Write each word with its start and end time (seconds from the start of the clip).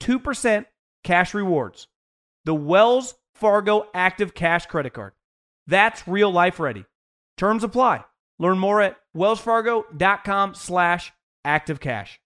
2% 0.00 0.66
cash 1.04 1.34
rewards. 1.34 1.88
The 2.44 2.54
Wells 2.54 3.14
Fargo 3.34 3.86
Active 3.94 4.34
Cash 4.34 4.66
Credit 4.66 4.92
Card. 4.92 5.12
That's 5.66 6.08
real 6.08 6.30
life 6.30 6.58
ready. 6.58 6.84
Terms 7.36 7.62
apply. 7.62 8.04
Learn 8.38 8.58
more 8.58 8.80
at 8.80 8.96
wellsfargo.com 9.16 10.54
slash 10.54 11.12
activecash. 11.46 12.18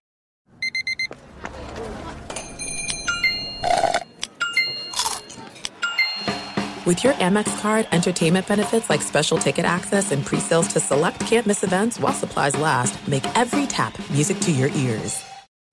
With 6.85 7.05
your 7.05 7.13
Amex 7.15 7.61
card, 7.61 7.87
entertainment 7.93 8.49
benefits 8.49 8.91
like 8.91 9.03
special 9.03 9.39
ticket 9.39 9.65
access 9.65 10.11
and 10.11 10.27
pre-sales 10.27 10.67
to 10.69 10.81
select 10.81 11.21
campus 11.21 11.63
events 11.63 12.01
while 12.01 12.13
supplies 12.13 12.59
last 12.59 13.07
make 13.07 13.25
every 13.37 13.67
tap 13.67 13.97
music 14.11 14.41
to 14.41 14.51
your 14.51 14.69
ears. 14.71 15.25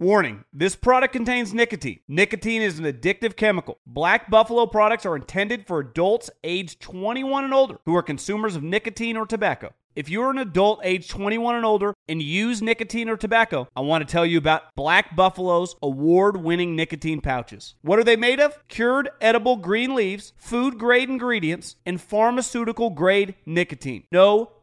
Warning 0.01 0.45
this 0.53 0.77
product 0.77 1.11
contains 1.11 1.53
nicotine. 1.53 1.99
Nicotine 2.07 2.61
is 2.61 2.79
an 2.79 2.85
addictive 2.85 3.35
chemical. 3.35 3.79
Black 3.85 4.29
Buffalo 4.29 4.65
products 4.65 5.05
are 5.05 5.17
intended 5.17 5.67
for 5.67 5.81
adults 5.81 6.29
aged 6.41 6.79
21 6.79 7.43
and 7.43 7.53
older 7.53 7.79
who 7.85 7.97
are 7.97 8.01
consumers 8.01 8.55
of 8.55 8.63
nicotine 8.63 9.17
or 9.17 9.25
tobacco. 9.25 9.73
If 9.97 10.07
you're 10.07 10.29
an 10.29 10.37
adult 10.37 10.79
age 10.85 11.09
21 11.09 11.55
and 11.55 11.65
older 11.65 11.93
and 12.07 12.21
use 12.21 12.61
nicotine 12.61 13.09
or 13.09 13.17
tobacco, 13.17 13.67
I 13.75 13.81
want 13.81 14.07
to 14.07 14.09
tell 14.09 14.25
you 14.25 14.37
about 14.37 14.73
Black 14.73 15.17
Buffalo's 15.17 15.75
award 15.83 16.37
winning 16.37 16.77
nicotine 16.77 17.19
pouches. 17.19 17.75
What 17.81 17.99
are 17.99 18.05
they 18.05 18.15
made 18.15 18.39
of? 18.39 18.65
Cured 18.69 19.09
edible 19.19 19.57
green 19.57 19.95
leaves, 19.95 20.31
food 20.37 20.77
grade 20.77 21.09
ingredients, 21.09 21.75
and 21.85 21.99
pharmaceutical 21.99 22.91
grade 22.91 23.35
nicotine. 23.45 24.05
No 24.13 24.51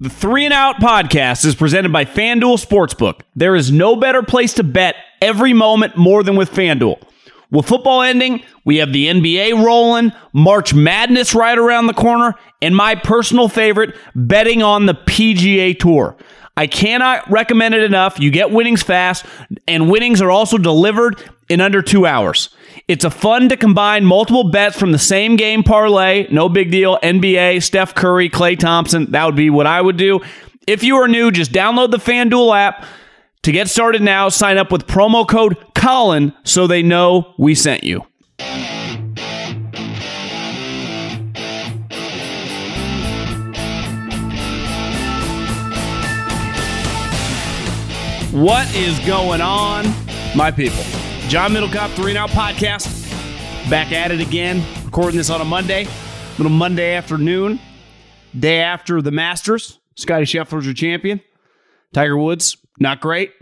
The 0.00 0.10
Three 0.10 0.44
and 0.44 0.54
Out 0.54 0.76
podcast 0.76 1.44
is 1.44 1.56
presented 1.56 1.92
by 1.92 2.04
FanDuel 2.04 2.64
Sportsbook. 2.64 3.22
There 3.34 3.56
is 3.56 3.72
no 3.72 3.96
better 3.96 4.22
place 4.22 4.54
to 4.54 4.62
bet 4.62 4.94
every 5.20 5.52
moment 5.52 5.96
more 5.96 6.22
than 6.22 6.36
with 6.36 6.52
FanDuel. 6.52 7.02
With 7.50 7.66
football 7.66 8.02
ending, 8.02 8.44
we 8.64 8.76
have 8.76 8.92
the 8.92 9.08
NBA 9.08 9.60
rolling, 9.64 10.12
March 10.32 10.72
Madness 10.72 11.34
right 11.34 11.58
around 11.58 11.88
the 11.88 11.94
corner, 11.94 12.36
and 12.62 12.76
my 12.76 12.94
personal 12.94 13.48
favorite, 13.48 13.96
betting 14.14 14.62
on 14.62 14.86
the 14.86 14.94
PGA 14.94 15.76
Tour. 15.76 16.16
I 16.56 16.68
cannot 16.68 17.28
recommend 17.28 17.74
it 17.74 17.82
enough. 17.82 18.20
You 18.20 18.30
get 18.30 18.52
winnings 18.52 18.84
fast, 18.84 19.26
and 19.66 19.90
winnings 19.90 20.22
are 20.22 20.30
also 20.30 20.58
delivered 20.58 21.20
in 21.48 21.60
under 21.60 21.82
two 21.82 22.06
hours. 22.06 22.50
It's 22.88 23.04
a 23.04 23.10
fun 23.10 23.50
to 23.50 23.56
combine 23.58 24.06
multiple 24.06 24.50
bets 24.50 24.78
from 24.78 24.92
the 24.92 24.98
same 24.98 25.36
game 25.36 25.62
parlay. 25.62 26.26
No 26.30 26.48
big 26.48 26.70
deal. 26.70 26.98
NBA, 27.02 27.62
Steph 27.62 27.94
Curry, 27.94 28.30
Klay 28.30 28.58
Thompson. 28.58 29.10
That 29.10 29.26
would 29.26 29.36
be 29.36 29.50
what 29.50 29.66
I 29.66 29.78
would 29.78 29.98
do. 29.98 30.20
If 30.66 30.82
you 30.82 30.96
are 30.96 31.06
new, 31.06 31.30
just 31.30 31.52
download 31.52 31.90
the 31.90 31.98
FanDuel 31.98 32.56
app. 32.56 32.86
To 33.42 33.52
get 33.52 33.68
started 33.68 34.00
now, 34.00 34.30
sign 34.30 34.56
up 34.56 34.72
with 34.72 34.86
promo 34.86 35.28
code 35.28 35.58
Colin 35.74 36.32
so 36.44 36.66
they 36.66 36.82
know 36.82 37.34
we 37.36 37.54
sent 37.54 37.84
you. 37.84 38.06
What 48.32 48.74
is 48.74 48.98
going 49.00 49.42
on, 49.42 49.84
my 50.34 50.50
people? 50.50 50.97
John 51.28 51.52
Middlekauff, 51.52 51.94
Three 51.94 52.12
and 52.12 52.16
Out 52.16 52.30
Podcast, 52.30 52.88
back 53.68 53.92
at 53.92 54.10
it 54.10 54.18
again. 54.18 54.64
Recording 54.86 55.18
this 55.18 55.28
on 55.28 55.42
a 55.42 55.44
Monday, 55.44 55.86
little 56.38 56.48
Monday 56.48 56.94
afternoon, 56.94 57.60
day 58.38 58.60
after 58.60 59.02
the 59.02 59.10
Masters. 59.10 59.78
Scottie 59.94 60.24
Scheffler's 60.24 60.64
your 60.64 60.72
champion. 60.72 61.20
Tiger 61.92 62.16
Woods, 62.16 62.56
not 62.80 63.02
great. 63.02 63.32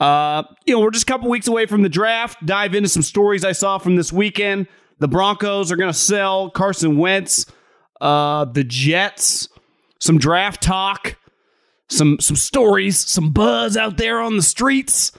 Uh, 0.00 0.44
you 0.64 0.74
know, 0.74 0.80
we're 0.80 0.90
just 0.90 1.02
a 1.02 1.12
couple 1.12 1.28
weeks 1.28 1.46
away 1.46 1.66
from 1.66 1.82
the 1.82 1.90
draft. 1.90 2.38
Dive 2.46 2.74
into 2.74 2.88
some 2.88 3.02
stories 3.02 3.44
I 3.44 3.52
saw 3.52 3.76
from 3.76 3.96
this 3.96 4.10
weekend. 4.10 4.66
The 4.98 5.08
Broncos 5.08 5.70
are 5.70 5.76
going 5.76 5.92
to 5.92 5.98
sell 5.98 6.48
Carson 6.48 6.96
Wentz. 6.96 7.44
Uh, 8.00 8.46
the 8.46 8.64
Jets, 8.64 9.50
some 9.98 10.16
draft 10.16 10.62
talk, 10.62 11.18
some 11.90 12.18
some 12.18 12.36
stories, 12.36 12.96
some 12.96 13.30
buzz 13.30 13.76
out 13.76 13.98
there 13.98 14.22
on 14.22 14.36
the 14.36 14.42
streets. 14.42 15.12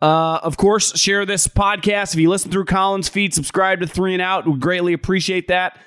Uh, 0.00 0.38
of 0.42 0.56
course, 0.56 0.96
share 0.98 1.26
this 1.26 1.48
podcast. 1.48 2.14
If 2.14 2.20
you 2.20 2.30
listen 2.30 2.50
through 2.50 2.66
Colin's 2.66 3.08
feed, 3.08 3.34
subscribe 3.34 3.80
to 3.80 3.86
Three 3.86 4.12
and 4.12 4.22
Out. 4.22 4.46
We 4.46 4.56
greatly 4.58 4.92
appreciate 4.92 5.48
that. 5.48 5.78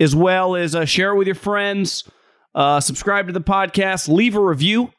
As 0.00 0.16
well 0.16 0.56
as 0.56 0.74
uh, 0.74 0.84
share 0.84 1.12
it 1.12 1.16
with 1.16 1.28
your 1.28 1.36
friends. 1.36 2.08
Uh, 2.54 2.80
subscribe 2.80 3.28
to 3.28 3.32
the 3.32 3.40
podcast. 3.40 4.08
Leave 4.08 4.34
a 4.34 4.40
review. 4.40 4.92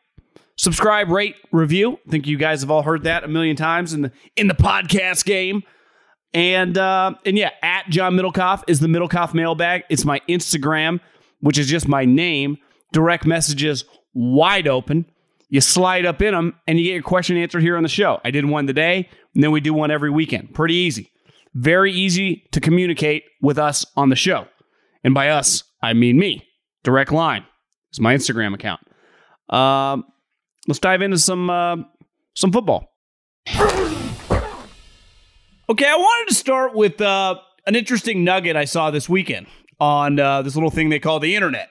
Subscribe, 0.58 1.10
rate, 1.10 1.36
review. 1.52 2.00
I 2.08 2.12
think 2.12 2.28
you 2.28 2.38
guys 2.38 2.62
have 2.62 2.72
all 2.72 2.82
heard 2.84 3.04
that 3.04 3.26
a 3.26 3.28
million 3.28 3.58
times 3.58 3.94
in 3.94 4.04
the 4.04 4.12
in 4.38 4.48
the 4.48 4.54
podcast 4.54 5.26
game. 5.26 5.64
And 6.34 6.78
uh, 6.78 7.16
and 7.26 7.38
yeah, 7.38 7.52
at 7.62 7.90
John 7.90 8.14
Middlekauff 8.16 8.64
is 8.68 8.80
the 8.80 8.88
Middlekauff 8.88 9.34
mailbag. 9.34 9.84
It's 9.90 10.06
my 10.06 10.22
Instagram, 10.30 11.02
which 11.42 11.58
is 11.58 11.68
just 11.68 11.90
my 11.90 12.06
name. 12.06 12.58
Direct 12.94 13.26
messages 13.26 13.84
wide 14.14 14.68
open. 14.68 15.06
You 15.50 15.62
slide 15.62 16.06
up 16.06 16.22
in 16.22 16.34
them 16.34 16.56
and 16.68 16.80
you 16.80 16.86
get 16.86 16.94
your 16.94 17.04
question 17.04 17.38
answered 17.38 17.62
here 17.62 17.78
on 17.78 17.84
the 17.84 17.90
show. 17.90 18.20
I 18.26 18.32
did 18.32 18.46
one 18.46 18.68
today, 18.68 19.10
and 19.34 19.44
then 19.44 19.52
we 19.52 19.62
do 19.62 19.74
one 19.74 19.92
every 19.92 20.10
weekend. 20.10 20.54
Pretty 20.54 20.76
easy. 20.76 21.12
Very 21.54 21.92
easy 21.92 22.44
to 22.52 22.60
communicate 22.60 23.24
with 23.42 23.58
us 23.58 23.86
on 23.96 24.10
the 24.10 24.16
show. 24.16 24.48
And 25.04 25.14
by 25.14 25.30
us, 25.30 25.64
I 25.82 25.94
mean 25.94 26.18
me. 26.18 26.48
Direct 26.84 27.12
line 27.12 27.46
is 27.94 28.00
my 28.00 28.16
Instagram 28.16 28.54
account. 28.54 28.82
Um, 29.50 30.06
let's 30.68 30.80
dive 30.80 31.02
into 31.02 31.18
some 31.18 31.50
uh, 31.50 31.78
some 32.34 32.52
football. 32.52 32.92
Okay, 35.68 35.88
I 35.88 35.96
wanted 35.96 36.30
to 36.30 36.36
start 36.36 36.76
with 36.76 37.02
uh, 37.02 37.36
an 37.66 37.76
interesting 37.76 38.24
nugget 38.24 38.56
I 38.56 38.66
saw 38.66 38.92
this 38.92 39.10
weekend 39.10 39.48
on 39.80 40.20
uh, 40.20 40.42
this 40.42 40.56
little 40.56 40.70
thing 40.70 40.90
they 40.90 41.00
call 41.00 41.20
the 41.20 41.36
internet. 41.36 41.70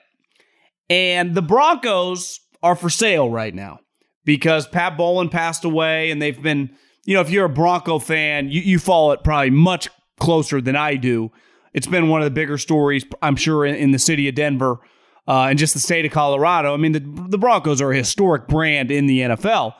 And 0.89 1.33
the 1.33 1.41
Broncos 1.41 2.39
are 2.65 2.75
for 2.75 2.89
sale 2.89 3.29
right 3.29 3.53
now 3.53 3.79
because 4.25 4.67
Pat 4.67 4.97
Bowlen 4.97 5.29
passed 5.29 5.63
away, 5.63 6.09
and 6.09 6.19
they've 6.19 6.41
been, 6.41 6.75
you 7.05 7.13
know, 7.13 7.21
if 7.21 7.29
you're 7.29 7.45
a 7.45 7.49
Bronco 7.49 7.99
fan, 7.99 8.49
you, 8.49 8.59
you 8.61 8.79
follow 8.79 9.11
it 9.11 9.23
probably 9.23 9.51
much 9.51 9.87
closer 10.19 10.59
than 10.59 10.75
I 10.75 10.95
do. 10.95 11.31
It's 11.73 11.85
been 11.85 12.09
one 12.09 12.21
of 12.21 12.25
the 12.25 12.31
bigger 12.31 12.57
stories, 12.57 13.05
I'm 13.21 13.35
sure, 13.35 13.65
in, 13.65 13.75
in 13.75 13.91
the 13.91 13.99
city 13.99 14.27
of 14.27 14.33
Denver 14.33 14.79
uh, 15.27 15.43
and 15.43 15.59
just 15.59 15.75
the 15.75 15.79
state 15.79 16.05
of 16.05 16.11
Colorado. 16.11 16.73
I 16.73 16.77
mean, 16.77 16.93
the, 16.93 17.27
the 17.29 17.37
Broncos 17.37 17.81
are 17.81 17.91
a 17.91 17.95
historic 17.95 18.47
brand 18.47 18.89
in 18.89 19.05
the 19.05 19.19
NFL. 19.19 19.73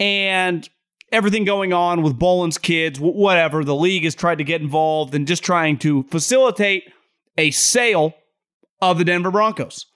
And 0.00 0.66
everything 1.12 1.44
going 1.44 1.74
on 1.74 2.02
with 2.02 2.18
Bowlen's 2.18 2.56
kids, 2.56 2.98
whatever, 2.98 3.62
the 3.62 3.74
league 3.74 4.04
has 4.04 4.14
tried 4.14 4.38
to 4.38 4.44
get 4.44 4.62
involved 4.62 5.14
and 5.14 5.26
just 5.26 5.44
trying 5.44 5.76
to 5.78 6.04
facilitate 6.04 6.84
a 7.36 7.50
sale 7.50 8.14
of 8.80 8.96
the 8.96 9.04
Denver 9.04 9.30
Broncos. 9.30 9.86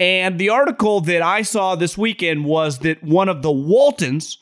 And 0.00 0.38
the 0.38 0.50
article 0.50 1.00
that 1.02 1.22
I 1.22 1.42
saw 1.42 1.74
this 1.74 1.98
weekend 1.98 2.44
was 2.44 2.78
that 2.80 3.02
one 3.02 3.28
of 3.28 3.42
the 3.42 3.50
Waltons, 3.50 4.38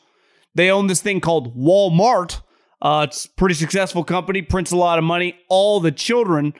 they 0.53 0.69
own 0.69 0.87
this 0.87 1.01
thing 1.01 1.19
called 1.19 1.57
Walmart. 1.57 2.41
Uh, 2.81 3.07
it's 3.09 3.25
a 3.25 3.29
pretty 3.31 3.55
successful 3.55 4.03
company, 4.03 4.41
prints 4.43 4.71
a 4.71 4.77
lot 4.77 4.99
of 4.99 5.03
money. 5.03 5.35
All 5.49 5.79
the 5.79 5.91
children 5.91 6.53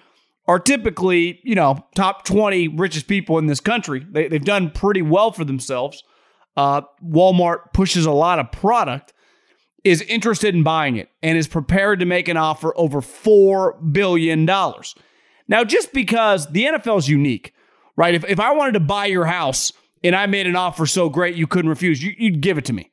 are 0.47 0.59
typically, 0.59 1.39
you 1.43 1.53
know, 1.53 1.85
top 1.93 2.25
20 2.25 2.69
richest 2.69 3.07
people 3.07 3.37
in 3.37 3.45
this 3.45 3.59
country. 3.59 4.05
They, 4.09 4.27
they've 4.27 4.43
done 4.43 4.71
pretty 4.71 5.01
well 5.01 5.31
for 5.31 5.45
themselves. 5.45 6.03
Uh, 6.55 6.81
Walmart 7.05 7.73
pushes 7.73 8.07
a 8.07 8.11
lot 8.11 8.39
of 8.39 8.51
product, 8.51 9.13
is 9.83 10.01
interested 10.03 10.55
in 10.55 10.63
buying 10.63 10.95
it, 10.95 11.09
and 11.21 11.37
is 11.37 11.47
prepared 11.47 11.99
to 11.99 12.05
make 12.05 12.27
an 12.27 12.37
offer 12.37 12.73
over 12.77 13.01
$4 13.01 13.93
billion. 13.93 14.45
Now, 14.45 15.63
just 15.63 15.93
because 15.93 16.47
the 16.51 16.63
NFL 16.63 16.97
is 16.97 17.09
unique, 17.09 17.53
right? 17.97 18.15
If, 18.15 18.23
if 18.29 18.39
I 18.39 18.53
wanted 18.53 18.73
to 18.73 18.79
buy 18.79 19.07
your 19.07 19.25
house 19.25 19.73
and 20.03 20.15
I 20.15 20.27
made 20.27 20.47
an 20.47 20.55
offer 20.55 20.85
so 20.85 21.09
great 21.09 21.35
you 21.35 21.47
couldn't 21.47 21.69
refuse, 21.69 22.01
you, 22.01 22.13
you'd 22.17 22.39
give 22.39 22.57
it 22.57 22.65
to 22.65 22.73
me. 22.73 22.89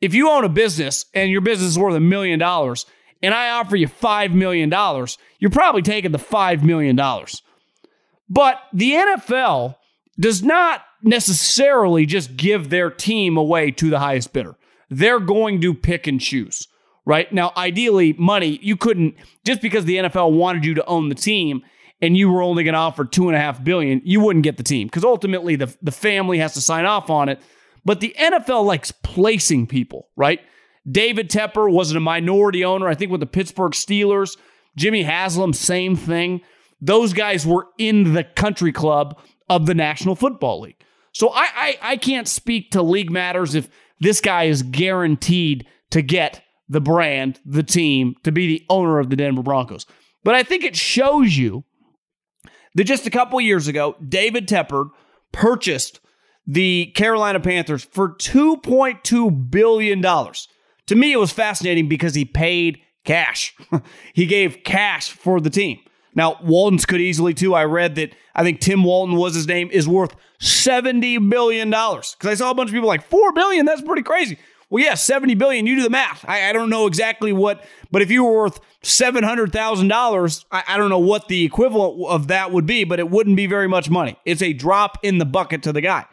If 0.00 0.14
you 0.14 0.28
own 0.28 0.44
a 0.44 0.48
business 0.48 1.04
and 1.14 1.30
your 1.30 1.40
business 1.42 1.70
is 1.70 1.78
worth 1.78 1.94
a 1.94 2.00
million 2.00 2.38
dollars 2.38 2.86
and 3.22 3.32
I 3.32 3.50
offer 3.50 3.76
you 3.76 3.86
$5 3.86 4.32
million, 4.32 4.70
you're 5.38 5.50
probably 5.50 5.82
taking 5.82 6.12
the 6.12 6.18
$5 6.18 6.62
million. 6.62 6.96
But 8.28 8.60
the 8.72 8.92
NFL 8.92 9.76
does 10.18 10.42
not 10.42 10.82
necessarily 11.02 12.06
just 12.06 12.36
give 12.36 12.70
their 12.70 12.90
team 12.90 13.36
away 13.36 13.70
to 13.70 13.90
the 13.90 13.98
highest 13.98 14.32
bidder. 14.32 14.56
They're 14.90 15.20
going 15.20 15.60
to 15.60 15.74
pick 15.74 16.06
and 16.06 16.20
choose, 16.20 16.68
right? 17.04 17.32
Now, 17.32 17.52
ideally, 17.56 18.14
money, 18.14 18.58
you 18.62 18.76
couldn't, 18.76 19.14
just 19.44 19.60
because 19.60 19.84
the 19.84 19.96
NFL 19.96 20.32
wanted 20.32 20.64
you 20.64 20.74
to 20.74 20.84
own 20.86 21.08
the 21.08 21.14
team 21.14 21.62
and 22.00 22.16
you 22.16 22.30
were 22.30 22.42
only 22.42 22.64
going 22.64 22.74
to 22.74 22.78
offer 22.78 23.04
two 23.04 23.28
and 23.28 23.36
a 23.36 23.40
half 23.40 23.62
billion, 23.62 24.00
you 24.04 24.20
wouldn't 24.20 24.42
get 24.42 24.56
the 24.56 24.62
team 24.62 24.86
because 24.86 25.04
ultimately 25.04 25.56
the, 25.56 25.74
the 25.82 25.92
family 25.92 26.38
has 26.38 26.54
to 26.54 26.60
sign 26.60 26.84
off 26.84 27.10
on 27.10 27.28
it. 27.28 27.40
But 27.84 28.00
the 28.00 28.14
NFL 28.18 28.64
likes 28.64 28.90
placing 28.90 29.68
people, 29.68 30.08
right? 30.16 30.40
David 30.90 31.30
Tepper 31.30 31.70
wasn't 31.70 31.98
a 31.98 32.00
minority 32.00 32.64
owner, 32.64 32.88
I 32.88 32.94
think, 32.94 33.10
with 33.10 33.20
the 33.20 33.26
Pittsburgh 33.26 33.72
Steelers. 33.72 34.36
Jimmy 34.76 35.02
Haslam, 35.02 35.52
same 35.52 35.96
thing. 35.96 36.42
Those 36.80 37.12
guys 37.12 37.46
were 37.46 37.68
in 37.78 38.12
the 38.12 38.24
country 38.24 38.72
club 38.72 39.18
of 39.48 39.66
the 39.66 39.74
National 39.74 40.14
Football 40.14 40.60
League. 40.60 40.76
So 41.12 41.30
I, 41.30 41.48
I, 41.54 41.78
I 41.82 41.96
can't 41.96 42.28
speak 42.28 42.72
to 42.72 42.82
league 42.82 43.10
matters 43.10 43.54
if 43.54 43.70
this 44.00 44.20
guy 44.20 44.44
is 44.44 44.62
guaranteed 44.62 45.66
to 45.90 46.02
get 46.02 46.42
the 46.68 46.80
brand, 46.80 47.40
the 47.46 47.62
team, 47.62 48.16
to 48.24 48.32
be 48.32 48.46
the 48.46 48.66
owner 48.68 48.98
of 48.98 49.08
the 49.08 49.16
Denver 49.16 49.42
Broncos. 49.42 49.86
But 50.24 50.34
I 50.34 50.42
think 50.42 50.64
it 50.64 50.76
shows 50.76 51.36
you 51.36 51.64
that 52.76 52.84
just 52.84 53.06
a 53.06 53.10
couple 53.10 53.40
years 53.40 53.66
ago, 53.68 53.96
David 54.06 54.46
Tepper 54.46 54.90
purchased 55.32 56.00
the 56.46 56.86
Carolina 56.94 57.40
Panthers 57.40 57.84
for 57.84 58.10
$2.2 58.10 59.50
billion. 59.50 60.02
To 60.02 60.94
me, 60.94 61.12
it 61.12 61.18
was 61.18 61.32
fascinating 61.32 61.88
because 61.88 62.14
he 62.14 62.24
paid 62.24 62.78
cash. 63.04 63.56
he 64.14 64.26
gave 64.26 64.62
cash 64.62 65.10
for 65.10 65.40
the 65.40 65.50
team. 65.50 65.78
Now, 66.14 66.38
Walton's 66.42 66.86
could 66.86 67.00
easily 67.00 67.34
too. 67.34 67.54
I 67.54 67.64
read 67.64 67.94
that 67.96 68.14
I 68.34 68.42
think 68.42 68.60
Tim 68.60 68.84
Walton 68.84 69.16
was 69.16 69.34
his 69.34 69.48
name, 69.48 69.70
is 69.72 69.88
worth 69.88 70.14
$70 70.40 71.28
billion. 71.30 71.70
Because 71.70 72.14
I 72.24 72.34
saw 72.34 72.50
a 72.50 72.54
bunch 72.54 72.68
of 72.68 72.74
people 72.74 72.88
like, 72.88 73.04
4 73.04 73.32
billion, 73.32 73.66
that's 73.66 73.82
pretty 73.82 74.02
crazy. 74.02 74.38
Well, 74.68 74.82
yeah, 74.82 74.94
70 74.94 75.34
billion. 75.36 75.66
You 75.66 75.76
do 75.76 75.82
the 75.82 75.90
math. 75.90 76.24
I, 76.26 76.50
I 76.50 76.52
don't 76.52 76.70
know 76.70 76.86
exactly 76.86 77.32
what, 77.32 77.64
but 77.90 78.02
if 78.02 78.10
you 78.10 78.24
were 78.24 78.34
worth 78.34 78.60
$700,000, 78.82 80.44
I, 80.50 80.64
I 80.66 80.76
don't 80.76 80.90
know 80.90 80.98
what 80.98 81.28
the 81.28 81.44
equivalent 81.44 82.04
of 82.08 82.28
that 82.28 82.50
would 82.50 82.66
be, 82.66 82.84
but 82.84 82.98
it 82.98 83.08
wouldn't 83.08 83.36
be 83.36 83.46
very 83.46 83.68
much 83.68 83.88
money. 83.88 84.18
It's 84.24 84.42
a 84.42 84.52
drop 84.52 84.98
in 85.02 85.18
the 85.18 85.24
bucket 85.24 85.62
to 85.64 85.72
the 85.72 85.80
guy. 85.80 86.06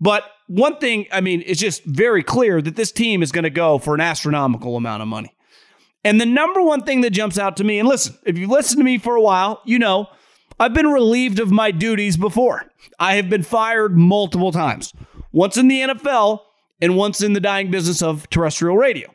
But 0.00 0.24
one 0.46 0.78
thing, 0.78 1.06
I 1.12 1.20
mean, 1.20 1.42
it's 1.46 1.60
just 1.60 1.84
very 1.84 2.22
clear 2.22 2.62
that 2.62 2.76
this 2.76 2.92
team 2.92 3.22
is 3.22 3.30
going 3.30 3.44
to 3.44 3.50
go 3.50 3.78
for 3.78 3.94
an 3.94 4.00
astronomical 4.00 4.76
amount 4.76 5.02
of 5.02 5.08
money. 5.08 5.34
And 6.04 6.20
the 6.20 6.26
number 6.26 6.60
one 6.62 6.82
thing 6.82 7.02
that 7.02 7.10
jumps 7.10 7.38
out 7.38 7.56
to 7.58 7.64
me, 7.64 7.78
and 7.78 7.88
listen, 7.88 8.16
if 8.24 8.36
you've 8.36 8.50
listened 8.50 8.78
to 8.78 8.84
me 8.84 8.98
for 8.98 9.14
a 9.14 9.22
while, 9.22 9.60
you 9.64 9.78
know 9.78 10.08
I've 10.58 10.74
been 10.74 10.88
relieved 10.88 11.40
of 11.40 11.50
my 11.50 11.70
duties 11.70 12.16
before. 12.16 12.66
I 12.98 13.16
have 13.16 13.28
been 13.30 13.42
fired 13.42 13.96
multiple 13.96 14.52
times, 14.52 14.92
once 15.30 15.56
in 15.56 15.68
the 15.68 15.80
NFL 15.80 16.40
and 16.82 16.96
once 16.96 17.22
in 17.22 17.32
the 17.32 17.40
dying 17.40 17.70
business 17.70 18.02
of 18.02 18.28
terrestrial 18.28 18.76
radio. 18.76 19.08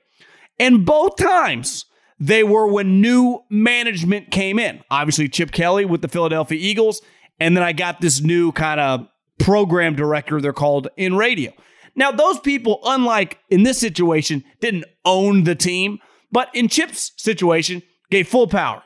And 0.58 0.86
both 0.86 1.18
times 1.18 1.86
they 2.20 2.44
were 2.44 2.66
when 2.66 3.02
new 3.02 3.44
management 3.50 4.32
came 4.32 4.58
in. 4.58 4.82
Obviously, 4.90 5.28
Chip 5.28 5.52
Kelly 5.52 5.86
with 5.86 6.02
the 6.02 6.08
Philadelphia 6.08 6.58
Eagles. 6.60 7.02
And 7.40 7.56
then 7.56 7.64
I 7.64 7.74
got 7.74 8.02
this 8.02 8.22
new 8.22 8.52
kind 8.54 8.80
of 8.80 9.08
program 9.38 9.96
director, 9.96 10.42
they're 10.42 10.54
called 10.54 10.88
in 10.98 11.16
radio. 11.16 11.52
Now, 11.96 12.12
those 12.12 12.40
people, 12.40 12.80
unlike 12.84 13.38
in 13.50 13.64
this 13.64 13.78
situation, 13.78 14.44
didn't 14.62 14.86
own 15.06 15.44
the 15.44 15.54
team. 15.54 16.00
But 16.32 16.50
in 16.56 16.70
Chip's 16.70 17.12
situation, 17.18 17.84
gave 18.10 18.28
full 18.28 18.48
power. 18.48 18.82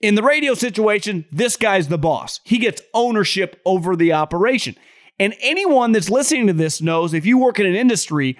In 0.00 0.16
the 0.16 0.22
radio 0.22 0.54
situation, 0.54 1.26
this 1.30 1.56
guy's 1.56 1.88
the 1.88 1.98
boss. 1.98 2.40
He 2.44 2.58
gets 2.58 2.82
ownership 2.94 3.60
over 3.64 3.94
the 3.94 4.12
operation. 4.12 4.74
And 5.18 5.34
anyone 5.40 5.92
that's 5.92 6.10
listening 6.10 6.46
to 6.48 6.52
this 6.52 6.80
knows 6.80 7.14
if 7.14 7.26
you 7.26 7.38
work 7.38 7.60
in 7.60 7.66
an 7.66 7.74
industry 7.74 8.38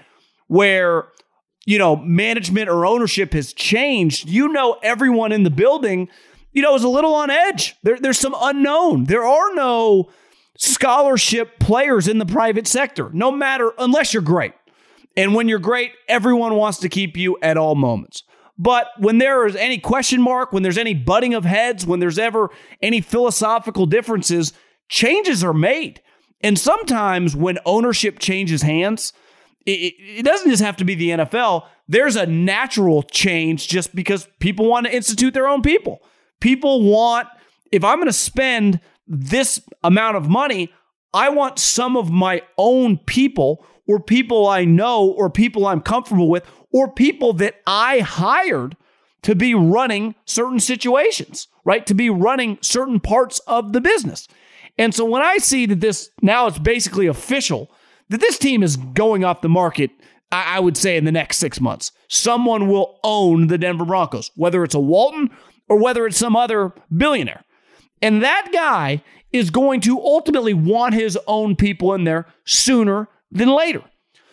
where 0.49 1.09
you 1.65 1.79
know 1.79 1.97
management 1.97 2.69
or 2.69 2.87
ownership 2.87 3.33
has 3.35 3.53
changed, 3.53 4.29
you 4.29 4.49
know 4.49 4.79
everyone 4.83 5.33
in 5.33 5.43
the 5.43 5.51
building, 5.51 6.09
you 6.53 6.63
know, 6.63 6.75
is 6.75 6.85
a 6.85 6.89
little 6.89 7.15
on 7.15 7.31
edge. 7.31 7.77
There, 7.83 7.99
there's 7.99 8.19
some 8.19 8.35
unknown. 8.41 9.05
There 9.05 9.25
are 9.25 9.55
no 9.55 10.11
scholarship 10.57 11.59
players 11.59 12.09
in 12.09 12.19
the 12.19 12.27
private 12.27 12.67
sector, 12.67 13.11
no 13.13 13.31
matter 13.31 13.73
unless 13.79 14.13
you're 14.13 14.23
great. 14.23 14.53
And 15.17 15.35
when 15.35 15.49
you're 15.49 15.59
great, 15.59 15.93
everyone 16.09 16.55
wants 16.55 16.79
to 16.79 16.89
keep 16.89 17.17
you 17.17 17.37
at 17.43 17.57
all 17.57 17.75
moments. 17.75 18.23
But 18.59 18.89
when 18.99 19.19
there 19.19 19.47
is 19.47 19.57
any 19.57 19.79
question 19.79 20.21
mark, 20.23 20.53
when 20.53 20.63
there's 20.63 20.79
any 20.79 20.95
butting 20.95 21.35
of 21.35 21.45
heads, 21.45 21.87
when 21.87 22.01
there's 22.01 22.19
ever 22.19 22.51
any 22.81 23.01
philosophical 23.01 23.87
differences, 23.87 24.53
changes 24.89 25.43
are 25.43 25.55
made. 25.55 26.01
And 26.43 26.59
sometimes 26.59 27.37
when 27.37 27.59
ownership 27.65 28.19
changes 28.19 28.63
hands, 28.63 29.13
it, 29.65 29.95
it, 29.99 30.25
doesn't 30.25 30.51
just 30.51 30.63
have 30.63 30.77
to 30.79 30.85
be 30.85 30.95
the 30.95 31.11
NFL. 31.11 31.67
There's 31.89 32.17
a 32.17 32.27
natural 32.27 33.03
change 33.05 33.69
just 33.69 33.95
because 33.95 34.29
people 34.41 34.69
want 34.69 34.87
to 34.87 34.95
institute 34.95 35.35
their 35.35 35.47
own 35.47 35.63
people. 35.63 36.03
People 36.41 36.83
want, 36.91 37.29
if 37.71 37.85
I'm 37.85 37.99
going 37.99 38.09
to 38.09 38.13
spend 38.13 38.81
this 39.07 39.61
amount 39.85 40.17
of 40.17 40.29
money, 40.29 40.73
I 41.15 41.29
want 41.29 41.59
some 41.59 41.97
of 41.97 42.11
my 42.11 42.43
own 42.59 42.99
people 42.99 43.65
or 43.87 44.01
people 44.01 44.47
I 44.49 44.65
know 44.65 45.09
or 45.09 45.31
people 45.31 45.67
I'm 45.67 45.81
comfortable 45.81 46.29
with 46.29 46.45
or 46.73 46.91
people 46.91 47.33
that 47.35 47.57
I 47.67 48.01
hired 48.01 48.77
to 49.23 49.35
be 49.35 49.55
running 49.55 50.15
certain 50.25 50.59
situations, 50.59 51.47
right? 51.65 51.87
To 51.87 51.95
be 51.95 52.11
running 52.11 52.59
certain 52.61 52.99
parts 52.99 53.39
of 53.41 53.73
the 53.73 53.81
business. 53.81 54.27
And 54.79 54.95
so 54.95 55.05
when 55.05 55.23
I 55.23 55.39
see 55.39 55.67
that 55.67 55.81
this 55.81 56.11
now 56.23 56.47
it's 56.47 56.59
basically 56.59 57.07
official 57.07 57.71
that 58.09 58.21
this 58.21 58.39
team 58.39 58.63
is 58.63 58.77
going 58.77 59.25
off 59.25 59.41
the 59.41 59.49
market, 59.49 59.91
I, 60.31 60.57
I 60.57 60.61
would 60.61 60.77
say 60.77 60.97
in 60.97 61.05
the 61.05 61.13
next 61.13 61.39
six 61.39 61.61
months, 61.61 61.93
someone 62.09 62.69
will 62.69 62.99
own 63.05 63.47
the 63.47 63.59
Denver 63.59 63.85
Broncos, 63.85 64.31
whether 64.37 64.65
it's 64.65 64.75
a 64.75 64.81
Walton 64.81 65.31
or 65.69 65.79
whether 65.79 66.07
it's 66.07 66.19
some 66.19 66.37
other 66.37 66.73
billionaire. 66.95 67.45
And 68.01 68.23
that 68.23 68.51
guy 68.53 69.03
is 69.33 69.51
going 69.51 69.81
to 69.83 70.01
ultimately 70.01 70.55
want 70.55 70.95
his 70.95 71.19
own 71.27 71.57
people 71.57 71.95
in 71.95 72.05
there 72.05 72.27
sooner 72.45 73.09
than 73.31 73.49
later. 73.49 73.83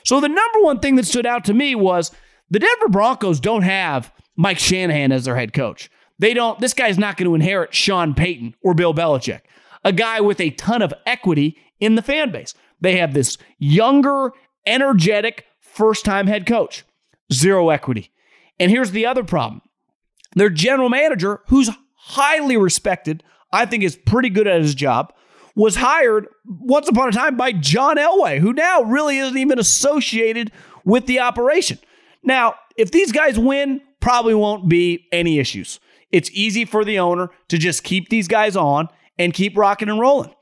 So 0.04 0.20
the 0.20 0.28
number 0.28 0.62
one 0.62 0.80
thing 0.80 0.96
that 0.96 1.06
stood 1.06 1.26
out 1.26 1.46
to 1.46 1.54
me 1.54 1.76
was 1.76 2.12
the 2.50 2.60
Denver 2.60 2.90
Broncos 2.90 3.40
don't 3.40 3.62
have 3.62 4.12
Mike 4.36 4.60
Shanahan 4.60 5.12
as 5.12 5.26
their 5.26 5.36
head 5.36 5.54
coach. 5.54 5.90
They 6.18 6.34
don't, 6.34 6.60
this 6.60 6.74
guy's 6.74 6.98
not 6.98 7.16
going 7.16 7.30
to 7.30 7.36
inherit 7.36 7.74
Sean 7.74 8.14
Payton 8.14 8.56
or 8.62 8.74
Bill 8.74 8.94
Belichick, 8.94 9.42
a 9.84 9.94
guy 9.94 10.22
with 10.22 10.40
a 10.40 10.52
ton 10.52 10.82
of 10.82 10.94
equity 11.06 11.58
in 11.80 11.96
the 11.96 12.02
fan 12.02 12.32
base. 12.32 12.54
They 12.82 12.98
have 12.98 13.14
this 13.14 13.38
younger, 13.58 14.32
energetic, 14.66 15.46
first 15.60 16.06
time 16.06 16.28
head 16.28 16.46
coach, 16.46 16.84
zero 17.32 17.70
equity. 17.70 18.12
And 18.60 18.72
here's 18.72 18.92
the 18.92 19.06
other 19.06 19.24
problem 19.24 19.62
their 20.36 20.50
general 20.50 20.90
manager, 20.90 21.42
who's 21.48 21.70
highly 21.96 22.58
respected, 22.58 23.24
I 23.52 23.66
think 23.66 23.84
is 23.84 23.96
pretty 23.96 24.30
good 24.30 24.48
at 24.48 24.62
his 24.62 24.76
job, 24.76 25.14
was 25.56 25.78
hired 25.78 26.28
once 26.46 26.88
upon 26.88 27.10
a 27.10 27.12
time 27.12 27.36
by 27.36 27.52
John 27.52 27.98
Elway, 27.98 28.40
who 28.40 28.54
now 28.54 28.84
really 28.84 29.18
isn't 29.18 29.38
even 29.38 29.60
associated 29.60 30.52
with 30.86 31.08
the 31.08 31.20
operation. 31.20 31.80
Now, 32.24 32.56
if 32.78 32.92
these 32.92 33.12
guys 33.12 33.40
win, 33.40 33.82
probably 34.00 34.36
won't 34.36 34.70
be 34.70 35.08
any 35.12 35.40
issues. 35.40 35.80
It's 36.12 36.30
easy 36.32 36.66
for 36.66 36.84
the 36.86 37.00
owner 37.00 37.30
to 37.50 37.58
just 37.58 37.84
keep 37.84 38.10
these 38.10 38.28
guys 38.28 38.56
on 38.56 38.90
and 39.20 39.34
keep 39.34 39.56
rocking 39.56 39.90
and 39.90 40.00
rolling. 40.00 40.34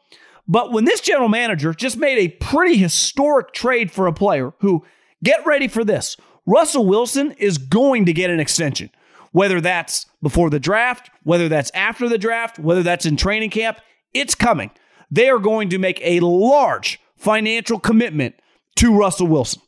But 0.47 0.71
when 0.71 0.85
this 0.85 1.01
general 1.01 1.27
manager 1.27 1.73
just 1.73 1.97
made 1.97 2.17
a 2.19 2.29
pretty 2.29 2.77
historic 2.77 3.51
trade 3.51 3.91
for 3.91 4.07
a 4.07 4.13
player 4.13 4.53
who, 4.59 4.85
get 5.21 5.45
ready 5.45 5.67
for 5.67 5.83
this, 5.83 6.15
Russell 6.45 6.85
Wilson 6.85 7.33
is 7.33 7.57
going 7.57 8.05
to 8.05 8.13
get 8.13 8.29
an 8.29 8.39
extension. 8.39 8.89
Whether 9.33 9.59
that's 9.59 10.05
before 10.21 10.49
the 10.49 10.59
draft, 10.59 11.09
whether 11.23 11.49
that's 11.49 11.69
after 11.73 12.07
the 12.07 12.17
draft, 12.17 12.57
whether 12.59 12.81
that's 12.81 13.05
in 13.05 13.17
training 13.17 13.49
camp, 13.49 13.81
it's 14.13 14.35
coming. 14.35 14.71
they 15.11 15.29
are 15.29 15.39
going 15.39 15.69
to 15.69 15.77
make 15.77 15.99
a 16.01 16.19
large 16.19 16.99
financial 17.15 17.79
commitment 17.79 18.35
to 18.75 18.97
Russell 18.97 19.27
Wilson. 19.27 19.61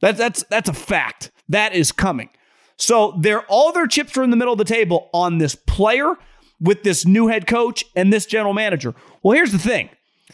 That's 0.00 0.18
that's 0.18 0.42
that's 0.44 0.68
a 0.68 0.74
fact. 0.74 1.30
That 1.48 1.74
is 1.74 1.92
coming. 1.92 2.30
So 2.76 3.16
they're 3.20 3.44
all 3.46 3.72
their 3.72 3.86
chips 3.86 4.16
are 4.16 4.22
in 4.22 4.30
the 4.30 4.36
middle 4.36 4.52
of 4.52 4.58
the 4.58 4.64
table 4.64 5.08
on 5.12 5.38
this 5.38 5.54
player 5.54 6.14
with 6.60 6.82
this 6.82 7.04
new 7.06 7.28
head 7.28 7.46
coach 7.46 7.84
and 7.94 8.12
this 8.12 8.26
general 8.26 8.54
manager. 8.54 8.94
Well, 9.22 9.34
here's 9.34 9.52
the 9.52 9.58
thing. 9.58 9.90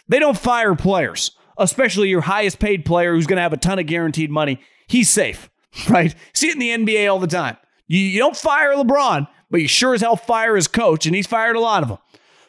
They 0.09 0.19
don't 0.19 0.39
fire 0.39 0.75
players, 0.75 1.33
especially 1.59 2.09
your 2.09 2.23
highest 2.23 2.59
paid 2.59 2.85
player 2.85 3.15
who's 3.15 3.27
going 3.27 3.37
to 3.37 3.43
have 3.43 3.53
a 3.53 3.59
ton 3.59 3.79
of 3.79 3.87
guaranteed 3.87 4.31
money. 4.31 4.61
He's 4.87 5.09
safe, 5.09 5.51
right? 5.89 6.15
See 6.33 6.49
it 6.49 6.55
in 6.55 6.87
the 6.87 6.95
NBA 6.95 7.11
all 7.11 7.19
the 7.19 7.27
time. 7.27 7.57
You, 7.87 7.99
you 7.99 8.19
don't 8.19 8.37
fire 8.37 8.75
LeBron, 8.75 9.27
but 9.51 9.61
you 9.61 9.69
sure 9.69 9.95
as 9.95 10.01
hell 10.01 10.17
fire 10.17 10.57
his 10.57 10.69
coach, 10.69 11.07
and 11.07 11.15
he's 11.15 11.27
fired 11.27 11.57
a 11.57 11.61
lot 11.61 11.83
of 11.83 11.89
them. 11.89 11.99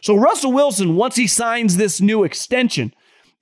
So 0.01 0.15
Russell 0.15 0.51
Wilson, 0.51 0.95
once 0.95 1.15
he 1.15 1.27
signs 1.27 1.77
this 1.77 2.01
new 2.01 2.23
extension, 2.23 2.93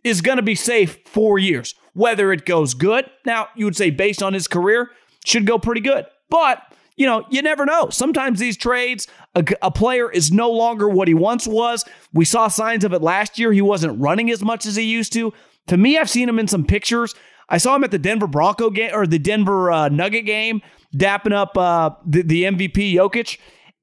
is 0.04 0.22
going 0.22 0.38
to 0.38 0.44
be 0.44 0.56
safe 0.56 0.98
four 1.06 1.40
years. 1.40 1.76
Whether 1.94 2.32
it 2.32 2.46
goes 2.46 2.74
good, 2.74 3.06
now 3.26 3.50
you 3.56 3.66
would 3.66 3.76
say 3.76 3.90
based 3.90 4.24
on 4.24 4.34
his 4.34 4.48
career, 4.48 4.92
should 5.26 5.46
go 5.46 5.60
pretty 5.60 5.82
good. 5.82 6.06
But 6.30 6.71
you 6.96 7.06
know, 7.06 7.26
you 7.30 7.42
never 7.42 7.66
know. 7.66 7.90
Sometimes 7.90 8.40
these 8.40 8.58
trades, 8.58 9.08
a, 9.36 9.44
a, 9.62 9.72
player 9.72 10.12
is 10.12 10.32
no 10.32 10.52
longer 10.52 10.90
what 10.90 11.08
he 11.08 11.14
once 11.14 11.48
was. 11.48 11.86
We 12.14 12.26
saw 12.26 12.48
signs 12.48 12.84
of 12.84 12.94
it 12.94 13.02
last 13.02 13.40
year. 13.40 13.52
He 13.52 13.62
wasn't 13.62 14.00
running 14.00 14.30
as 14.30 14.44
much 14.44 14.66
as 14.66 14.76
he 14.76 14.84
used 14.84 15.14
to. 15.14 15.34
To 15.68 15.78
me, 15.78 15.98
I've 15.98 16.10
seen 16.10 16.28
him 16.28 16.40
in 16.40 16.48
some 16.48 16.66
pictures. 16.66 17.16
I 17.50 17.58
saw 17.58 17.76
him 17.76 17.84
at 17.84 17.92
the 17.92 18.00
Denver 18.00 18.28
Bronco 18.28 18.70
game 18.70 18.92
or 18.94 19.06
the 19.06 19.20
Denver 19.20 19.72
uh, 19.72 19.90
Nugget 19.90 20.26
game, 20.26 20.62
dapping 20.96 21.34
up 21.34 21.58
uh, 21.58 21.92
the, 22.06 22.22
the 22.24 22.44
MVP 22.44 22.94
Jokic. 22.94 23.38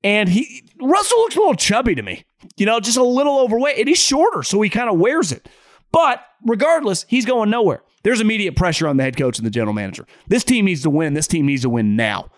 And 0.04 0.28
he 0.28 0.62
Russell 0.80 1.18
looks 1.18 1.36
a 1.36 1.38
little 1.38 1.54
chubby 1.54 1.94
to 1.94 2.02
me, 2.02 2.24
you 2.56 2.66
know, 2.66 2.80
just 2.80 2.96
a 2.96 3.02
little 3.02 3.40
overweight. 3.40 3.78
And 3.78 3.88
he's 3.88 3.98
shorter, 3.98 4.42
so 4.42 4.60
he 4.60 4.70
kind 4.70 4.88
of 4.88 4.98
wears 4.98 5.32
it. 5.32 5.48
But 5.90 6.22
regardless, 6.44 7.04
he's 7.08 7.26
going 7.26 7.50
nowhere. 7.50 7.82
There's 8.04 8.20
immediate 8.20 8.54
pressure 8.54 8.86
on 8.86 8.96
the 8.96 9.02
head 9.02 9.16
coach 9.16 9.38
and 9.38 9.46
the 9.46 9.50
general 9.50 9.74
manager. 9.74 10.06
This 10.28 10.44
team 10.44 10.66
needs 10.66 10.82
to 10.82 10.90
win. 10.90 11.14
This 11.14 11.26
team 11.26 11.46
needs 11.46 11.62
to 11.62 11.70
win 11.70 11.96
now. 11.96 12.30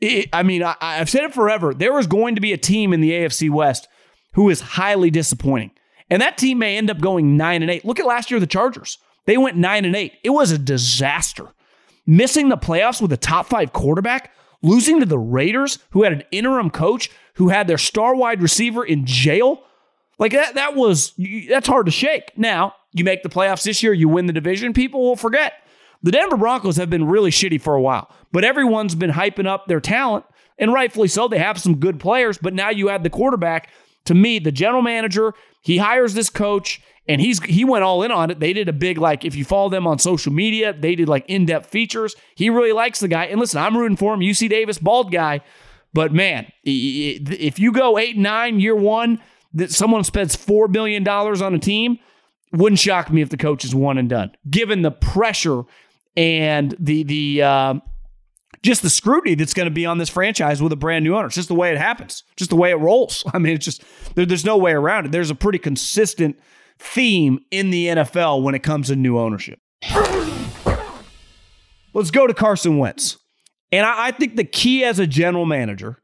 It, 0.00 0.28
I 0.32 0.42
mean, 0.42 0.62
I, 0.62 0.74
I've 0.80 1.10
said 1.10 1.24
it 1.24 1.34
forever. 1.34 1.72
There 1.72 1.98
is 1.98 2.06
going 2.06 2.34
to 2.34 2.40
be 2.40 2.52
a 2.52 2.58
team 2.58 2.92
in 2.92 3.00
the 3.00 3.12
AFC 3.12 3.50
West 3.50 3.88
who 4.34 4.50
is 4.50 4.60
highly 4.60 5.10
disappointing. 5.10 5.70
And 6.10 6.20
that 6.20 6.36
team 6.36 6.58
may 6.58 6.76
end 6.76 6.90
up 6.90 7.00
going 7.00 7.36
9 7.36 7.62
and 7.62 7.70
8. 7.70 7.84
Look 7.84 8.00
at 8.00 8.06
last 8.06 8.30
year 8.30 8.40
the 8.40 8.46
Chargers. 8.46 8.98
They 9.26 9.36
went 9.36 9.56
9 9.56 9.84
and 9.84 9.96
8. 9.96 10.12
It 10.22 10.30
was 10.30 10.50
a 10.50 10.58
disaster. 10.58 11.48
Missing 12.06 12.50
the 12.50 12.58
playoffs 12.58 13.00
with 13.00 13.12
a 13.12 13.16
top 13.16 13.46
5 13.46 13.72
quarterback, 13.72 14.32
losing 14.62 15.00
to 15.00 15.06
the 15.06 15.18
Raiders 15.18 15.78
who 15.90 16.02
had 16.02 16.12
an 16.12 16.24
interim 16.30 16.70
coach 16.70 17.10
who 17.34 17.48
had 17.48 17.66
their 17.66 17.78
star 17.78 18.14
wide 18.14 18.42
receiver 18.42 18.84
in 18.84 19.06
jail. 19.06 19.62
Like 20.18 20.32
that 20.32 20.54
that 20.54 20.74
was 20.76 21.12
that's 21.48 21.66
hard 21.66 21.86
to 21.86 21.92
shake. 21.92 22.32
Now, 22.36 22.74
you 22.92 23.04
make 23.04 23.22
the 23.22 23.28
playoffs 23.28 23.64
this 23.64 23.82
year, 23.82 23.92
you 23.92 24.08
win 24.08 24.26
the 24.26 24.32
division, 24.32 24.72
people 24.72 25.02
will 25.02 25.16
forget. 25.16 25.54
The 26.04 26.12
Denver 26.12 26.36
Broncos 26.36 26.76
have 26.76 26.90
been 26.90 27.08
really 27.08 27.30
shitty 27.30 27.62
for 27.62 27.74
a 27.74 27.80
while, 27.80 28.10
but 28.30 28.44
everyone's 28.44 28.94
been 28.94 29.12
hyping 29.12 29.46
up 29.46 29.66
their 29.66 29.80
talent, 29.80 30.26
and 30.58 30.70
rightfully 30.70 31.08
so. 31.08 31.28
They 31.28 31.38
have 31.38 31.58
some 31.58 31.76
good 31.76 31.98
players, 31.98 32.36
but 32.36 32.52
now 32.52 32.68
you 32.68 32.90
add 32.90 33.02
the 33.02 33.10
quarterback. 33.10 33.70
To 34.04 34.14
me, 34.14 34.38
the 34.38 34.52
general 34.52 34.82
manager, 34.82 35.32
he 35.62 35.78
hires 35.78 36.12
this 36.12 36.28
coach, 36.28 36.82
and 37.08 37.22
he's 37.22 37.42
he 37.44 37.64
went 37.64 37.84
all 37.84 38.02
in 38.02 38.12
on 38.12 38.30
it. 38.30 38.38
They 38.38 38.52
did 38.52 38.68
a 38.68 38.72
big 38.74 38.98
like 38.98 39.24
if 39.24 39.34
you 39.34 39.46
follow 39.46 39.70
them 39.70 39.86
on 39.86 39.98
social 39.98 40.30
media, 40.30 40.74
they 40.74 40.94
did 40.94 41.08
like 41.08 41.24
in 41.26 41.46
depth 41.46 41.70
features. 41.70 42.14
He 42.34 42.50
really 42.50 42.72
likes 42.72 43.00
the 43.00 43.08
guy, 43.08 43.24
and 43.24 43.40
listen, 43.40 43.62
I'm 43.62 43.74
rooting 43.74 43.96
for 43.96 44.12
him. 44.12 44.20
UC 44.20 44.50
Davis, 44.50 44.76
bald 44.76 45.10
guy, 45.10 45.40
but 45.94 46.12
man, 46.12 46.52
if 46.64 47.58
you 47.58 47.72
go 47.72 47.96
eight 47.96 48.18
nine 48.18 48.60
year 48.60 48.76
one, 48.76 49.22
that 49.54 49.70
someone 49.70 50.04
spends 50.04 50.36
four 50.36 50.68
billion 50.68 51.02
dollars 51.02 51.40
on 51.40 51.54
a 51.54 51.58
team, 51.58 51.98
wouldn't 52.52 52.78
shock 52.78 53.10
me 53.10 53.22
if 53.22 53.30
the 53.30 53.38
coach 53.38 53.64
is 53.64 53.74
one 53.74 53.96
and 53.96 54.10
done. 54.10 54.32
Given 54.50 54.82
the 54.82 54.90
pressure 54.90 55.62
and 56.16 56.74
the 56.78 57.02
the 57.02 57.42
uh, 57.42 57.74
just 58.62 58.82
the 58.82 58.90
scrutiny 58.90 59.34
that's 59.34 59.54
going 59.54 59.66
to 59.66 59.74
be 59.74 59.86
on 59.86 59.98
this 59.98 60.08
franchise 60.08 60.62
with 60.62 60.72
a 60.72 60.76
brand 60.76 61.04
new 61.04 61.14
owner. 61.14 61.26
It's 61.26 61.34
just 61.34 61.48
the 61.48 61.54
way 61.54 61.70
it 61.70 61.78
happens, 61.78 62.24
just 62.36 62.50
the 62.50 62.56
way 62.56 62.70
it 62.70 62.76
rolls. 62.76 63.24
I 63.34 63.38
mean, 63.38 63.54
it's 63.54 63.64
just 63.64 63.84
there, 64.14 64.26
there's 64.26 64.44
no 64.44 64.56
way 64.56 64.72
around 64.72 65.06
it. 65.06 65.12
There's 65.12 65.30
a 65.30 65.34
pretty 65.34 65.58
consistent 65.58 66.38
theme 66.78 67.40
in 67.50 67.70
the 67.70 67.88
NFL 67.88 68.42
when 68.42 68.54
it 68.54 68.62
comes 68.62 68.88
to 68.88 68.96
new 68.96 69.18
ownership. 69.18 69.60
Let's 71.92 72.10
go 72.10 72.26
to 72.26 72.34
Carson 72.34 72.78
Wentz. 72.78 73.18
And 73.70 73.86
I, 73.86 74.08
I 74.08 74.10
think 74.10 74.36
the 74.36 74.44
key 74.44 74.84
as 74.84 74.98
a 74.98 75.06
general 75.06 75.46
manager 75.46 75.98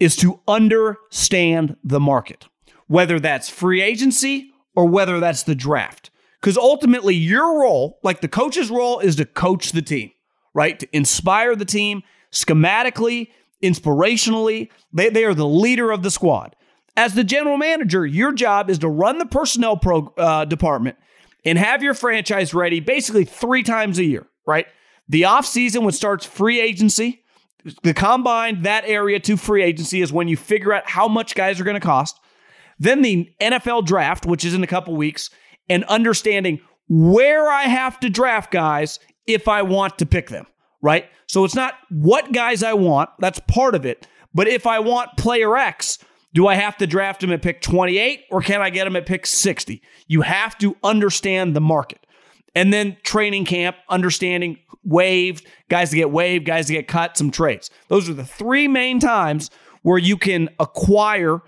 is 0.00 0.16
to 0.16 0.40
understand 0.48 1.76
the 1.84 2.00
market, 2.00 2.46
whether 2.86 3.20
that's 3.20 3.48
free 3.48 3.82
agency 3.82 4.50
or 4.74 4.86
whether 4.86 5.20
that's 5.20 5.42
the 5.42 5.54
draft. 5.54 6.03
Because 6.44 6.58
ultimately, 6.58 7.14
your 7.14 7.62
role, 7.62 7.98
like 8.02 8.20
the 8.20 8.28
coach's 8.28 8.70
role, 8.70 8.98
is 8.98 9.16
to 9.16 9.24
coach 9.24 9.72
the 9.72 9.80
team, 9.80 10.10
right? 10.52 10.78
To 10.78 10.86
inspire 10.94 11.56
the 11.56 11.64
team 11.64 12.02
schematically, 12.30 13.28
inspirationally. 13.62 14.68
They, 14.92 15.08
they 15.08 15.24
are 15.24 15.32
the 15.32 15.48
leader 15.48 15.90
of 15.90 16.02
the 16.02 16.10
squad. 16.10 16.54
As 16.98 17.14
the 17.14 17.24
general 17.24 17.56
manager, 17.56 18.04
your 18.04 18.30
job 18.30 18.68
is 18.68 18.78
to 18.80 18.90
run 18.90 19.16
the 19.16 19.24
personnel 19.24 19.78
pro, 19.78 20.12
uh, 20.18 20.44
department 20.44 20.98
and 21.46 21.56
have 21.56 21.82
your 21.82 21.94
franchise 21.94 22.52
ready 22.52 22.78
basically 22.78 23.24
three 23.24 23.62
times 23.62 23.98
a 23.98 24.04
year, 24.04 24.26
right? 24.46 24.66
The 25.08 25.22
offseason, 25.22 25.82
which 25.82 25.94
starts 25.94 26.26
free 26.26 26.60
agency, 26.60 27.24
the 27.82 27.94
combine, 27.94 28.60
that 28.64 28.84
area 28.84 29.18
to 29.20 29.38
free 29.38 29.62
agency 29.62 30.02
is 30.02 30.12
when 30.12 30.28
you 30.28 30.36
figure 30.36 30.74
out 30.74 30.90
how 30.90 31.08
much 31.08 31.34
guys 31.34 31.58
are 31.58 31.64
going 31.64 31.72
to 31.72 31.80
cost. 31.80 32.20
Then 32.78 33.00
the 33.00 33.32
NFL 33.40 33.86
draft, 33.86 34.26
which 34.26 34.44
is 34.44 34.52
in 34.52 34.62
a 34.62 34.66
couple 34.66 34.94
weeks, 34.94 35.30
and 35.68 35.84
understanding 35.84 36.60
where 36.88 37.48
I 37.50 37.64
have 37.64 37.98
to 38.00 38.10
draft 38.10 38.50
guys 38.50 38.98
if 39.26 39.48
I 39.48 39.62
want 39.62 39.98
to 39.98 40.06
pick 40.06 40.28
them, 40.28 40.46
right? 40.82 41.06
So 41.26 41.44
it's 41.44 41.54
not 41.54 41.74
what 41.90 42.32
guys 42.32 42.62
I 42.62 42.74
want, 42.74 43.10
that's 43.18 43.40
part 43.40 43.74
of 43.74 43.86
it. 43.86 44.06
But 44.34 44.48
if 44.48 44.66
I 44.66 44.80
want 44.80 45.16
player 45.16 45.56
X, 45.56 45.98
do 46.34 46.48
I 46.48 46.56
have 46.56 46.76
to 46.78 46.86
draft 46.86 47.22
him 47.22 47.32
at 47.32 47.42
pick 47.42 47.62
28 47.62 48.24
or 48.30 48.42
can 48.42 48.60
I 48.60 48.70
get 48.70 48.86
him 48.86 48.96
at 48.96 49.06
pick 49.06 49.24
60? 49.24 49.80
You 50.08 50.22
have 50.22 50.58
to 50.58 50.76
understand 50.82 51.54
the 51.54 51.60
market. 51.60 52.04
And 52.56 52.72
then 52.72 52.96
training 53.02 53.46
camp, 53.46 53.76
understanding 53.88 54.58
waived, 54.84 55.46
guys 55.68 55.90
to 55.90 55.96
get 55.96 56.10
waived, 56.10 56.44
guys 56.44 56.66
to 56.66 56.72
get 56.72 56.88
cut, 56.88 57.16
some 57.16 57.30
trades. 57.30 57.70
Those 57.88 58.08
are 58.08 58.14
the 58.14 58.24
three 58.24 58.68
main 58.68 59.00
times 59.00 59.50
where 59.82 59.98
you 59.98 60.16
can 60.16 60.50
acquire 60.58 61.40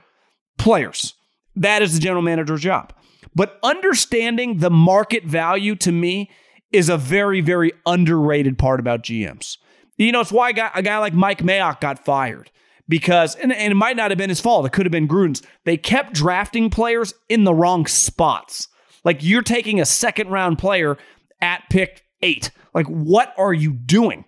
players. 0.58 1.14
That 1.56 1.82
is 1.82 1.94
the 1.94 2.00
general 2.00 2.22
manager's 2.22 2.60
job. 2.60 2.92
But 3.34 3.58
understanding 3.62 4.58
the 4.58 4.70
market 4.70 5.24
value 5.24 5.74
to 5.76 5.92
me 5.92 6.30
is 6.72 6.88
a 6.88 6.96
very, 6.96 7.40
very 7.40 7.72
underrated 7.84 8.58
part 8.58 8.80
about 8.80 9.02
GMs. 9.02 9.58
You 9.96 10.12
know, 10.12 10.20
it's 10.20 10.32
why 10.32 10.50
a 10.50 10.82
guy, 10.82 10.98
like 10.98 11.14
Mike 11.14 11.38
Mayock 11.38 11.80
got 11.80 12.04
fired 12.04 12.50
because, 12.88 13.34
and, 13.34 13.52
and, 13.52 13.72
it 13.72 13.76
might 13.76 13.96
not 13.96 14.10
have 14.10 14.18
been 14.18 14.28
his 14.28 14.40
fault. 14.40 14.66
It 14.66 14.72
could 14.72 14.86
have 14.86 14.92
been 14.92 15.08
Gruden's. 15.08 15.42
They 15.64 15.76
kept 15.76 16.12
drafting 16.12 16.68
players 16.70 17.14
in 17.28 17.44
the 17.44 17.54
wrong 17.54 17.86
spots. 17.86 18.68
Like 19.04 19.22
you're 19.22 19.42
taking 19.42 19.80
a 19.80 19.86
second 19.86 20.28
round 20.28 20.58
player 20.58 20.98
at 21.40 21.62
pick 21.70 22.04
eight. 22.22 22.50
Like, 22.74 22.86
what 22.86 23.32
are 23.38 23.54
you 23.54 23.72
doing? 23.72 24.24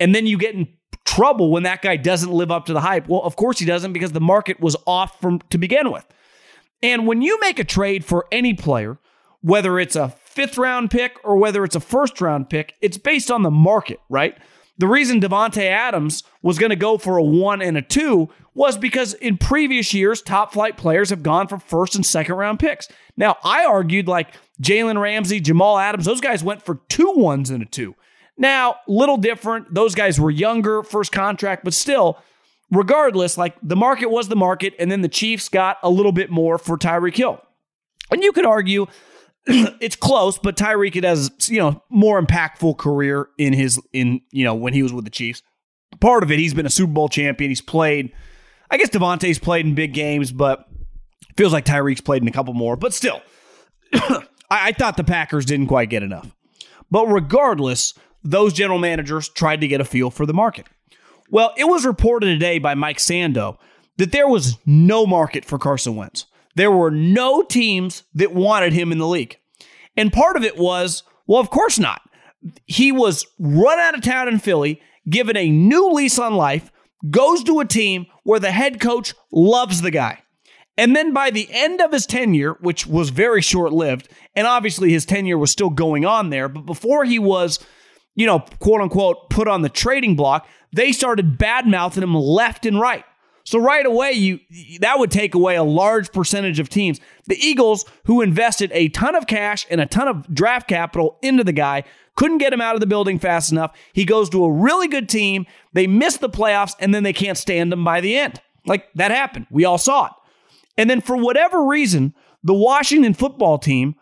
And 0.00 0.14
then 0.14 0.26
you 0.26 0.38
get 0.38 0.54
in 0.54 0.68
trouble 1.04 1.50
when 1.50 1.62
that 1.64 1.82
guy 1.82 1.96
doesn't 1.96 2.32
live 2.32 2.50
up 2.50 2.66
to 2.66 2.72
the 2.72 2.80
hype. 2.80 3.08
Well, 3.08 3.22
of 3.22 3.36
course 3.36 3.58
he 3.58 3.66
doesn't 3.66 3.92
because 3.92 4.12
the 4.12 4.20
market 4.20 4.60
was 4.60 4.76
off 4.86 5.20
from 5.20 5.40
to 5.50 5.58
begin 5.58 5.92
with. 5.92 6.06
And 6.82 7.06
when 7.06 7.22
you 7.22 7.38
make 7.40 7.58
a 7.58 7.64
trade 7.64 8.04
for 8.04 8.26
any 8.32 8.54
player, 8.54 8.98
whether 9.40 9.78
it's 9.78 9.96
a 9.96 10.10
fifth 10.24 10.58
round 10.58 10.90
pick 10.90 11.16
or 11.24 11.36
whether 11.36 11.64
it's 11.64 11.76
a 11.76 11.80
first 11.80 12.20
round 12.20 12.48
pick, 12.50 12.74
it's 12.80 12.98
based 12.98 13.30
on 13.30 13.42
the 13.42 13.50
market, 13.50 14.00
right? 14.08 14.36
The 14.78 14.88
reason 14.88 15.20
Davante 15.20 15.62
Adams 15.62 16.24
was 16.42 16.58
going 16.58 16.70
to 16.70 16.76
go 16.76 16.98
for 16.98 17.16
a 17.18 17.22
one 17.22 17.60
and 17.62 17.76
a 17.76 17.82
two 17.82 18.30
was 18.54 18.76
because 18.76 19.14
in 19.14 19.38
previous 19.38 19.94
years, 19.94 20.20
top 20.20 20.52
flight 20.52 20.76
players 20.76 21.10
have 21.10 21.22
gone 21.22 21.48
for 21.48 21.58
first 21.58 21.94
and 21.94 22.04
second 22.04 22.34
round 22.34 22.58
picks. 22.58 22.88
Now, 23.16 23.36
I 23.44 23.64
argued 23.64 24.08
like 24.08 24.34
Jalen 24.60 25.00
Ramsey, 25.00 25.40
Jamal 25.40 25.78
Adams, 25.78 26.04
those 26.04 26.20
guys 26.20 26.42
went 26.42 26.62
for 26.62 26.80
two 26.88 27.12
ones 27.12 27.50
and 27.50 27.62
a 27.62 27.66
two. 27.66 27.94
Now, 28.36 28.76
little 28.88 29.18
different. 29.18 29.72
Those 29.72 29.94
guys 29.94 30.18
were 30.18 30.30
younger, 30.30 30.82
first 30.82 31.12
contract, 31.12 31.64
but 31.64 31.74
still, 31.74 32.18
regardless, 32.72 33.38
like 33.38 33.54
the 33.62 33.76
market 33.76 34.10
was 34.10 34.28
the 34.28 34.36
market, 34.36 34.74
and 34.78 34.90
then 34.90 35.02
the 35.02 35.08
Chiefs 35.08 35.48
got 35.48 35.78
a 35.82 35.90
little 35.90 36.10
bit 36.10 36.30
more 36.30 36.58
for 36.58 36.76
Tyreek 36.76 37.16
Hill. 37.16 37.40
And 38.10 38.22
you 38.22 38.32
could 38.32 38.46
argue 38.46 38.86
it's 39.46 39.96
close, 39.96 40.38
but 40.38 40.56
Tyreek 40.56 41.02
has 41.04 41.30
you 41.48 41.58
know 41.58 41.82
more 41.90 42.20
impactful 42.20 42.78
career 42.78 43.28
in 43.38 43.52
his 43.52 43.80
in 43.92 44.20
you 44.32 44.44
know 44.44 44.54
when 44.54 44.72
he 44.72 44.82
was 44.82 44.92
with 44.92 45.04
the 45.04 45.10
Chiefs. 45.10 45.42
Part 46.00 46.22
of 46.22 46.32
it, 46.32 46.38
he's 46.38 46.54
been 46.54 46.66
a 46.66 46.70
Super 46.70 46.92
Bowl 46.92 47.08
champion. 47.08 47.50
He's 47.50 47.60
played. 47.60 48.12
I 48.70 48.78
guess 48.78 48.88
Davante's 48.88 49.38
played 49.38 49.66
in 49.66 49.74
big 49.74 49.92
games, 49.92 50.32
but 50.32 50.66
feels 51.36 51.52
like 51.52 51.66
Tyreek's 51.66 52.00
played 52.00 52.22
in 52.22 52.28
a 52.28 52.32
couple 52.32 52.54
more. 52.54 52.76
But 52.76 52.94
still, 52.94 53.20
I, 53.92 54.22
I 54.50 54.72
thought 54.72 54.96
the 54.96 55.04
Packers 55.04 55.44
didn't 55.44 55.66
quite 55.66 55.90
get 55.90 56.02
enough. 56.02 56.34
But 56.90 57.06
regardless, 57.06 57.94
those 58.24 58.52
general 58.52 58.78
managers 58.78 59.28
tried 59.28 59.60
to 59.60 59.68
get 59.68 59.80
a 59.80 59.84
feel 59.84 60.10
for 60.10 60.24
the 60.24 60.34
market. 60.34 60.66
Well, 61.32 61.54
it 61.56 61.64
was 61.64 61.86
reported 61.86 62.26
today 62.26 62.58
by 62.58 62.74
Mike 62.74 62.98
Sando 62.98 63.56
that 63.96 64.12
there 64.12 64.28
was 64.28 64.58
no 64.66 65.06
market 65.06 65.46
for 65.46 65.58
Carson 65.58 65.96
Wentz. 65.96 66.26
there 66.54 66.70
were 66.70 66.90
no 66.90 67.42
teams 67.42 68.02
that 68.14 68.34
wanted 68.34 68.74
him 68.74 68.92
in 68.92 68.98
the 68.98 69.06
league. 69.06 69.38
And 69.96 70.12
part 70.12 70.36
of 70.36 70.44
it 70.44 70.58
was, 70.58 71.02
well, 71.26 71.40
of 71.40 71.48
course 71.48 71.78
not. 71.78 72.02
He 72.66 72.92
was 72.92 73.24
run 73.38 73.78
out 73.78 73.94
of 73.94 74.02
town 74.02 74.28
in 74.28 74.38
Philly, 74.38 74.82
given 75.08 75.34
a 75.34 75.48
new 75.48 75.90
lease 75.92 76.18
on 76.18 76.34
life, 76.34 76.70
goes 77.10 77.42
to 77.44 77.60
a 77.60 77.64
team 77.64 78.04
where 78.24 78.38
the 78.38 78.52
head 78.52 78.78
coach 78.80 79.14
loves 79.32 79.80
the 79.80 79.90
guy. 79.90 80.18
And 80.76 80.94
then 80.94 81.14
by 81.14 81.30
the 81.30 81.48
end 81.50 81.80
of 81.80 81.92
his 81.92 82.04
tenure, 82.04 82.58
which 82.60 82.86
was 82.86 83.08
very 83.08 83.40
short 83.40 83.72
lived, 83.72 84.08
and 84.36 84.46
obviously 84.46 84.90
his 84.90 85.06
tenure 85.06 85.38
was 85.38 85.50
still 85.50 85.70
going 85.70 86.04
on 86.04 86.28
there, 86.28 86.50
but 86.50 86.66
before 86.66 87.04
he 87.04 87.18
was, 87.18 87.58
you 88.14 88.26
know, 88.26 88.40
quote 88.58 88.82
unquote, 88.82 89.30
put 89.30 89.48
on 89.48 89.62
the 89.62 89.70
trading 89.70 90.16
block, 90.16 90.46
they 90.72 90.92
started 90.92 91.38
bad 91.38 91.66
mouthing 91.66 92.02
him 92.02 92.14
left 92.14 92.66
and 92.66 92.80
right. 92.80 93.04
So 93.44 93.58
right 93.58 93.84
away, 93.84 94.12
you 94.12 94.40
that 94.80 94.98
would 94.98 95.10
take 95.10 95.34
away 95.34 95.56
a 95.56 95.64
large 95.64 96.12
percentage 96.12 96.60
of 96.60 96.68
teams. 96.68 97.00
The 97.26 97.36
Eagles, 97.36 97.84
who 98.04 98.20
invested 98.20 98.70
a 98.72 98.88
ton 98.88 99.16
of 99.16 99.26
cash 99.26 99.66
and 99.68 99.80
a 99.80 99.86
ton 99.86 100.06
of 100.06 100.32
draft 100.32 100.68
capital 100.68 101.18
into 101.22 101.42
the 101.42 101.52
guy, 101.52 101.82
couldn't 102.14 102.38
get 102.38 102.52
him 102.52 102.60
out 102.60 102.74
of 102.74 102.80
the 102.80 102.86
building 102.86 103.18
fast 103.18 103.50
enough. 103.50 103.76
He 103.92 104.04
goes 104.04 104.30
to 104.30 104.44
a 104.44 104.52
really 104.52 104.86
good 104.86 105.08
team. 105.08 105.46
They 105.72 105.86
miss 105.86 106.18
the 106.18 106.28
playoffs, 106.28 106.76
and 106.78 106.94
then 106.94 107.02
they 107.02 107.12
can't 107.12 107.38
stand 107.38 107.72
him 107.72 107.82
by 107.82 108.00
the 108.00 108.16
end. 108.16 108.40
Like 108.64 108.92
that 108.94 109.10
happened. 109.10 109.46
We 109.50 109.64
all 109.64 109.78
saw 109.78 110.06
it. 110.06 110.12
And 110.76 110.88
then 110.88 111.00
for 111.00 111.16
whatever 111.16 111.64
reason, 111.64 112.14
the 112.44 112.54
Washington 112.54 113.14
football 113.14 113.58
team 113.58 113.96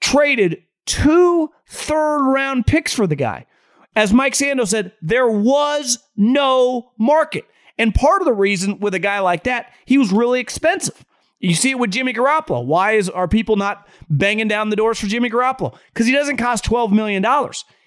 traded 0.00 0.62
two 0.84 1.50
third 1.66 2.30
round 2.30 2.66
picks 2.66 2.92
for 2.92 3.06
the 3.06 3.16
guy. 3.16 3.46
As 3.94 4.12
Mike 4.12 4.34
Sando 4.34 4.66
said, 4.66 4.92
there 5.02 5.28
was 5.28 5.98
no 6.16 6.92
market. 6.98 7.44
And 7.78 7.94
part 7.94 8.22
of 8.22 8.26
the 8.26 8.32
reason 8.32 8.78
with 8.80 8.94
a 8.94 8.98
guy 8.98 9.18
like 9.20 9.44
that, 9.44 9.72
he 9.84 9.98
was 9.98 10.12
really 10.12 10.40
expensive. 10.40 11.04
You 11.40 11.54
see 11.54 11.70
it 11.70 11.78
with 11.78 11.90
Jimmy 11.90 12.14
Garoppolo. 12.14 12.64
Why 12.64 12.92
is 12.92 13.10
are 13.10 13.26
people 13.26 13.56
not 13.56 13.88
banging 14.08 14.48
down 14.48 14.70
the 14.70 14.76
doors 14.76 15.00
for 15.00 15.06
Jimmy 15.06 15.28
Garoppolo? 15.28 15.76
Because 15.92 16.06
he 16.06 16.12
doesn't 16.12 16.36
cost 16.36 16.64
$12 16.64 16.92
million. 16.92 17.24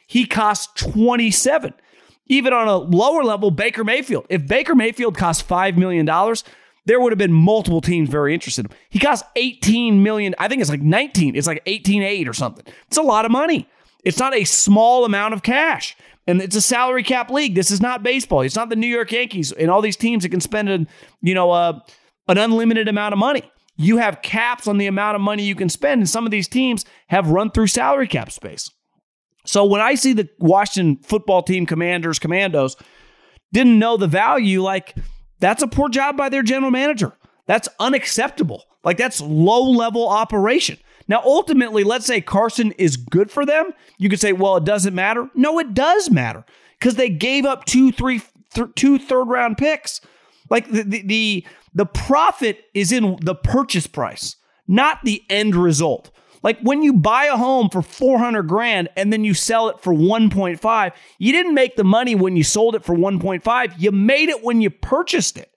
He 0.07 0.25
costs 0.25 0.67
27. 0.81 1.73
Even 2.27 2.53
on 2.53 2.67
a 2.67 2.75
lower 2.75 3.23
level, 3.23 3.51
Baker 3.51 3.83
Mayfield. 3.83 4.25
If 4.29 4.45
Baker 4.45 4.75
Mayfield 4.75 5.15
cost 5.15 5.47
$5 5.47 5.77
million, 5.77 6.05
there 6.85 6.99
would 6.99 7.11
have 7.11 7.17
been 7.17 7.33
multiple 7.33 7.81
teams 7.81 8.09
very 8.09 8.33
interested. 8.33 8.67
He 8.89 8.99
costs 8.99 9.27
18 9.35 10.03
million. 10.03 10.35
I 10.37 10.47
think 10.47 10.61
it's 10.61 10.69
like 10.69 10.81
19. 10.81 11.35
It's 11.35 11.47
like 11.47 11.63
18.8 11.65 12.27
or 12.27 12.33
something. 12.33 12.65
It's 12.87 12.97
a 12.97 13.03
lot 13.03 13.25
of 13.25 13.31
money. 13.31 13.69
It's 14.05 14.19
not 14.19 14.35
a 14.35 14.45
small 14.45 15.03
amount 15.03 15.33
of 15.33 15.43
cash. 15.43 15.97
And 16.27 16.41
it's 16.41 16.55
a 16.55 16.61
salary 16.61 17.03
cap 17.03 17.29
league. 17.29 17.55
This 17.55 17.69
is 17.69 17.81
not 17.81 18.01
baseball. 18.01 18.41
It's 18.41 18.55
not 18.55 18.69
the 18.69 18.75
New 18.75 18.87
York 18.87 19.11
Yankees 19.11 19.51
and 19.51 19.69
all 19.69 19.81
these 19.81 19.97
teams 19.97 20.23
that 20.23 20.29
can 20.29 20.41
spend 20.41 20.69
a, 20.69 20.85
you 21.21 21.33
know, 21.33 21.51
uh, 21.51 21.79
an 22.27 22.37
unlimited 22.37 22.87
amount 22.87 23.13
of 23.13 23.19
money. 23.19 23.43
You 23.77 23.97
have 23.97 24.21
caps 24.21 24.67
on 24.67 24.77
the 24.77 24.87
amount 24.87 25.15
of 25.15 25.21
money 25.21 25.43
you 25.43 25.53
can 25.53 25.69
spend, 25.69 25.99
and 25.99 26.09
some 26.09 26.25
of 26.25 26.31
these 26.31 26.47
teams 26.47 26.85
have 27.07 27.29
run 27.29 27.51
through 27.51 27.67
salary 27.67 28.07
cap 28.07 28.31
space. 28.31 28.69
So 29.45 29.65
when 29.65 29.81
I 29.81 29.95
see 29.95 30.13
the 30.13 30.29
Washington 30.39 31.03
football 31.03 31.43
team 31.43 31.65
commanders, 31.65 32.17
commandos, 32.17 32.77
didn't 33.51 33.77
know 33.77 33.97
the 33.97 34.07
value, 34.07 34.61
like 34.63 34.95
that's 35.39 35.61
a 35.61 35.67
poor 35.67 35.89
job 35.89 36.17
by 36.17 36.29
their 36.29 36.41
general 36.41 36.71
manager. 36.71 37.13
That's 37.47 37.69
unacceptable. 37.79 38.63
Like 38.83 38.97
that's 38.97 39.21
low 39.21 39.69
level 39.69 40.07
operation. 40.07 40.77
Now, 41.07 41.21
ultimately, 41.23 41.83
let's 41.83 42.05
say 42.05 42.21
Carson 42.21 42.71
is 42.73 42.97
good 42.97 43.29
for 43.29 43.45
them. 43.45 43.71
You 43.97 44.09
could 44.09 44.19
say, 44.19 44.33
well, 44.33 44.57
it 44.57 44.65
doesn't 44.65 44.95
matter. 44.95 45.29
No, 45.35 45.59
it 45.59 45.73
does 45.73 46.09
matter 46.09 46.45
because 46.79 46.95
they 46.95 47.09
gave 47.09 47.45
up 47.45 47.65
two, 47.65 47.91
three, 47.91 48.21
th- 48.53 48.69
two 48.75 48.97
third 48.97 49.25
round 49.25 49.57
picks. 49.57 50.01
Like 50.49 50.69
the, 50.69 50.83
the, 50.83 51.01
the 51.01 51.45
the 51.73 51.85
profit 51.85 52.63
is 52.73 52.91
in 52.91 53.17
the 53.21 53.35
purchase 53.35 53.85
price, 53.85 54.37
not 54.67 55.03
the 55.03 55.23
end 55.29 55.55
result. 55.55 56.09
Like 56.41 56.59
when 56.61 56.83
you 56.83 56.93
buy 56.93 57.25
a 57.25 57.35
home 57.35 57.69
for 57.69 57.81
400 57.81 58.43
grand 58.43 58.87
and 58.95 59.11
then 59.11 59.23
you 59.23 59.33
sell 59.33 59.67
it 59.67 59.81
for 59.81 59.91
1.5, 59.91 60.91
you 61.17 61.31
didn't 61.31 61.55
make 61.55 61.75
the 61.75 61.83
money 61.83 62.15
when 62.15 62.37
you 62.37 62.43
sold 62.43 62.75
it 62.75 62.85
for 62.85 62.95
1.5. 62.95 63.73
You 63.77 63.91
made 63.91 64.29
it 64.29 64.43
when 64.43 64.61
you 64.61 64.69
purchased 64.69 65.37
it. 65.37 65.51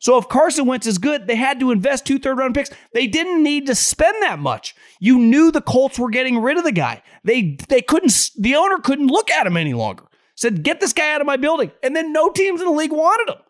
So 0.00 0.16
if 0.18 0.28
Carson 0.28 0.66
Wentz 0.66 0.86
is 0.86 0.98
good, 0.98 1.26
they 1.26 1.36
had 1.36 1.60
to 1.60 1.70
invest 1.70 2.06
two 2.06 2.18
third 2.18 2.38
round 2.38 2.54
picks. 2.54 2.70
They 2.92 3.06
didn't 3.06 3.42
need 3.42 3.66
to 3.66 3.74
spend 3.74 4.16
that 4.22 4.38
much. 4.38 4.74
You 5.00 5.18
knew 5.18 5.50
the 5.50 5.60
Colts 5.60 5.98
were 5.98 6.10
getting 6.10 6.38
rid 6.38 6.56
of 6.56 6.64
the 6.64 6.72
guy. 6.72 7.02
They 7.24 7.56
they 7.68 7.82
couldn't 7.82 8.30
the 8.38 8.56
owner 8.56 8.78
couldn't 8.78 9.08
look 9.08 9.30
at 9.30 9.46
him 9.46 9.56
any 9.56 9.74
longer. 9.74 10.04
Said, 10.34 10.62
"Get 10.62 10.80
this 10.80 10.92
guy 10.92 11.12
out 11.12 11.20
of 11.20 11.26
my 11.26 11.36
building." 11.36 11.72
And 11.82 11.96
then 11.96 12.12
no 12.12 12.30
teams 12.30 12.60
in 12.60 12.66
the 12.66 12.72
league 12.72 12.92
wanted 12.92 13.32
him. 13.32 13.40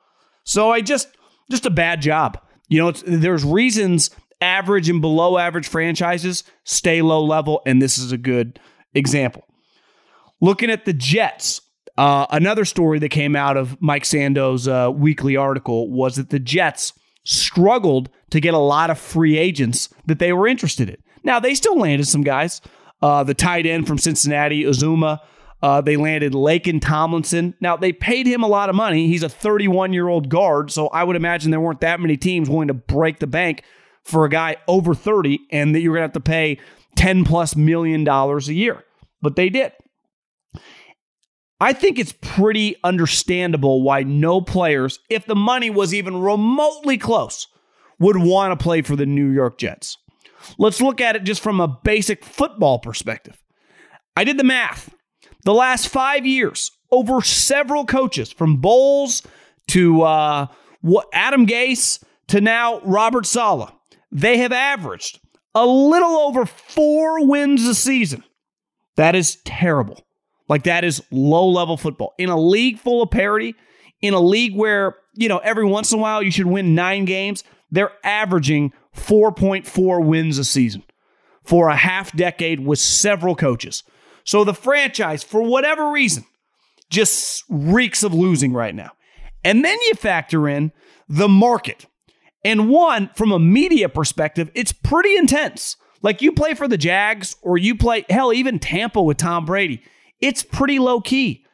So 0.44 0.70
I 0.70 0.80
just 0.80 1.08
just 1.50 1.66
a 1.66 1.70
bad 1.70 2.00
job. 2.00 2.40
You 2.68 2.82
know, 2.82 2.90
there's 2.92 3.44
reasons 3.44 4.10
average 4.40 4.88
and 4.88 5.00
below 5.00 5.38
average 5.38 5.68
franchises 5.68 6.44
stay 6.64 7.02
low 7.02 7.24
level, 7.24 7.62
and 7.66 7.82
this 7.82 7.98
is 7.98 8.12
a 8.12 8.18
good 8.18 8.60
example. 8.94 9.44
Looking 10.40 10.70
at 10.70 10.84
the 10.84 10.92
Jets, 10.92 11.60
uh, 11.98 12.26
another 12.30 12.64
story 12.64 13.00
that 13.00 13.08
came 13.08 13.34
out 13.34 13.56
of 13.56 13.76
Mike 13.82 14.04
Sando's 14.04 14.68
uh, 14.68 14.88
weekly 14.94 15.36
article 15.36 15.90
was 15.90 16.14
that 16.14 16.30
the 16.30 16.38
Jets 16.38 16.92
struggled 17.24 18.08
to 18.30 18.40
get 18.40 18.54
a 18.54 18.58
lot 18.58 18.88
of 18.88 19.00
free 19.00 19.36
agents 19.36 19.88
that 20.06 20.20
they 20.20 20.32
were 20.32 20.46
interested 20.46 20.88
in. 20.88 20.96
Now, 21.24 21.40
they 21.40 21.56
still 21.56 21.76
landed 21.76 22.06
some 22.06 22.22
guys. 22.22 22.60
Uh, 23.02 23.24
the 23.24 23.34
tight 23.34 23.66
end 23.66 23.88
from 23.88 23.98
Cincinnati, 23.98 24.62
Uzomah, 24.62 25.18
uh, 25.60 25.80
they 25.80 25.96
landed 25.96 26.34
Laken 26.34 26.80
Tomlinson. 26.80 27.54
Now, 27.60 27.76
they 27.76 27.92
paid 27.92 28.28
him 28.28 28.44
a 28.44 28.48
lot 28.48 28.68
of 28.68 28.76
money. 28.76 29.08
He's 29.08 29.24
a 29.24 29.28
31 29.28 29.92
year 29.92 30.06
old 30.06 30.28
guard, 30.28 30.70
so 30.70 30.86
I 30.88 31.02
would 31.02 31.16
imagine 31.16 31.50
there 31.50 31.60
weren't 31.60 31.80
that 31.80 31.98
many 31.98 32.16
teams 32.16 32.48
willing 32.48 32.68
to 32.68 32.74
break 32.74 33.18
the 33.18 33.26
bank 33.26 33.64
for 34.04 34.24
a 34.24 34.28
guy 34.28 34.54
over 34.68 34.94
30 34.94 35.40
and 35.50 35.74
that 35.74 35.80
you're 35.80 35.94
going 35.94 36.02
to 36.02 36.04
have 36.04 36.12
to 36.12 36.20
pay 36.20 36.60
10 36.94 37.24
plus 37.24 37.56
million 37.56 38.04
dollars 38.04 38.48
a 38.48 38.54
year. 38.54 38.84
But 39.20 39.34
they 39.34 39.48
did. 39.48 39.72
I 41.60 41.72
think 41.72 41.98
it's 41.98 42.14
pretty 42.20 42.76
understandable 42.84 43.82
why 43.82 44.04
no 44.04 44.40
players, 44.40 45.00
if 45.10 45.26
the 45.26 45.34
money 45.34 45.70
was 45.70 45.92
even 45.92 46.20
remotely 46.20 46.98
close, 46.98 47.48
would 47.98 48.16
want 48.16 48.58
to 48.58 48.62
play 48.62 48.82
for 48.82 48.94
the 48.94 49.06
New 49.06 49.30
York 49.30 49.58
Jets. 49.58 49.98
Let's 50.56 50.80
look 50.80 51.00
at 51.00 51.16
it 51.16 51.24
just 51.24 51.42
from 51.42 51.60
a 51.60 51.66
basic 51.68 52.24
football 52.24 52.78
perspective. 52.78 53.42
I 54.16 54.24
did 54.24 54.36
the 54.36 54.44
math. 54.44 54.94
The 55.44 55.54
last 55.54 55.88
five 55.88 56.24
years, 56.24 56.70
over 56.90 57.20
several 57.22 57.86
coaches, 57.86 58.32
from 58.32 58.60
Bowles 58.60 59.22
to 59.68 60.02
uh, 60.02 60.46
Adam 61.12 61.46
Gase 61.46 62.02
to 62.28 62.40
now 62.40 62.80
Robert 62.80 63.26
Saleh, 63.26 63.72
they 64.12 64.38
have 64.38 64.52
averaged 64.52 65.20
a 65.54 65.66
little 65.66 66.16
over 66.16 66.46
four 66.46 67.26
wins 67.26 67.66
a 67.66 67.74
season. 67.74 68.22
That 68.96 69.14
is 69.14 69.36
terrible. 69.44 70.04
Like 70.48 70.64
that 70.64 70.84
is 70.84 71.02
low 71.10 71.48
level 71.48 71.76
football. 71.76 72.14
In 72.18 72.30
a 72.30 72.40
league 72.40 72.78
full 72.78 73.02
of 73.02 73.10
parity, 73.10 73.54
in 74.00 74.14
a 74.14 74.20
league 74.20 74.56
where, 74.56 74.96
you 75.14 75.28
know, 75.28 75.38
every 75.38 75.64
once 75.64 75.92
in 75.92 75.98
a 75.98 76.02
while 76.02 76.22
you 76.22 76.30
should 76.30 76.46
win 76.46 76.74
nine 76.74 77.04
games, 77.04 77.44
they're 77.70 77.92
averaging 78.04 78.72
4.4 78.96 80.04
wins 80.04 80.38
a 80.38 80.44
season 80.44 80.82
for 81.44 81.68
a 81.68 81.76
half 81.76 82.14
decade 82.16 82.60
with 82.60 82.78
several 82.78 83.34
coaches. 83.34 83.82
So 84.24 84.44
the 84.44 84.54
franchise, 84.54 85.22
for 85.22 85.42
whatever 85.42 85.90
reason, 85.90 86.24
just 86.90 87.44
reeks 87.48 88.02
of 88.02 88.14
losing 88.14 88.52
right 88.52 88.74
now. 88.74 88.92
And 89.44 89.64
then 89.64 89.78
you 89.88 89.94
factor 89.94 90.48
in 90.48 90.72
the 91.08 91.28
market. 91.28 91.86
And 92.44 92.68
one, 92.68 93.10
from 93.14 93.32
a 93.32 93.38
media 93.38 93.88
perspective, 93.88 94.50
it's 94.54 94.72
pretty 94.72 95.16
intense. 95.16 95.76
Like 96.02 96.22
you 96.22 96.32
play 96.32 96.54
for 96.54 96.68
the 96.68 96.78
Jags 96.78 97.36
or 97.42 97.58
you 97.58 97.74
play, 97.74 98.04
hell, 98.08 98.32
even 98.32 98.58
Tampa 98.58 99.02
with 99.02 99.16
Tom 99.16 99.44
Brady. 99.44 99.82
It's 100.20 100.42
pretty 100.42 100.78
low 100.78 101.00
key. 101.00 101.44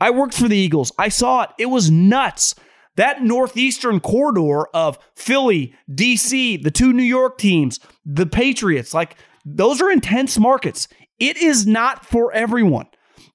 I 0.00 0.10
worked 0.10 0.34
for 0.34 0.48
the 0.48 0.56
Eagles. 0.56 0.92
I 0.98 1.08
saw 1.08 1.42
it. 1.42 1.50
It 1.58 1.66
was 1.66 1.90
nuts. 1.90 2.54
That 2.96 3.22
northeastern 3.22 4.00
corridor 4.00 4.66
of 4.68 4.98
Philly, 5.14 5.74
DC, 5.90 6.62
the 6.62 6.70
two 6.70 6.92
New 6.92 7.02
York 7.02 7.38
teams, 7.38 7.80
the 8.06 8.26
Patriots, 8.26 8.94
like 8.94 9.16
those 9.44 9.80
are 9.80 9.90
intense 9.90 10.38
markets. 10.38 10.86
It 11.18 11.36
is 11.36 11.66
not 11.66 12.06
for 12.06 12.32
everyone. 12.32 12.86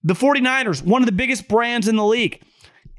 The 0.03 0.13
49ers, 0.13 0.81
one 0.81 1.01
of 1.01 1.07
the 1.07 1.11
biggest 1.11 1.49
brands 1.49 1.89
in 1.89 1.97
the 1.97 2.05
league 2.05 2.41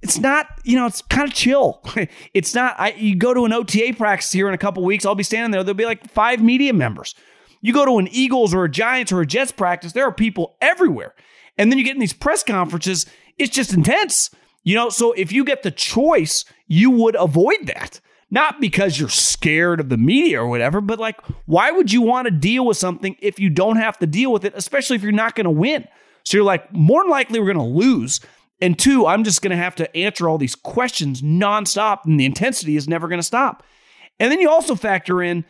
it's 0.02 0.18
not, 0.18 0.46
you 0.64 0.76
know, 0.76 0.86
it's 0.86 1.02
kind 1.02 1.28
of 1.28 1.34
chill. 1.34 1.82
it's 2.34 2.54
not, 2.54 2.76
I, 2.78 2.92
you 2.92 3.16
go 3.16 3.34
to 3.34 3.44
an 3.44 3.52
OTA 3.52 3.94
practice 3.96 4.32
here 4.32 4.48
in 4.48 4.54
a 4.54 4.58
couple 4.58 4.82
weeks, 4.84 5.04
I'll 5.04 5.14
be 5.14 5.22
standing 5.22 5.50
there, 5.50 5.62
there'll 5.62 5.76
be 5.76 5.84
like 5.84 6.08
five 6.10 6.42
media 6.42 6.72
members. 6.72 7.14
You 7.60 7.74
go 7.74 7.84
to 7.84 7.98
an 7.98 8.08
Eagles 8.10 8.54
or 8.54 8.64
a 8.64 8.70
Giants 8.70 9.12
or 9.12 9.20
a 9.20 9.26
Jets 9.26 9.52
practice, 9.52 9.92
there 9.92 10.06
are 10.06 10.12
people 10.12 10.56
everywhere. 10.60 11.14
And 11.58 11.70
then 11.70 11.78
you 11.78 11.84
get 11.84 11.94
in 11.94 12.00
these 12.00 12.12
press 12.12 12.42
conferences, 12.42 13.06
it's 13.38 13.54
just 13.54 13.72
intense. 13.72 14.30
You 14.62 14.74
know, 14.74 14.90
so 14.90 15.12
if 15.12 15.32
you 15.32 15.44
get 15.44 15.62
the 15.62 15.70
choice, 15.70 16.44
you 16.66 16.90
would 16.90 17.16
avoid 17.16 17.66
that. 17.66 18.00
Not 18.30 18.60
because 18.60 18.98
you're 18.98 19.08
scared 19.08 19.80
of 19.80 19.88
the 19.88 19.96
media 19.96 20.40
or 20.40 20.46
whatever, 20.46 20.80
but 20.80 21.00
like, 21.00 21.20
why 21.46 21.72
would 21.72 21.92
you 21.92 22.02
want 22.02 22.26
to 22.26 22.30
deal 22.30 22.64
with 22.64 22.76
something 22.76 23.16
if 23.18 23.40
you 23.40 23.50
don't 23.50 23.76
have 23.76 23.98
to 23.98 24.06
deal 24.06 24.32
with 24.32 24.44
it, 24.44 24.52
especially 24.54 24.96
if 24.96 25.02
you're 25.02 25.10
not 25.10 25.34
going 25.34 25.46
to 25.46 25.50
win? 25.50 25.88
So 26.24 26.36
you're 26.36 26.44
like, 26.44 26.72
more 26.72 27.02
than 27.02 27.10
likely, 27.10 27.40
we're 27.40 27.52
going 27.52 27.56
to 27.56 27.62
lose. 27.64 28.20
And 28.60 28.78
two, 28.78 29.06
I'm 29.06 29.24
just 29.24 29.42
going 29.42 29.50
to 29.50 29.56
have 29.56 29.74
to 29.76 29.96
answer 29.96 30.28
all 30.28 30.38
these 30.38 30.54
questions 30.54 31.22
nonstop, 31.22 32.04
and 32.04 32.20
the 32.20 32.26
intensity 32.26 32.76
is 32.76 32.86
never 32.86 33.08
going 33.08 33.18
to 33.18 33.26
stop. 33.26 33.64
And 34.20 34.30
then 34.30 34.38
you 34.38 34.50
also 34.50 34.74
factor 34.74 35.22
in 35.22 35.44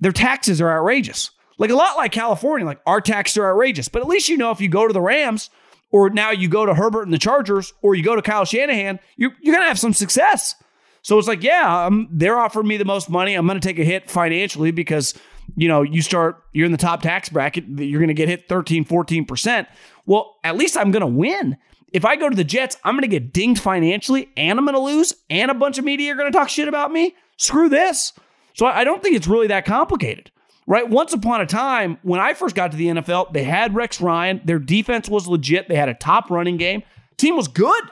their 0.00 0.12
taxes 0.12 0.60
are 0.60 0.70
outrageous. 0.70 1.30
Like 1.58 1.70
a 1.70 1.74
lot 1.74 1.96
like 1.96 2.12
California, 2.12 2.64
like 2.64 2.80
our 2.86 3.00
taxes 3.00 3.36
are 3.38 3.50
outrageous. 3.50 3.88
But 3.88 4.02
at 4.02 4.08
least 4.08 4.28
you 4.28 4.36
know 4.36 4.52
if 4.52 4.60
you 4.60 4.68
go 4.68 4.86
to 4.86 4.92
the 4.92 5.00
Rams 5.00 5.50
or 5.90 6.08
now 6.08 6.30
you 6.30 6.48
go 6.48 6.64
to 6.64 6.74
Herbert 6.74 7.02
and 7.02 7.12
the 7.12 7.18
Chargers 7.18 7.72
or 7.82 7.94
you 7.94 8.04
go 8.04 8.14
to 8.16 8.22
Kyle 8.22 8.44
Shanahan, 8.44 9.00
you're, 9.16 9.32
you're 9.40 9.54
going 9.54 9.64
to 9.64 9.68
have 9.68 9.78
some 9.78 9.92
success. 9.92 10.54
So 11.02 11.18
it's 11.18 11.28
like, 11.28 11.42
yeah, 11.42 11.86
um, 11.86 12.08
they're 12.10 12.38
offering 12.38 12.68
me 12.68 12.76
the 12.76 12.84
most 12.84 13.10
money. 13.10 13.34
I'm 13.34 13.46
going 13.46 13.58
to 13.58 13.66
take 13.66 13.78
a 13.78 13.84
hit 13.84 14.10
financially 14.10 14.70
because, 14.70 15.14
you 15.56 15.66
know, 15.66 15.82
you 15.82 16.02
start, 16.02 16.42
you're 16.52 16.66
in 16.66 16.72
the 16.72 16.78
top 16.78 17.02
tax 17.02 17.28
bracket, 17.28 17.64
you're 17.66 18.00
going 18.00 18.08
to 18.08 18.14
get 18.14 18.28
hit 18.28 18.48
13, 18.48 18.84
14%. 18.84 19.66
Well, 20.06 20.36
at 20.44 20.56
least 20.56 20.76
I'm 20.76 20.90
going 20.90 21.00
to 21.00 21.06
win. 21.06 21.56
If 21.92 22.04
I 22.04 22.16
go 22.16 22.28
to 22.28 22.36
the 22.36 22.44
Jets, 22.44 22.76
I'm 22.84 22.94
going 22.94 23.02
to 23.02 23.08
get 23.08 23.32
dinged 23.32 23.62
financially 23.62 24.28
and 24.36 24.58
I'm 24.58 24.66
going 24.66 24.74
to 24.74 24.80
lose 24.80 25.14
and 25.30 25.50
a 25.50 25.54
bunch 25.54 25.78
of 25.78 25.84
media 25.84 26.12
are 26.12 26.16
going 26.16 26.30
to 26.30 26.38
talk 26.38 26.50
shit 26.50 26.68
about 26.68 26.92
me. 26.92 27.14
Screw 27.38 27.68
this. 27.68 28.12
So 28.54 28.66
I 28.66 28.84
don't 28.84 29.02
think 29.02 29.16
it's 29.16 29.28
really 29.28 29.46
that 29.46 29.64
complicated 29.64 30.30
right? 30.68 30.88
Once 30.88 31.14
upon 31.14 31.40
a 31.40 31.46
time, 31.46 31.98
when 32.02 32.20
I 32.20 32.34
first 32.34 32.54
got 32.54 32.70
to 32.70 32.76
the 32.76 32.88
NFL, 32.88 33.32
they 33.32 33.42
had 33.42 33.74
Rex 33.74 34.00
Ryan. 34.02 34.42
Their 34.44 34.58
defense 34.58 35.08
was 35.08 35.26
legit. 35.26 35.66
They 35.66 35.74
had 35.74 35.88
a 35.88 35.94
top 35.94 36.30
running 36.30 36.58
game. 36.58 36.82
Team 37.16 37.36
was 37.36 37.48
good. 37.48 37.84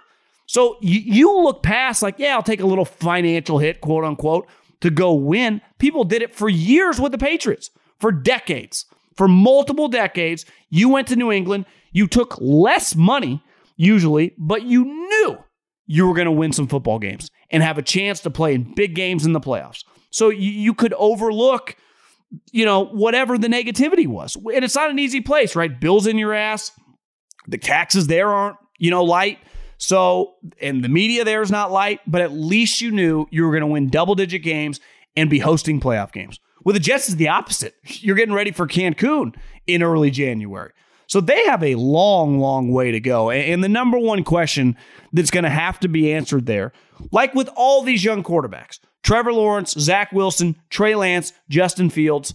So 0.45 0.77
you, 0.83 1.01
you 1.01 1.41
look 1.41 1.63
past, 1.63 2.03
like, 2.03 2.19
yeah, 2.19 2.35
I'll 2.37 2.43
take 2.43 2.61
a 2.61 2.67
little 2.67 2.85
financial 2.85 3.59
hit, 3.59 3.81
quote 3.81 4.05
unquote, 4.05 4.47
to 4.83 4.91
go 4.91 5.15
win. 5.15 5.63
People 5.79 6.05
did 6.05 6.21
it 6.21 6.35
for 6.35 6.51
years 6.51 7.01
with 7.01 7.13
the 7.13 7.19
Patriots, 7.19 7.71
for 7.99 8.13
decades, 8.13 8.85
for 9.17 9.27
multiple 9.27 9.89
decades. 9.89 10.45
You 10.69 10.91
went 10.91 11.09
to 11.09 11.17
New 11.17 11.33
England, 11.33 11.65
you 11.93 12.07
took 12.07 12.37
less 12.41 12.95
money, 12.95 13.43
usually, 13.77 14.35
but 14.37 14.65
you 14.65 14.85
knew 14.85 15.39
you 15.87 16.07
were 16.07 16.15
going 16.15 16.27
to 16.27 16.33
win 16.33 16.53
some 16.53 16.69
football 16.69 16.99
games 16.99 17.31
and 17.51 17.63
have 17.63 17.79
a 17.79 17.83
chance 17.83 18.21
to 18.21 18.31
play 18.31 18.55
in 18.55 18.75
big 18.75 18.95
games 18.95 19.25
in 19.25 19.33
the 19.33 19.41
playoffs. 19.41 19.83
So 20.11 20.29
you, 20.29 20.51
you 20.51 20.75
could 20.75 20.93
overlook 20.95 21.77
you 22.53 22.65
know, 22.65 22.85
whatever 22.85 23.39
the 23.39 23.49
negativity 23.49 24.07
was. 24.07 24.37
And 24.37 24.65
it's 24.65 24.75
not 24.75 24.91
an 24.91 24.99
easy 24.99 25.21
place, 25.21 25.57
right? 25.57 25.81
Bills 25.81 26.07
in 26.07 26.19
your 26.19 26.35
ass. 26.35 26.73
The 27.49 27.59
taxes 27.59 28.07
there 28.07 28.29
aren't, 28.29 28.57
you 28.79 28.91
know, 28.91 29.05
light. 29.05 29.39
So, 29.79 30.35
and 30.61 30.83
the 30.83 30.89
media 30.89 31.25
there 31.25 31.43
is 31.43 31.51
not 31.51 31.71
light, 31.71 32.01
but 32.07 32.23
at 32.23 32.33
least 32.33 32.81
you 32.81 32.91
knew 32.91 33.27
you 33.31 33.45
were 33.45 33.51
going 33.51 33.61
to 33.61 33.67
win 33.67 33.89
double 33.89 34.15
digit 34.15 34.43
games 34.43 34.81
and 35.17 35.31
be 35.31 35.39
hosting 35.39 35.81
playoff 35.81 36.13
games. 36.13 36.41
With 36.65 36.75
the 36.75 36.81
Jets 36.81 37.09
is 37.09 37.17
the 37.17 37.29
opposite. 37.29 37.75
You're 37.85 38.17
getting 38.17 38.35
ready 38.35 38.51
for 38.51 38.67
Cancun 38.67 39.35
in 39.67 39.83
early 39.83 40.11
January. 40.11 40.73
So 41.09 41.21
they 41.21 41.45
have 41.45 41.63
a 41.63 41.77
long, 41.77 42.41
long 42.41 42.73
way 42.73 42.91
to 42.91 42.99
go. 42.99 43.31
And 43.31 43.63
the 43.63 43.69
number 43.69 43.99
one 43.99 44.25
question 44.25 44.77
that's 45.13 45.31
going 45.31 45.45
to 45.45 45.51
have 45.51 45.79
to 45.81 45.89
be 45.89 46.13
answered 46.13 46.47
there, 46.47 46.73
like 47.13 47.35
with 47.35 47.49
all 47.55 47.83
these 47.83 48.03
young 48.03 48.25
quarterbacks, 48.25 48.81
Trevor 49.07 49.33
Lawrence, 49.33 49.71
Zach 49.79 50.11
Wilson, 50.11 50.57
Trey 50.69 50.97
Lance, 50.97 51.33
Justin 51.49 51.91
Fields, 51.91 52.35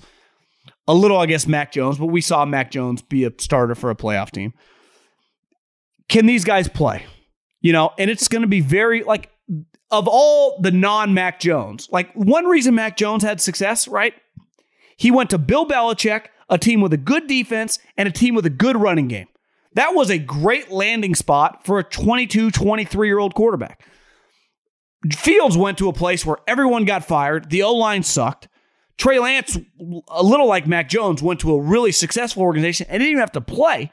a 0.88 0.94
little, 0.94 1.18
I 1.18 1.26
guess, 1.26 1.46
Mac 1.46 1.74
Jones, 1.74 1.98
but 1.98 2.06
we 2.06 2.22
saw 2.22 2.46
Mac 2.46 2.72
Jones 2.72 3.02
be 3.02 3.26
a 3.26 3.32
starter 3.40 3.76
for 3.76 3.90
a 3.90 3.96
playoff 3.96 4.32
team. 4.32 4.54
Can 6.08 6.28
these 6.28 6.46
guys 6.46 6.70
play? 6.70 7.06
You 7.60 7.74
know, 7.74 7.92
and 8.00 8.10
it's 8.10 8.30
going 8.30 8.44
to 8.44 8.48
be 8.48 8.62
very 8.62 9.04
like 9.04 9.30
of 9.92 10.08
all 10.08 10.62
the 10.62 10.72
non 10.72 11.14
Mac 11.14 11.42
Jones, 11.42 11.90
like 11.92 12.10
one 12.14 12.46
reason 12.46 12.74
Mac 12.74 12.96
Jones 12.96 13.22
had 13.22 13.42
success, 13.42 13.86
right? 13.90 14.14
He 14.96 15.12
went 15.12 15.30
to 15.32 15.38
Bill 15.38 15.68
Belichick, 15.68 16.28
a 16.50 16.58
team 16.58 16.80
with 16.80 16.94
a 16.94 16.98
good 16.98 17.28
defense 17.28 17.80
and 17.98 18.08
a 18.08 18.14
team 18.14 18.34
with 18.34 18.46
a 18.46 18.50
good 18.50 18.78
running 18.78 19.10
game. 19.10 19.28
That 19.74 19.94
was 19.94 20.10
a 20.10 20.18
great 20.18 20.72
landing 20.72 21.16
spot 21.16 21.66
for 21.66 21.80
a 21.80 21.84
22, 21.84 22.50
23 22.50 23.08
year 23.10 23.20
old 23.20 23.36
quarterback. 23.36 23.86
Fields 25.10 25.58
went 25.58 25.78
to 25.80 25.90
a 25.90 25.94
place 25.94 26.26
where 26.26 26.38
everyone 26.48 26.86
got 26.86 27.06
fired. 27.06 27.50
The 27.50 27.64
O 27.64 27.74
line 27.74 28.04
sucked. 28.04 28.48
Trey 28.98 29.18
Lance, 29.18 29.58
a 30.10 30.24
little 30.24 30.48
like 30.48 30.68
Mac 30.68 30.88
Jones, 30.88 31.24
went 31.24 31.40
to 31.40 31.56
a 31.56 31.62
really 31.62 31.92
successful 31.92 32.44
organization 32.44 32.86
and 32.88 33.00
didn't 33.00 33.12
even 33.12 33.20
have 33.20 33.32
to 33.32 33.42
play. 33.42 33.92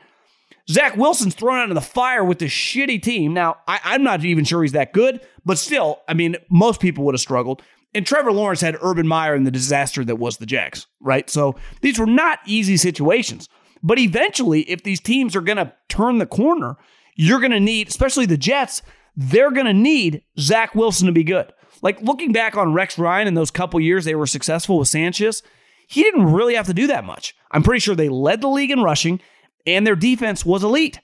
Zach 0.71 0.99
Wilson's 0.99 1.35
thrown 1.35 1.59
out 1.59 1.71
of 1.71 1.75
the 1.75 1.81
fire 1.81 2.23
with 2.23 2.41
this 2.41 2.53
shitty 2.53 3.03
team. 3.03 3.33
Now, 3.33 3.57
I, 3.67 3.95
am 3.95 4.03
not 4.03 4.23
even 4.23 4.45
sure 4.45 4.63
he's 4.63 4.73
that 4.73 4.93
good, 4.93 5.21
but 5.47 5.57
still, 5.57 6.03
I 6.07 6.13
mean, 6.13 6.37
most 6.51 6.81
people 6.81 7.05
would 7.05 7.15
have 7.15 7.21
struggled. 7.21 7.63
And 7.95 8.07
Trevor 8.07 8.33
Lawrence 8.33 8.61
had 8.61 8.77
Urban 8.83 9.09
Meyer 9.09 9.35
in 9.35 9.45
the 9.45 9.51
disaster 9.51 10.05
that 10.05 10.17
was 10.17 10.37
the 10.37 10.45
Jags, 10.45 10.87
right? 11.01 11.31
So 11.31 11.57
these 11.81 11.99
were 11.99 12.07
not 12.07 12.41
easy 12.45 12.77
situations. 12.77 13.49
But 13.83 13.99
eventually, 13.99 14.63
if 14.63 14.83
these 14.83 15.01
teams 15.01 15.35
are 15.35 15.41
going 15.41 15.57
to 15.57 15.73
turn 15.89 16.19
the 16.19 16.27
corner, 16.27 16.77
you're 17.17 17.41
going 17.41 17.53
to 17.53 17.61
need, 17.61 17.89
especially 17.89 18.27
the 18.27 18.37
Jets, 18.37 18.83
they're 19.19 19.51
going 19.51 19.67
to 19.67 19.75
need 19.75 20.23
Zach 20.39 20.77
Wilson 20.77 21.07
to 21.07 21.13
be 21.13 21.25
good. 21.25 21.53
Like 21.83 22.01
looking 22.01 22.33
back 22.33 22.57
on 22.57 22.73
Rex 22.73 22.97
Ryan 22.97 23.27
in 23.27 23.35
those 23.35 23.51
couple 23.51 23.81
years 23.81 24.05
they 24.05 24.15
were 24.15 24.27
successful 24.27 24.79
with 24.79 24.89
Sanchez, 24.89 25.43
he 25.89 26.03
didn't 26.03 26.33
really 26.33 26.55
have 26.55 26.69
to 26.69 26.75
do 26.75 26.87
that 26.87 27.05
much. 27.05 27.35
I'm 27.51 27.65
pretty 27.65 27.81
sure 27.81 27.97
they 27.97 28.09
led 28.09 28.41
the 28.41 28.49
league 28.49 28.71
in 28.71 28.81
rushing 28.81 29.21
and 29.67 29.85
their 29.87 29.97
defense 29.97 30.47
was 30.47 30.63
elite. 30.63 31.01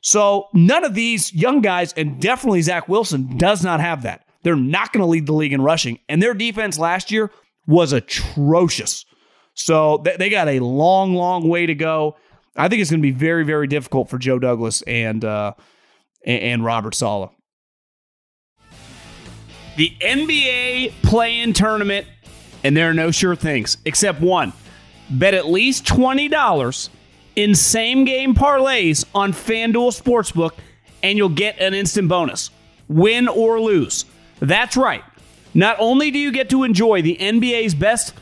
So 0.00 0.46
none 0.54 0.84
of 0.84 0.94
these 0.94 1.34
young 1.34 1.60
guys, 1.60 1.92
and 1.94 2.20
definitely 2.20 2.62
Zach 2.62 2.88
Wilson, 2.88 3.36
does 3.36 3.64
not 3.64 3.80
have 3.80 4.02
that. 4.02 4.24
They're 4.44 4.54
not 4.54 4.92
going 4.92 5.00
to 5.00 5.10
lead 5.10 5.26
the 5.26 5.32
league 5.32 5.52
in 5.52 5.60
rushing. 5.60 5.98
And 6.08 6.22
their 6.22 6.34
defense 6.34 6.78
last 6.78 7.10
year 7.10 7.32
was 7.66 7.92
atrocious. 7.92 9.04
So 9.54 10.04
they 10.18 10.30
got 10.30 10.48
a 10.48 10.60
long, 10.60 11.14
long 11.14 11.48
way 11.48 11.66
to 11.66 11.74
go. 11.74 12.16
I 12.54 12.68
think 12.68 12.80
it's 12.80 12.90
going 12.90 13.00
to 13.00 13.06
be 13.06 13.10
very, 13.10 13.44
very 13.44 13.66
difficult 13.66 14.08
for 14.08 14.18
Joe 14.18 14.38
Douglas 14.38 14.82
and 14.82 15.24
uh, 15.24 15.54
and 16.24 16.64
Robert 16.64 16.94
Saleh. 16.94 17.30
The 19.76 19.92
NBA 20.00 21.02
play 21.02 21.40
in 21.40 21.52
tournament, 21.52 22.06
and 22.64 22.76
there 22.76 22.88
are 22.88 22.94
no 22.94 23.10
sure 23.10 23.36
things 23.36 23.76
except 23.84 24.20
one. 24.20 24.52
Bet 25.10 25.34
at 25.34 25.46
least 25.46 25.84
$20 25.84 26.88
in 27.36 27.54
same 27.54 28.04
game 28.04 28.34
parlays 28.34 29.04
on 29.14 29.32
FanDuel 29.32 30.00
Sportsbook, 30.00 30.52
and 31.02 31.18
you'll 31.18 31.28
get 31.28 31.60
an 31.60 31.74
instant 31.74 32.08
bonus. 32.08 32.50
Win 32.88 33.28
or 33.28 33.60
lose. 33.60 34.06
That's 34.40 34.76
right. 34.76 35.04
Not 35.52 35.76
only 35.78 36.10
do 36.10 36.18
you 36.18 36.32
get 36.32 36.50
to 36.50 36.64
enjoy 36.64 37.02
the 37.02 37.16
NBA's 37.18 37.74
best 37.74 38.14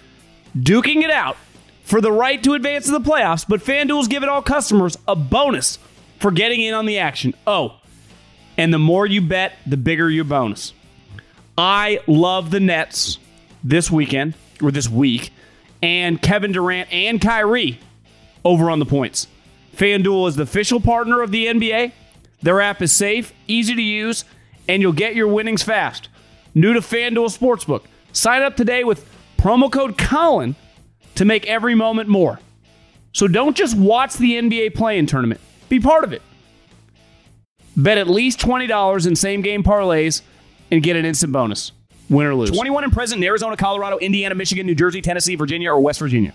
duking 0.57 1.03
it 1.03 1.11
out 1.11 1.37
for 1.85 2.01
the 2.01 2.13
right 2.13 2.43
to 2.43 2.55
advance 2.55 2.87
to 2.87 2.93
the 2.93 3.01
playoffs, 3.01 3.47
but 3.47 3.61
FanDuel's 3.61 4.09
giving 4.09 4.29
all 4.29 4.43
customers 4.43 4.97
a 5.07 5.15
bonus 5.15 5.79
for 6.19 6.31
getting 6.31 6.61
in 6.61 6.75
on 6.75 6.87
the 6.87 6.99
action. 6.99 7.35
Oh, 7.47 7.77
and 8.57 8.73
the 8.73 8.79
more 8.79 9.07
you 9.07 9.21
bet, 9.21 9.53
the 9.67 9.77
bigger 9.77 10.11
your 10.11 10.25
bonus. 10.25 10.73
I 11.57 12.01
love 12.07 12.51
the 12.51 12.61
Nets 12.61 13.19
this 13.63 13.91
weekend 13.91 14.35
or 14.61 14.71
this 14.71 14.89
week, 14.89 15.33
and 15.83 16.21
Kevin 16.21 16.53
Durant 16.53 16.93
and 16.93 17.21
Kyrie 17.21 17.79
over 18.45 18.71
on 18.71 18.79
the 18.79 18.87
points. 18.87 19.29
FanDuel 19.77 20.29
is 20.29 20.37
the 20.37 20.43
official 20.43 20.81
partner 20.81 21.23
of 21.23 21.31
the 21.31 21.47
NBA. 21.47 21.93
Their 22.43 22.61
app 22.61 22.83
is 22.83 22.93
safe, 22.93 23.33
easy 23.47 23.75
to 23.75 23.83
use, 23.83 24.25
and 24.69 24.83
you'll 24.83 24.93
get 24.93 25.15
your 25.15 25.29
winnings 25.29 25.63
fast. 25.63 26.09
New 26.55 26.73
to 26.73 26.81
FanDuel 26.81 27.37
Sportsbook. 27.37 27.85
Sign 28.13 28.43
up 28.43 28.57
today 28.57 28.85
with 28.85 29.09
promo 29.39 29.71
code 29.71 29.99
Colin 29.99 30.55
to 31.17 31.25
make 31.25 31.47
every 31.47 31.75
moment 31.75 32.09
more. 32.09 32.41
So 33.13 33.29
don't 33.29 33.57
just 33.57 33.77
watch 33.77 34.15
the 34.15 34.35
NBA 34.35 34.75
play-in 34.75 35.07
tournament. 35.07 35.41
Be 35.69 35.81
part 35.81 36.05
of 36.05 36.13
it. 36.13 36.23
Bet 37.77 37.99
at 37.99 38.09
least 38.09 38.41
$20 38.41 39.07
in 39.07 39.17
same 39.17 39.41
game 39.43 39.63
parlays 39.63 40.23
and 40.71 40.83
get 40.83 40.97
an 40.97 41.05
instant 41.05 41.33
bonus. 41.33 41.73
Win 42.11 42.27
or 42.27 42.35
lose. 42.35 42.51
21 42.51 42.85
and 42.85 42.93
present 42.93 43.19
in 43.23 43.25
Arizona, 43.25 43.57
Colorado, 43.57 43.99
Indiana, 43.99 44.35
Michigan, 44.35 44.67
New 44.67 44.75
Jersey, 44.75 45.01
Tennessee, 45.01 45.37
Virginia, 45.37 45.71
or 45.71 45.81
West 45.81 45.99
Virginia. 45.99 46.35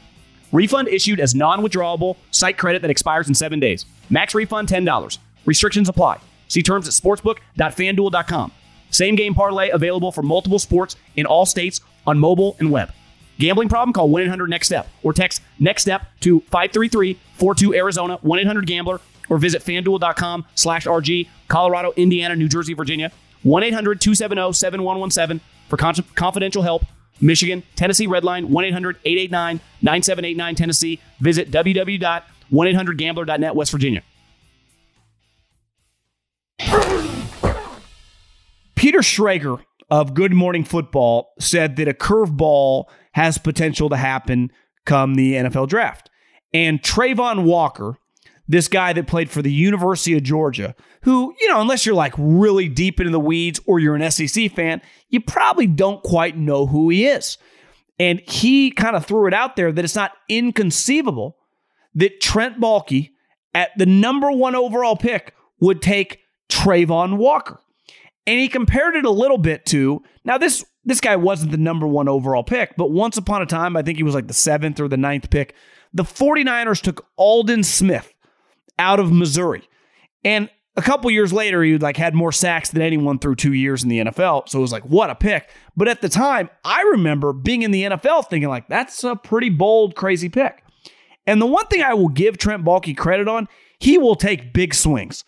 Refund 0.52 0.88
issued 0.88 1.20
as 1.20 1.36
non 1.36 1.62
withdrawable 1.62 2.18
site 2.32 2.58
credit 2.58 2.82
that 2.82 2.90
expires 2.90 3.28
in 3.28 3.36
seven 3.36 3.60
days. 3.60 3.86
Max 4.10 4.34
refund 4.34 4.68
$10. 4.68 5.18
Restrictions 5.46 5.90
apply. 5.90 6.20
See 6.48 6.64
terms 6.64 6.88
at 6.88 6.94
sportsbook.fanduel.com. 6.94 8.52
Same 8.90 9.16
game 9.16 9.36
parlay 9.36 9.70
available 9.70 10.12
for 10.12 10.24
multiple 10.24 10.58
sports 10.58 10.96
in 11.16 11.28
all 11.28 11.46
states 11.46 11.82
on 12.08 12.18
mobile 12.18 12.56
and 12.60 12.72
web. 12.72 12.92
Gambling 13.38 13.70
problem? 13.70 13.94
Call 13.94 14.10
1 14.10 14.24
800 14.24 14.50
NEXT 14.50 14.66
STEP 14.66 14.88
or 15.04 15.14
text 15.14 15.42
NEXT 15.60 15.82
STEP 15.82 16.20
to 16.22 16.40
533 16.42 17.20
42 17.36 17.74
Arizona 17.76 18.18
1 18.22 18.40
800 18.40 18.66
Gambler 18.66 19.00
or 19.30 19.38
visit 19.38 19.64
fanduel.com 19.64 20.46
slash 20.56 20.88
RG, 20.88 21.28
Colorado, 21.48 21.94
Indiana, 21.96 22.36
New 22.36 22.50
Jersey, 22.50 22.74
Virginia 22.74 23.12
1 23.44 23.64
800 23.64 24.02
270 24.02 24.54
7117 24.54 25.42
for 25.68 25.78
confidential 26.16 26.64
help. 26.64 26.86
Michigan, 27.22 27.64
Tennessee 27.76 28.08
Redline, 28.08 28.46
1 28.46 28.66
800 28.66 28.96
889 29.04 29.60
9789 29.82 30.56
Tennessee. 30.56 31.00
Visit 31.20 31.52
www.1800gambler.net, 31.52 33.56
West 33.56 33.72
Virginia. 33.72 34.02
Peter 38.76 39.00
Schrager 39.00 39.62
of 39.90 40.14
Good 40.14 40.34
Morning 40.34 40.64
Football 40.64 41.34
said 41.40 41.76
that 41.76 41.90
a 41.90 41.94
curveball 41.94 42.86
has 43.12 43.38
potential 43.38 43.90
to 43.90 43.98
happen 43.98 44.50
come 44.86 45.16
the 45.16 45.34
NFL 45.34 45.68
draft. 45.68 46.10
And 46.54 46.82
Travon 46.82 47.44
Walker, 47.44 47.98
this 48.50 48.68
guy 48.68 48.92
that 48.94 49.06
played 49.06 49.30
for 49.30 49.44
the 49.44 49.52
University 49.52 50.18
of 50.18 50.24
Georgia, 50.24 50.76
who, 51.04 51.36
you 51.40 51.48
know, 51.50 51.62
unless 51.62 51.86
you're 51.86 51.94
like 51.94 52.16
really 52.18 52.68
deep 52.68 53.00
into 53.00 53.12
the 53.12 53.20
weeds 53.20 53.62
or 53.68 53.80
you're 53.80 53.96
an 53.96 54.10
SEC 54.10 54.52
fan, 54.52 54.82
you 55.08 55.22
probably 55.22 55.68
don't 55.68 56.02
quite 56.02 56.36
know 56.36 56.66
who 56.66 56.90
he 56.90 57.06
is. 57.06 57.38
And 58.00 58.20
he 58.22 58.72
kind 58.72 58.96
of 58.96 59.06
threw 59.06 59.28
it 59.28 59.36
out 59.36 59.56
there 59.56 59.72
that 59.72 59.86
it's 59.86 59.96
not 59.96 60.14
inconceivable 60.28 61.38
that 61.94 62.20
Trent 62.22 62.60
Baalke 62.60 63.12
at 63.54 63.70
the 63.78 63.86
number 63.86 64.32
one 64.32 64.56
overall 64.56 64.96
pick 64.96 65.36
would 65.62 65.80
take 65.80 66.20
Travon 66.50 67.18
Walker. 67.18 67.60
And 68.26 68.40
he 68.40 68.48
compared 68.48 68.96
it 68.96 69.06
a 69.06 69.12
little 69.12 69.38
bit 69.38 69.66
to 69.68 70.02
now 70.24 70.40
this 70.40 70.66
this 70.86 71.02
guy 71.02 71.18
wasn't 71.18 71.52
the 71.52 71.58
number 71.58 71.86
one 71.86 72.08
overall 72.08 72.44
pick, 72.44 72.76
but 72.78 72.90
once 72.90 73.18
upon 73.18 73.44
a 73.44 73.46
time, 73.46 73.78
I 73.78 73.84
think 73.84 73.98
he 73.98 74.04
was 74.04 74.16
like 74.16 74.28
the 74.28 74.34
seventh 74.34 74.80
or 74.80 74.88
the 74.88 74.98
ninth 74.98 75.30
pick. 75.30 75.54
The 75.94 76.04
49ers 76.04 76.82
took 76.82 77.06
Aldon 77.18 77.64
Smith 77.64 78.12
out 78.80 79.00
of 79.00 79.12
Missouri. 79.12 79.70
And 80.24 80.50
a 80.76 80.82
couple 80.82 81.12
years 81.12 81.34
later, 81.34 81.62
he 81.62 81.78
like 81.78 81.98
had 81.98 82.16
more 82.16 82.32
sacks 82.32 82.70
than 82.72 82.82
anyone 82.82 83.20
through 83.20 83.36
two 83.36 83.54
years 83.54 83.84
in 83.84 83.90
the 83.90 84.00
NFL. 84.00 84.50
So 84.50 84.60
it 84.60 84.62
was 84.62 84.72
like, 84.72 84.84
what 84.84 85.10
a 85.10 85.16
pick. 85.16 85.50
But 85.76 85.88
at 85.88 86.02
the 86.02 86.10
time, 86.10 86.50
I 86.64 86.82
remember 86.82 87.34
being 87.34 87.62
in 87.64 87.72
the 87.72 87.84
NFL 87.84 88.30
thinking 88.30 88.50
like, 88.50 88.68
that's 88.68 89.04
a 89.04 89.16
pretty 89.16 89.50
bold, 89.50 89.96
crazy 89.96 90.30
pick. 90.30 90.64
And 91.28 91.42
the 91.42 91.46
one 91.46 91.68
thing 91.68 91.84
I 91.84 91.94
will 91.94 92.08
give 92.08 92.38
Trent 92.38 92.64
Baalke 92.64 92.98
credit 92.98 93.28
on, 93.28 93.48
he 93.80 93.98
will 93.98 94.16
take 94.16 94.54
big 94.54 94.74
swings. 94.74 95.24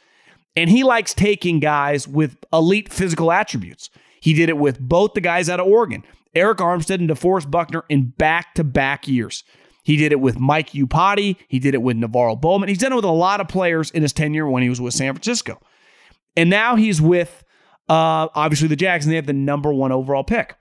And 0.55 0.69
he 0.69 0.83
likes 0.83 1.13
taking 1.13 1.59
guys 1.59 2.07
with 2.07 2.37
elite 2.51 2.91
physical 2.91 3.31
attributes. 3.31 3.89
He 4.21 4.33
did 4.33 4.49
it 4.49 4.57
with 4.57 4.79
both 4.79 5.13
the 5.13 5.21
guys 5.21 5.49
out 5.49 5.59
of 5.59 5.67
Oregon, 5.67 6.03
Arik 6.35 6.57
Armstead 6.57 6.95
and 6.95 7.09
DeForest 7.09 7.51
Buckner 7.51 7.83
in 7.89 8.07
back 8.17 8.53
to 8.55 8.63
back 8.63 9.07
years. 9.07 9.43
He 9.83 9.97
did 9.97 10.11
it 10.11 10.19
with 10.19 10.39
Mike 10.39 10.71
Iupati. 10.71 11.37
He 11.47 11.59
did 11.59 11.73
it 11.73 11.81
with 11.81 11.97
NaVorro 11.97 12.39
Bowman. 12.39 12.69
He's 12.69 12.77
done 12.77 12.93
it 12.93 12.97
with 12.97 13.05
a 13.05 13.11
lot 13.11 13.41
of 13.41 13.47
players 13.47 13.91
in 13.91 14.01
his 14.01 14.13
tenure 14.13 14.47
when 14.47 14.63
he 14.63 14.69
was 14.69 14.79
with 14.79 14.93
San 14.93 15.13
Francisco. 15.13 15.59
And 16.35 16.49
now 16.49 16.75
he's 16.75 17.01
with, 17.01 17.43
uh, 17.89 18.27
obviously, 18.35 18.67
the 18.67 18.75
Jags, 18.75 19.05
and 19.05 19.11
they 19.11 19.17
have 19.17 19.25
the 19.25 19.33
number 19.33 19.73
one 19.73 19.91
overall 19.91 20.23
pick. 20.23 20.55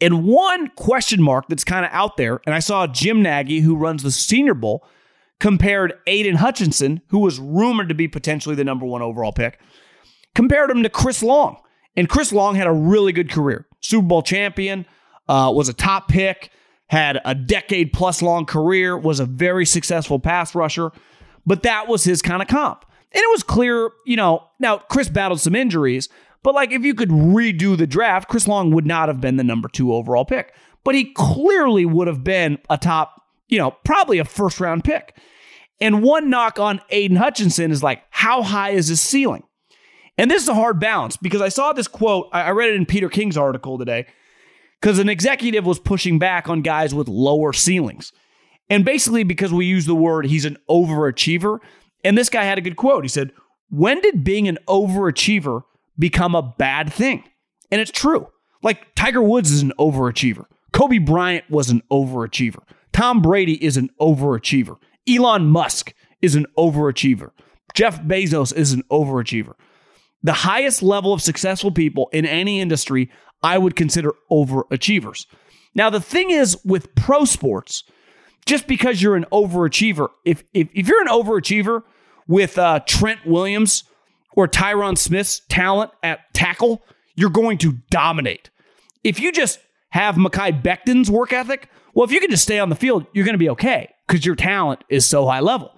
And 0.00 0.24
one 0.24 0.68
question 0.76 1.22
mark 1.22 1.46
that's 1.48 1.64
kind 1.64 1.84
of 1.84 1.92
out 1.92 2.16
there, 2.16 2.40
and 2.46 2.54
I 2.54 2.60
saw 2.60 2.86
Jim 2.86 3.22
Nagy, 3.22 3.60
who 3.60 3.76
runs 3.76 4.02
the 4.02 4.10
Senior 4.10 4.54
Bowl, 4.54 4.86
compared 5.38 5.92
Aidan 6.06 6.36
Hutchinson, 6.36 7.02
who 7.08 7.18
was 7.18 7.38
rumored 7.38 7.88
to 7.90 7.94
be 7.94 8.08
potentially 8.08 8.54
the 8.54 8.64
number 8.64 8.86
one 8.86 9.02
overall 9.02 9.32
pick, 9.32 9.60
compared 10.34 10.70
him 10.70 10.82
to 10.82 10.88
Chris 10.88 11.22
Long. 11.22 11.56
And 11.96 12.08
Chris 12.08 12.32
Long 12.32 12.54
had 12.54 12.66
a 12.66 12.72
really 12.72 13.12
good 13.12 13.30
career. 13.30 13.66
Super 13.80 14.06
Bowl 14.06 14.22
champion, 14.22 14.86
uh, 15.28 15.52
was 15.54 15.68
a 15.68 15.74
top 15.74 16.08
pick, 16.08 16.50
had 16.90 17.20
a 17.24 17.36
decade 17.36 17.92
plus 17.92 18.20
long 18.20 18.44
career, 18.44 18.98
was 18.98 19.20
a 19.20 19.24
very 19.24 19.64
successful 19.64 20.18
pass 20.18 20.56
rusher, 20.56 20.90
but 21.46 21.62
that 21.62 21.86
was 21.86 22.02
his 22.02 22.20
kind 22.20 22.42
of 22.42 22.48
comp. 22.48 22.84
And 23.12 23.22
it 23.22 23.30
was 23.30 23.44
clear, 23.44 23.90
you 24.04 24.16
know, 24.16 24.42
now 24.58 24.78
Chris 24.78 25.08
battled 25.08 25.40
some 25.40 25.54
injuries, 25.54 26.08
but 26.42 26.52
like 26.52 26.72
if 26.72 26.82
you 26.82 26.94
could 26.94 27.10
redo 27.10 27.78
the 27.78 27.86
draft, 27.86 28.28
Chris 28.28 28.48
Long 28.48 28.72
would 28.72 28.86
not 28.86 29.08
have 29.08 29.20
been 29.20 29.36
the 29.36 29.44
number 29.44 29.68
two 29.68 29.94
overall 29.94 30.24
pick, 30.24 30.52
but 30.82 30.96
he 30.96 31.12
clearly 31.14 31.86
would 31.86 32.08
have 32.08 32.24
been 32.24 32.58
a 32.68 32.76
top, 32.76 33.22
you 33.46 33.58
know, 33.58 33.70
probably 33.84 34.18
a 34.18 34.24
first 34.24 34.58
round 34.58 34.82
pick. 34.82 35.16
And 35.80 36.02
one 36.02 36.28
knock 36.28 36.58
on 36.58 36.80
Aidan 36.90 37.18
Hutchinson 37.18 37.70
is 37.70 37.84
like, 37.84 38.02
how 38.10 38.42
high 38.42 38.70
is 38.70 38.88
his 38.88 39.00
ceiling? 39.00 39.44
And 40.18 40.28
this 40.28 40.42
is 40.42 40.48
a 40.48 40.54
hard 40.54 40.80
balance 40.80 41.16
because 41.16 41.40
I 41.40 41.50
saw 41.50 41.72
this 41.72 41.86
quote, 41.86 42.28
I 42.32 42.50
read 42.50 42.70
it 42.70 42.74
in 42.74 42.84
Peter 42.84 43.08
King's 43.08 43.36
article 43.36 43.78
today 43.78 44.06
because 44.80 44.98
an 44.98 45.08
executive 45.08 45.66
was 45.66 45.78
pushing 45.78 46.18
back 46.18 46.48
on 46.48 46.62
guys 46.62 46.94
with 46.94 47.08
lower 47.08 47.52
ceilings. 47.52 48.12
And 48.68 48.84
basically, 48.84 49.24
because 49.24 49.52
we 49.52 49.66
use 49.66 49.86
the 49.86 49.94
word 49.94 50.26
he's 50.26 50.44
an 50.44 50.56
overachiever, 50.68 51.58
and 52.04 52.16
this 52.16 52.30
guy 52.30 52.44
had 52.44 52.58
a 52.58 52.62
good 52.62 52.76
quote. 52.76 53.04
He 53.04 53.08
said, 53.08 53.32
When 53.68 54.00
did 54.00 54.24
being 54.24 54.48
an 54.48 54.58
overachiever 54.66 55.62
become 55.98 56.34
a 56.34 56.42
bad 56.42 56.92
thing? 56.92 57.24
And 57.70 57.80
it's 57.80 57.90
true. 57.90 58.28
Like 58.62 58.94
Tiger 58.94 59.22
Woods 59.22 59.50
is 59.50 59.62
an 59.62 59.72
overachiever. 59.78 60.44
Kobe 60.72 60.98
Bryant 60.98 61.50
was 61.50 61.70
an 61.70 61.82
overachiever. 61.90 62.62
Tom 62.92 63.22
Brady 63.22 63.62
is 63.64 63.76
an 63.76 63.90
overachiever. 64.00 64.76
Elon 65.08 65.46
Musk 65.46 65.92
is 66.22 66.34
an 66.34 66.46
overachiever. 66.56 67.30
Jeff 67.74 68.00
Bezos 68.02 68.54
is 68.54 68.72
an 68.72 68.82
overachiever. 68.90 69.54
The 70.22 70.32
highest 70.32 70.82
level 70.82 71.12
of 71.12 71.22
successful 71.22 71.70
people 71.70 72.08
in 72.12 72.26
any 72.26 72.60
industry 72.60 73.10
I 73.42 73.58
would 73.58 73.74
consider 73.76 74.12
overachievers. 74.30 75.26
Now, 75.74 75.88
the 75.90 76.00
thing 76.00 76.30
is 76.30 76.62
with 76.64 76.94
pro 76.94 77.24
sports, 77.24 77.84
just 78.44 78.66
because 78.66 79.00
you're 79.00 79.16
an 79.16 79.26
overachiever, 79.32 80.08
if, 80.24 80.44
if, 80.52 80.68
if 80.74 80.88
you're 80.88 81.00
an 81.00 81.08
overachiever 81.08 81.82
with 82.26 82.58
uh, 82.58 82.80
Trent 82.86 83.24
Williams 83.26 83.84
or 84.32 84.46
Tyron 84.46 84.98
Smith's 84.98 85.40
talent 85.48 85.90
at 86.02 86.32
tackle, 86.34 86.82
you're 87.14 87.30
going 87.30 87.58
to 87.58 87.78
dominate. 87.90 88.50
If 89.04 89.20
you 89.20 89.32
just 89.32 89.58
have 89.90 90.16
Mekhi 90.16 90.62
Becton's 90.62 91.10
work 91.10 91.32
ethic, 91.32 91.68
well, 91.94 92.04
if 92.04 92.12
you 92.12 92.20
can 92.20 92.30
just 92.30 92.42
stay 92.42 92.58
on 92.58 92.68
the 92.68 92.76
field, 92.76 93.06
you're 93.12 93.24
going 93.24 93.34
to 93.34 93.38
be 93.38 93.50
okay 93.50 93.92
because 94.06 94.24
your 94.24 94.36
talent 94.36 94.84
is 94.88 95.06
so 95.06 95.26
high 95.26 95.40
level. 95.40 95.72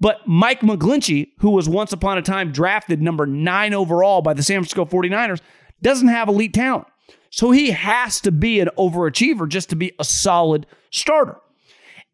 But 0.00 0.26
Mike 0.26 0.60
McGlinchey, 0.60 1.30
who 1.38 1.50
was 1.50 1.68
once 1.68 1.92
upon 1.92 2.18
a 2.18 2.22
time 2.22 2.52
drafted 2.52 3.02
number 3.02 3.26
nine 3.26 3.74
overall 3.74 4.22
by 4.22 4.32
the 4.32 4.42
San 4.42 4.56
Francisco 4.56 4.84
49ers, 4.84 5.40
doesn't 5.82 6.08
have 6.08 6.28
elite 6.28 6.54
talent. 6.54 6.86
So 7.30 7.50
he 7.50 7.72
has 7.72 8.20
to 8.22 8.32
be 8.32 8.60
an 8.60 8.70
overachiever 8.78 9.48
just 9.48 9.70
to 9.70 9.76
be 9.76 9.92
a 9.98 10.04
solid 10.04 10.66
starter. 10.90 11.36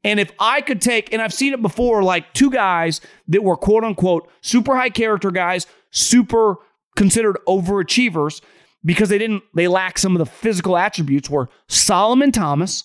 And 0.03 0.21
if 0.21 0.31
I 0.39 0.61
could 0.61 0.81
take, 0.81 1.13
and 1.13 1.23
I've 1.23 1.33
seen 1.33 1.55
it 1.55 1.63
before, 1.63 2.03
like 2.03 2.33
two 2.35 2.51
guys 2.51 3.01
that 3.29 3.43
were 3.43 3.57
quote 3.57 3.85
unquote 3.85 4.29
super 4.43 4.77
high 4.77 4.91
character 4.91 5.31
guys, 5.31 5.67
super 5.91 6.57
considered 6.97 7.39
overachievers 7.49 8.43
because 8.85 9.09
they 9.09 9.19
didn't, 9.19 9.43
they 9.55 9.67
lack 9.67 9.99
some 9.99 10.15
of 10.15 10.19
the 10.19 10.27
physical 10.27 10.77
attributes 10.77 11.31
were 11.31 11.49
Solomon 11.69 12.33
Thomas 12.33 12.85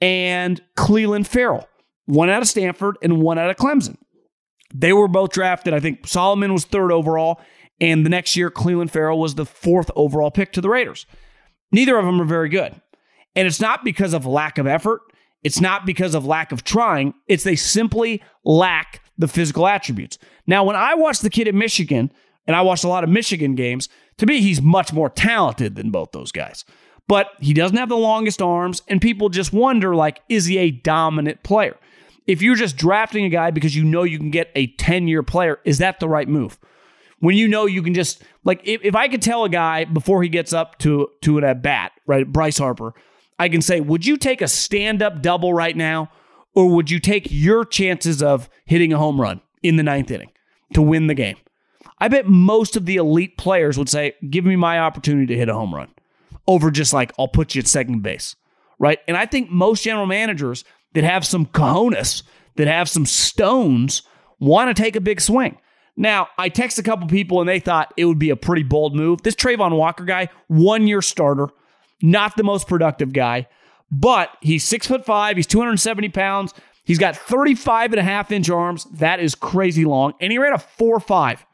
and 0.00 0.60
Clelin 0.76 1.26
Ferrell, 1.26 1.68
one 2.06 2.30
out 2.30 2.42
of 2.42 2.48
Stanford 2.48 2.96
and 3.02 3.20
one 3.20 3.38
out 3.38 3.50
of 3.50 3.56
Clemson. 3.56 3.96
They 4.74 4.92
were 4.92 5.08
both 5.08 5.30
drafted. 5.30 5.72
I 5.72 5.80
think 5.80 6.06
Solomon 6.06 6.52
was 6.52 6.64
third 6.64 6.90
overall, 6.90 7.40
and 7.80 8.04
the 8.04 8.10
next 8.10 8.36
year, 8.36 8.50
Clelin 8.50 8.90
Ferrell 8.90 9.18
was 9.18 9.36
the 9.36 9.46
fourth 9.46 9.90
overall 9.94 10.30
pick 10.30 10.52
to 10.52 10.60
the 10.60 10.68
Raiders. 10.68 11.06
Neither 11.72 11.96
of 11.96 12.04
them 12.04 12.20
are 12.20 12.26
very 12.26 12.48
good. 12.48 12.80
And 13.36 13.46
it's 13.46 13.60
not 13.60 13.84
because 13.84 14.12
of 14.12 14.26
lack 14.26 14.58
of 14.58 14.66
effort. 14.66 15.00
It's 15.42 15.60
not 15.60 15.86
because 15.86 16.14
of 16.14 16.24
lack 16.24 16.52
of 16.52 16.64
trying. 16.64 17.14
It's 17.28 17.44
they 17.44 17.56
simply 17.56 18.22
lack 18.44 19.02
the 19.18 19.28
physical 19.28 19.66
attributes. 19.66 20.18
Now, 20.46 20.64
when 20.64 20.76
I 20.76 20.94
watched 20.94 21.22
the 21.22 21.30
kid 21.30 21.48
at 21.48 21.54
Michigan, 21.54 22.12
and 22.46 22.56
I 22.56 22.62
watched 22.62 22.84
a 22.84 22.88
lot 22.88 23.04
of 23.04 23.10
Michigan 23.10 23.54
games, 23.54 23.88
to 24.18 24.26
me, 24.26 24.40
he's 24.40 24.62
much 24.62 24.92
more 24.92 25.08
talented 25.08 25.76
than 25.76 25.90
both 25.90 26.12
those 26.12 26.32
guys. 26.32 26.64
But 27.06 27.28
he 27.40 27.52
doesn't 27.52 27.76
have 27.76 27.88
the 27.88 27.96
longest 27.96 28.40
arms, 28.40 28.82
and 28.88 29.00
people 29.00 29.28
just 29.28 29.52
wonder, 29.52 29.94
like, 29.94 30.20
is 30.28 30.46
he 30.46 30.58
a 30.58 30.70
dominant 30.70 31.42
player? 31.42 31.76
If 32.26 32.40
you're 32.42 32.56
just 32.56 32.76
drafting 32.76 33.24
a 33.24 33.28
guy 33.28 33.50
because 33.50 33.76
you 33.76 33.84
know 33.84 34.02
you 34.02 34.18
can 34.18 34.30
get 34.30 34.50
a 34.54 34.68
10 34.68 35.08
year 35.08 35.22
player, 35.22 35.60
is 35.64 35.78
that 35.78 36.00
the 36.00 36.08
right 36.08 36.28
move? 36.28 36.58
when 37.24 37.38
you 37.38 37.48
know 37.48 37.64
you 37.64 37.82
can 37.82 37.94
just 37.94 38.22
like 38.44 38.60
if, 38.64 38.84
if 38.84 38.94
I 38.94 39.08
could 39.08 39.22
tell 39.22 39.44
a 39.44 39.48
guy 39.48 39.84
before 39.84 40.22
he 40.22 40.28
gets 40.28 40.52
up 40.52 40.78
to 40.80 41.10
to 41.22 41.38
an 41.38 41.44
at 41.44 41.62
bat, 41.62 41.92
right, 42.06 42.30
Bryce 42.30 42.58
Harper, 42.58 42.92
I 43.38 43.48
can 43.48 43.62
say, 43.62 43.80
would 43.80 44.04
you 44.04 44.18
take 44.18 44.42
a 44.42 44.48
stand 44.48 45.02
up 45.02 45.22
double 45.22 45.54
right 45.54 45.74
now, 45.74 46.10
or 46.54 46.68
would 46.68 46.90
you 46.90 47.00
take 47.00 47.28
your 47.30 47.64
chances 47.64 48.22
of 48.22 48.50
hitting 48.66 48.92
a 48.92 48.98
home 48.98 49.18
run 49.18 49.40
in 49.62 49.76
the 49.76 49.82
ninth 49.82 50.10
inning 50.10 50.32
to 50.74 50.82
win 50.82 51.06
the 51.06 51.14
game? 51.14 51.36
I 51.98 52.08
bet 52.08 52.26
most 52.26 52.76
of 52.76 52.84
the 52.84 52.96
elite 52.96 53.38
players 53.38 53.78
would 53.78 53.88
say, 53.88 54.14
give 54.28 54.44
me 54.44 54.56
my 54.56 54.78
opportunity 54.78 55.26
to 55.26 55.36
hit 55.36 55.48
a 55.48 55.54
home 55.54 55.74
run 55.74 55.88
over 56.46 56.70
just 56.70 56.92
like 56.92 57.12
I'll 57.18 57.28
put 57.28 57.54
you 57.54 57.60
at 57.60 57.66
second 57.66 58.02
base, 58.02 58.36
right? 58.78 58.98
And 59.08 59.16
I 59.16 59.24
think 59.24 59.48
most 59.48 59.82
general 59.82 60.04
managers 60.04 60.62
that 60.94 61.04
have 61.04 61.26
some 61.26 61.46
cojones, 61.46 62.22
that 62.56 62.66
have 62.66 62.88
some 62.88 63.06
stones, 63.06 64.02
want 64.40 64.74
to 64.74 64.82
take 64.82 64.96
a 64.96 65.00
big 65.00 65.20
swing. 65.20 65.58
Now, 65.96 66.28
I 66.38 66.48
text 66.48 66.78
a 66.78 66.82
couple 66.82 67.06
people 67.06 67.40
and 67.40 67.48
they 67.48 67.60
thought 67.60 67.94
it 67.96 68.04
would 68.04 68.18
be 68.18 68.30
a 68.30 68.36
pretty 68.36 68.62
bold 68.62 68.96
move. 68.96 69.22
This 69.22 69.36
Travon 69.36 69.76
Walker 69.76 70.04
guy, 70.04 70.28
one 70.48 70.86
year 70.86 71.02
starter, 71.02 71.48
not 72.02 72.36
the 72.36 72.42
most 72.42 72.66
productive 72.66 73.12
guy, 73.12 73.46
but 73.90 74.30
he's 74.40 74.64
six 74.64 74.86
foot 74.86 75.04
five, 75.04 75.36
he's 75.36 75.46
270 75.46 76.08
pounds, 76.08 76.52
he's 76.84 76.98
got 76.98 77.16
35 77.16 77.92
and 77.92 78.00
a 78.00 78.02
half 78.02 78.32
inch 78.32 78.50
arms. 78.50 78.84
That 78.92 79.20
is 79.20 79.34
crazy 79.34 79.84
long. 79.84 80.14
And 80.20 80.32
he 80.32 80.38
ran 80.38 80.52
a 80.52 80.58
4 80.58 80.98
5, 80.98 81.46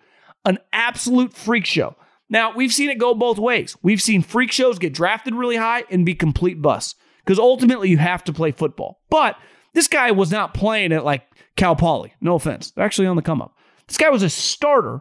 an 0.46 0.58
absolute 0.72 1.34
freak 1.34 1.66
show. 1.66 1.96
Now, 2.30 2.54
we've 2.54 2.72
seen 2.72 2.90
it 2.90 2.98
go 2.98 3.12
both 3.12 3.38
ways. 3.38 3.76
We've 3.82 4.00
seen 4.00 4.22
freak 4.22 4.52
shows 4.52 4.78
get 4.78 4.94
drafted 4.94 5.34
really 5.34 5.56
high 5.56 5.84
and 5.90 6.06
be 6.06 6.14
complete 6.14 6.62
busts 6.62 6.94
because 7.30 7.38
ultimately 7.38 7.88
you 7.88 7.96
have 7.96 8.24
to 8.24 8.32
play 8.32 8.50
football. 8.50 8.98
But 9.08 9.36
this 9.72 9.86
guy 9.86 10.10
was 10.10 10.32
not 10.32 10.52
playing 10.52 10.90
at 10.90 11.04
like 11.04 11.22
Cal 11.54 11.76
Poly. 11.76 12.12
No 12.20 12.34
offense. 12.34 12.72
They're 12.72 12.84
actually 12.84 13.06
on 13.06 13.14
the 13.14 13.22
come 13.22 13.40
up. 13.40 13.54
This 13.86 13.98
guy 13.98 14.10
was 14.10 14.24
a 14.24 14.28
starter 14.28 15.00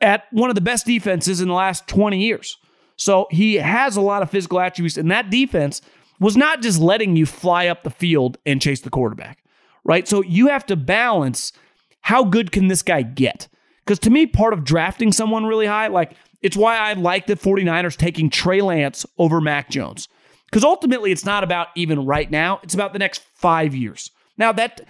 at 0.00 0.24
one 0.32 0.50
of 0.50 0.56
the 0.56 0.60
best 0.60 0.84
defenses 0.84 1.40
in 1.40 1.46
the 1.46 1.54
last 1.54 1.86
20 1.86 2.20
years. 2.20 2.58
So 2.96 3.28
he 3.30 3.54
has 3.54 3.96
a 3.96 4.00
lot 4.00 4.20
of 4.20 4.32
physical 4.32 4.58
attributes, 4.58 4.96
and 4.96 5.12
that 5.12 5.30
defense 5.30 5.80
was 6.18 6.36
not 6.36 6.60
just 6.60 6.80
letting 6.80 7.14
you 7.14 7.24
fly 7.24 7.68
up 7.68 7.84
the 7.84 7.90
field 7.90 8.36
and 8.44 8.60
chase 8.60 8.80
the 8.80 8.90
quarterback, 8.90 9.38
right? 9.84 10.08
So 10.08 10.24
you 10.24 10.48
have 10.48 10.66
to 10.66 10.74
balance 10.76 11.52
how 12.00 12.24
good 12.24 12.50
can 12.50 12.66
this 12.66 12.82
guy 12.82 13.02
get? 13.02 13.46
Because 13.84 14.00
to 14.00 14.10
me, 14.10 14.26
part 14.26 14.54
of 14.54 14.64
drafting 14.64 15.12
someone 15.12 15.46
really 15.46 15.66
high, 15.66 15.86
like 15.86 16.14
it's 16.42 16.56
why 16.56 16.78
I 16.78 16.94
like 16.94 17.28
the 17.28 17.36
49ers 17.36 17.96
taking 17.96 18.28
Trey 18.28 18.60
Lance 18.60 19.06
over 19.18 19.40
Mac 19.40 19.70
Jones. 19.70 20.08
Because 20.50 20.64
ultimately, 20.64 21.12
it's 21.12 21.24
not 21.24 21.44
about 21.44 21.68
even 21.76 22.04
right 22.04 22.30
now, 22.30 22.60
it's 22.62 22.74
about 22.74 22.92
the 22.92 22.98
next 22.98 23.22
five 23.34 23.74
years. 23.74 24.10
Now, 24.36 24.52
that 24.52 24.80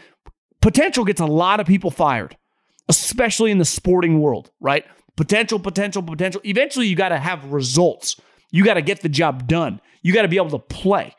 potential 0.63 1.05
gets 1.05 1.21
a 1.21 1.27
lot 1.27 1.61
of 1.61 1.67
people 1.67 1.91
fired, 1.91 2.37
especially 2.89 3.51
in 3.51 3.59
the 3.59 3.65
sporting 3.65 4.21
world, 4.21 4.51
right? 4.61 4.85
Potential, 5.17 5.59
potential, 5.59 6.03
potential. 6.03 6.41
Eventually, 6.45 6.87
you 6.87 6.97
got 6.97 7.11
to 7.11 7.19
have 7.19 7.53
results. 7.53 8.19
You 8.51 8.65
got 8.65 8.75
to 8.75 8.83
get 8.83 9.03
the 9.03 9.09
job 9.09 9.47
done. 9.47 9.81
You 10.03 10.15
got 10.15 10.23
to 10.23 10.29
be 10.29 10.37
able 10.37 10.51
to 10.51 10.59
play. 10.59 11.15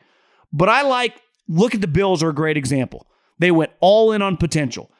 But 0.52 0.68
I 0.68 0.82
like, 0.82 1.20
look 1.48 1.74
at 1.74 1.80
the 1.80 1.86
Bills 1.86 2.22
are 2.22 2.30
a 2.30 2.34
great 2.34 2.56
example. 2.56 3.06
They 3.38 3.50
went 3.50 3.70
all 3.80 4.12
in 4.12 4.22
on 4.22 4.36
potential. 4.36 4.90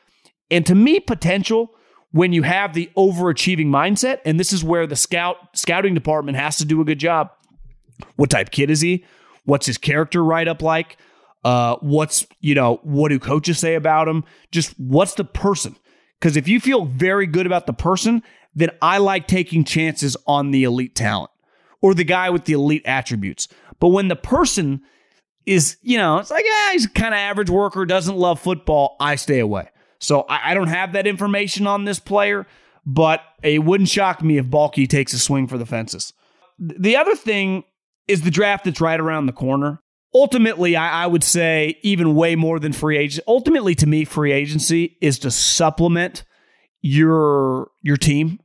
And 0.50 0.64
to 0.66 0.74
me, 0.74 1.00
potential, 1.00 1.74
when 2.12 2.32
you 2.32 2.42
have 2.42 2.74
the 2.74 2.90
overachieving 2.96 3.66
mindset, 3.66 4.20
and 4.24 4.38
this 4.38 4.52
is 4.52 4.62
where 4.62 4.86
the 4.86 4.96
scout 4.96 5.36
scouting 5.54 5.94
department 5.94 6.36
has 6.36 6.58
to 6.58 6.64
do 6.64 6.80
a 6.80 6.84
good 6.84 6.98
job. 6.98 7.30
What 8.16 8.30
type 8.30 8.50
kid 8.50 8.70
is 8.70 8.80
he? 8.80 9.04
What's 9.44 9.66
his 9.66 9.78
character 9.78 10.24
write 10.24 10.48
up 10.48 10.62
like? 10.62 10.96
Uh, 11.44 11.76
what's 11.80 12.26
you 12.40 12.54
know 12.54 12.78
what 12.82 13.08
do 13.08 13.18
coaches 13.18 13.58
say 13.58 13.74
about 13.74 14.08
him? 14.08 14.24
Just 14.50 14.78
what's 14.78 15.14
the 15.14 15.24
person? 15.24 15.76
Because 16.20 16.36
if 16.36 16.46
you 16.46 16.60
feel 16.60 16.84
very 16.84 17.26
good 17.26 17.46
about 17.46 17.66
the 17.66 17.72
person, 17.72 18.22
then 18.54 18.70
I 18.80 18.98
like 18.98 19.26
taking 19.26 19.64
chances 19.64 20.16
on 20.26 20.52
the 20.52 20.62
elite 20.62 20.94
talent 20.94 21.30
or 21.80 21.94
the 21.94 22.04
guy 22.04 22.30
with 22.30 22.44
the 22.44 22.52
elite 22.52 22.82
attributes. 22.84 23.48
But 23.80 23.88
when 23.88 24.06
the 24.06 24.16
person 24.16 24.82
is, 25.46 25.76
you 25.82 25.98
know, 25.98 26.18
it's 26.18 26.30
like, 26.30 26.44
yeah, 26.46 26.72
he's 26.72 26.86
kind 26.86 27.12
of 27.12 27.18
average 27.18 27.50
worker, 27.50 27.84
doesn't 27.84 28.16
love 28.16 28.38
football, 28.38 28.96
I 29.00 29.16
stay 29.16 29.40
away. 29.40 29.68
So 29.98 30.22
I, 30.22 30.52
I, 30.52 30.54
don't 30.54 30.68
have 30.68 30.92
that 30.92 31.06
information 31.06 31.66
on 31.66 31.84
this 31.84 31.98
player, 31.98 32.46
but 32.86 33.20
it 33.42 33.64
wouldn't 33.64 33.88
shock 33.88 34.22
me 34.22 34.38
if 34.38 34.46
Baalke 34.46 34.88
takes 34.88 35.12
a 35.12 35.18
swing 35.18 35.48
for 35.48 35.58
the 35.58 35.66
fences. 35.66 36.12
The 36.58 36.96
other 36.96 37.16
thing 37.16 37.64
is 38.12 38.22
the 38.22 38.30
draft 38.30 38.64
that's 38.64 38.80
right 38.80 39.00
around 39.00 39.26
the 39.26 39.32
corner. 39.32 39.80
Ultimately, 40.14 40.76
I, 40.76 41.04
I 41.04 41.06
would 41.06 41.24
say 41.24 41.78
even 41.82 42.14
way 42.14 42.36
more 42.36 42.58
than 42.60 42.74
free 42.74 42.98
agency. 42.98 43.22
Ultimately, 43.26 43.74
to 43.76 43.86
me, 43.86 44.04
free 44.04 44.32
agency 44.32 44.98
is 45.00 45.18
to 45.20 45.30
supplement 45.30 46.24
your 46.82 47.70
your 47.80 47.96
team 47.96 48.38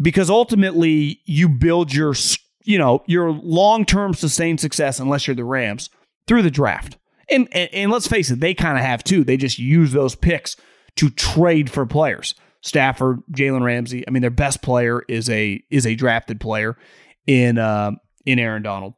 because 0.00 0.28
ultimately 0.30 1.20
you 1.26 1.48
build 1.48 1.94
your 1.94 2.14
you 2.64 2.78
know 2.78 3.04
your 3.06 3.30
long-term 3.30 4.14
sustained 4.14 4.58
success 4.58 4.98
unless 4.98 5.26
you're 5.26 5.36
the 5.36 5.44
Rams 5.44 5.90
through 6.26 6.42
the 6.42 6.50
draft. 6.50 6.98
And 7.30 7.46
and, 7.52 7.72
and 7.72 7.92
let's 7.92 8.08
face 8.08 8.30
it, 8.32 8.40
they 8.40 8.54
kind 8.54 8.76
of 8.76 8.84
have 8.84 9.04
too. 9.04 9.22
They 9.22 9.36
just 9.36 9.60
use 9.60 9.92
those 9.92 10.16
picks 10.16 10.56
to 10.96 11.08
trade 11.10 11.70
for 11.70 11.86
players. 11.86 12.34
Stafford, 12.62 13.22
Jalen 13.30 13.62
Ramsey. 13.62 14.04
I 14.08 14.10
mean, 14.10 14.22
their 14.22 14.30
best 14.30 14.60
player 14.60 15.04
is 15.08 15.30
a 15.30 15.62
is 15.70 15.86
a 15.86 15.94
drafted 15.94 16.40
player 16.40 16.76
in 17.26 17.58
uh, 17.58 17.92
in 18.26 18.38
Aaron 18.38 18.62
Donald. 18.62 18.94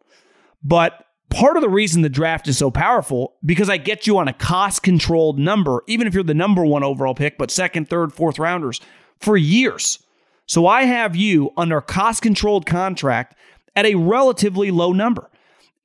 But 0.62 1.07
part 1.31 1.57
of 1.57 1.62
the 1.62 1.69
reason 1.69 2.03
the 2.03 2.09
draft 2.09 2.49
is 2.49 2.59
so 2.59 2.71
powerful 2.71 3.37
because 3.45 3.69
I 3.69 3.77
get 3.77 4.07
you 4.07 4.19
on 4.19 4.29
a 4.29 4.33
cost 4.33 4.83
controlled 4.83 5.39
number, 5.39 5.83
even 5.87 6.07
if 6.07 6.15
you're 6.15 6.23
the 6.23 6.35
number 6.35 6.65
one 6.65 6.85
overall 6.85 7.15
pick, 7.15 7.39
but 7.39 7.51
second, 7.51 7.89
third, 7.89 8.12
fourth 8.12 8.39
rounders 8.39 8.81
for 9.19 9.37
years. 9.37 9.99
So 10.47 10.67
I 10.67 10.85
have 10.85 11.17
you 11.17 11.51
under 11.57 11.81
cost 11.81 12.23
controlled 12.23 12.67
contract 12.67 13.37
at 13.75 13.85
a 13.85 13.97
relatively 13.97 14.71
low 14.71 14.93
number. 14.93 15.31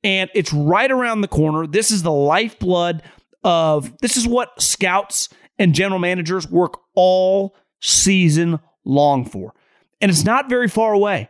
And 0.04 0.30
it's 0.34 0.52
right 0.52 0.90
around 0.90 1.20
the 1.20 1.28
corner. 1.28 1.66
This 1.66 1.90
is 1.90 2.02
the 2.02 2.12
lifeblood 2.12 3.02
of 3.44 3.96
this 3.98 4.16
is 4.16 4.26
what 4.26 4.60
scouts 4.60 5.28
and 5.58 5.74
general 5.74 6.00
managers 6.00 6.48
work 6.48 6.80
all 6.94 7.56
season 7.80 8.58
long 8.84 9.24
for. 9.24 9.54
And 10.00 10.10
it's 10.10 10.24
not 10.24 10.48
very 10.48 10.68
far 10.68 10.92
away. 10.92 11.28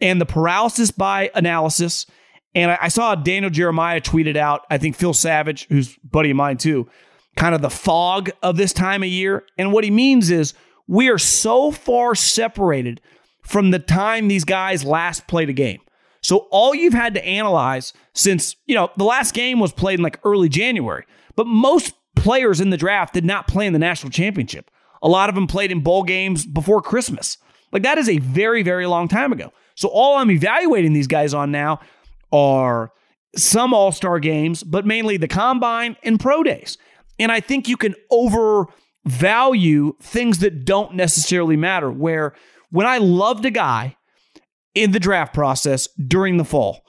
And 0.00 0.20
the 0.20 0.26
paralysis 0.26 0.90
by 0.90 1.30
analysis, 1.34 2.06
and 2.54 2.70
I, 2.70 2.88
saw 2.88 3.14
Daniel 3.14 3.50
Jeremiah 3.50 4.00
tweeted 4.00 4.36
out, 4.36 4.62
I 4.70 4.78
think 4.78 4.96
Phil 4.96 5.14
Savage, 5.14 5.66
who's 5.68 5.96
buddy 5.98 6.30
of 6.30 6.36
mine 6.36 6.56
too, 6.56 6.88
kind 7.36 7.54
of 7.54 7.62
the 7.62 7.70
fog 7.70 8.30
of 8.42 8.56
this 8.56 8.72
time 8.72 9.02
of 9.02 9.08
year. 9.08 9.44
And 9.58 9.72
what 9.72 9.84
he 9.84 9.90
means 9.90 10.30
is 10.30 10.54
we 10.86 11.08
are 11.08 11.18
so 11.18 11.70
far 11.70 12.14
separated 12.14 13.00
from 13.42 13.70
the 13.70 13.78
time 13.78 14.28
these 14.28 14.44
guys 14.44 14.84
last 14.84 15.26
played 15.26 15.48
a 15.48 15.52
game. 15.52 15.80
So 16.22 16.48
all 16.50 16.74
you've 16.74 16.94
had 16.94 17.14
to 17.14 17.24
analyze 17.24 17.92
since, 18.14 18.56
you 18.66 18.74
know, 18.74 18.90
the 18.96 19.04
last 19.04 19.34
game 19.34 19.60
was 19.60 19.72
played 19.72 19.98
in 19.98 20.02
like 20.02 20.20
early 20.24 20.48
January, 20.48 21.04
but 21.36 21.46
most 21.46 21.94
players 22.16 22.60
in 22.60 22.70
the 22.70 22.76
draft 22.76 23.12
did 23.12 23.24
not 23.24 23.46
play 23.46 23.66
in 23.66 23.72
the 23.72 23.78
national 23.78 24.10
championship. 24.10 24.70
A 25.02 25.08
lot 25.08 25.28
of 25.28 25.34
them 25.34 25.46
played 25.46 25.70
in 25.70 25.80
bowl 25.80 26.02
games 26.02 26.46
before 26.46 26.80
Christmas. 26.80 27.36
Like 27.72 27.82
that 27.82 27.98
is 27.98 28.08
a 28.08 28.18
very, 28.18 28.62
very 28.62 28.86
long 28.86 29.08
time 29.08 29.32
ago. 29.32 29.52
So 29.74 29.88
all 29.88 30.16
I'm 30.16 30.30
evaluating 30.30 30.92
these 30.92 31.06
guys 31.06 31.34
on 31.34 31.50
now 31.50 31.80
are 32.32 32.92
some 33.36 33.74
all 33.74 33.92
star 33.92 34.20
games, 34.20 34.62
but 34.62 34.86
mainly 34.86 35.16
the 35.16 35.28
combine 35.28 35.96
and 36.02 36.20
pro 36.20 36.42
days. 36.42 36.78
And 37.18 37.30
I 37.30 37.40
think 37.40 37.68
you 37.68 37.76
can 37.76 37.94
overvalue 38.10 39.96
things 40.00 40.38
that 40.38 40.64
don't 40.64 40.94
necessarily 40.94 41.56
matter. 41.56 41.90
Where 41.90 42.34
when 42.70 42.86
I 42.86 42.98
loved 42.98 43.44
a 43.44 43.50
guy 43.50 43.96
in 44.74 44.90
the 44.90 45.00
draft 45.00 45.32
process 45.32 45.88
during 46.06 46.36
the 46.36 46.44
fall. 46.44 46.84